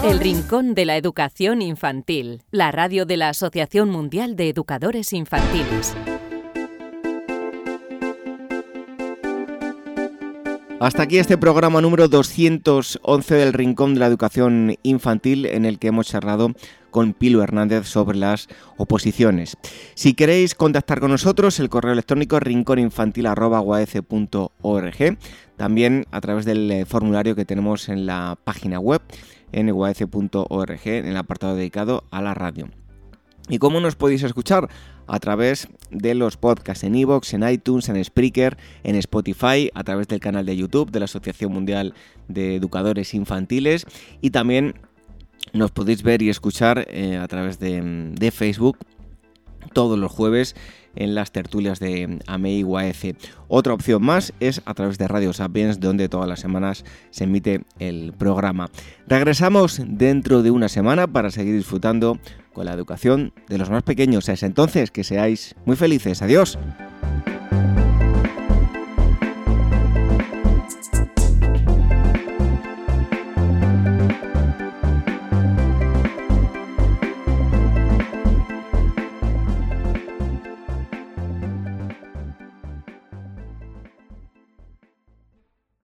El 0.03 0.19
Rincón 0.19 0.73
de 0.73 0.85
la 0.85 0.97
Educación 0.97 1.61
Infantil, 1.61 2.41
la 2.49 2.71
radio 2.71 3.05
de 3.05 3.17
la 3.17 3.29
Asociación 3.29 3.91
Mundial 3.91 4.35
de 4.35 4.49
Educadores 4.49 5.13
Infantiles. 5.13 5.95
Hasta 10.79 11.03
aquí 11.03 11.19
este 11.19 11.37
programa 11.37 11.79
número 11.79 12.07
211 12.07 13.35
del 13.35 13.53
Rincón 13.53 13.93
de 13.93 13.99
la 13.99 14.07
Educación 14.07 14.77
Infantil 14.81 15.45
en 15.45 15.65
el 15.65 15.77
que 15.77 15.89
hemos 15.89 16.07
charlado 16.07 16.55
con 16.91 17.13
Pilo 17.13 17.41
Hernández 17.41 17.87
sobre 17.87 18.17
las 18.17 18.47
oposiciones. 18.77 19.57
Si 19.95 20.13
queréis 20.13 20.53
contactar 20.53 20.99
con 20.99 21.11
nosotros, 21.11 21.59
el 21.59 21.69
correo 21.69 21.93
electrónico 21.93 22.39
rincóninfantil.org, 22.39 25.17
también 25.57 26.05
a 26.11 26.21
través 26.21 26.45
del 26.45 26.69
eh, 26.69 26.85
formulario 26.85 27.35
que 27.35 27.45
tenemos 27.45 27.89
en 27.89 28.05
la 28.05 28.37
página 28.43 28.79
web 28.79 29.01
en 29.51 29.69
en 29.69 31.07
el 31.07 31.17
apartado 31.17 31.55
dedicado 31.55 32.03
a 32.11 32.21
la 32.21 32.33
radio. 32.33 32.69
¿Y 33.49 33.57
cómo 33.57 33.79
nos 33.79 33.95
podéis 33.95 34.23
escuchar? 34.23 34.69
A 35.07 35.19
través 35.19 35.67
de 35.89 36.15
los 36.15 36.37
podcasts 36.37 36.85
en 36.85 36.95
iVoox, 36.95 37.33
en 37.33 37.47
iTunes, 37.47 37.89
en 37.89 38.01
Spreaker, 38.03 38.57
en 38.83 38.95
Spotify, 38.95 39.69
a 39.73 39.83
través 39.83 40.07
del 40.07 40.21
canal 40.21 40.45
de 40.45 40.55
YouTube 40.55 40.91
de 40.91 40.99
la 40.99 41.05
Asociación 41.05 41.51
Mundial 41.51 41.93
de 42.29 42.55
Educadores 42.55 43.13
Infantiles 43.13 43.85
y 44.21 44.29
también 44.29 44.75
nos 45.53 45.71
podéis 45.71 46.03
ver 46.03 46.21
y 46.21 46.29
escuchar 46.29 46.85
eh, 46.89 47.17
a 47.17 47.27
través 47.27 47.59
de, 47.59 48.31
Facebook 48.31 48.77
todos 49.73 49.97
los 49.97 50.11
jueves 50.11 50.55
en 50.95 51.15
las 51.15 51.31
tertulias 51.31 51.79
de 51.79 52.19
AMEI 52.27 52.63
UAF. 52.63 53.05
Otra 53.47 53.73
opción 53.73 54.03
más 54.03 54.33
es 54.39 54.61
a 54.65 54.73
través 54.73 54.97
de 54.97 55.07
Radio 55.07 55.31
Sapiens, 55.33 55.79
donde 55.79 56.09
todas 56.09 56.27
las 56.27 56.39
semanas 56.39 56.83
se 57.11 57.25
emite 57.25 57.63
el 57.79 58.13
programa. 58.13 58.69
Regresamos 59.07 59.81
dentro 59.85 60.41
de 60.41 60.51
una 60.51 60.67
semana 60.67 61.07
para 61.07 61.31
seguir 61.31 61.55
disfrutando 61.55 62.19
con 62.53 62.65
la 62.65 62.73
educación 62.73 63.33
de 63.47 63.57
los 63.57 63.69
más 63.69 63.83
pequeños. 63.83 64.27
Es 64.27 64.43
entonces 64.43 64.91
que 64.91 65.03
seáis 65.03 65.55
muy 65.65 65.75
felices. 65.75 66.21
Adiós. 66.21 66.57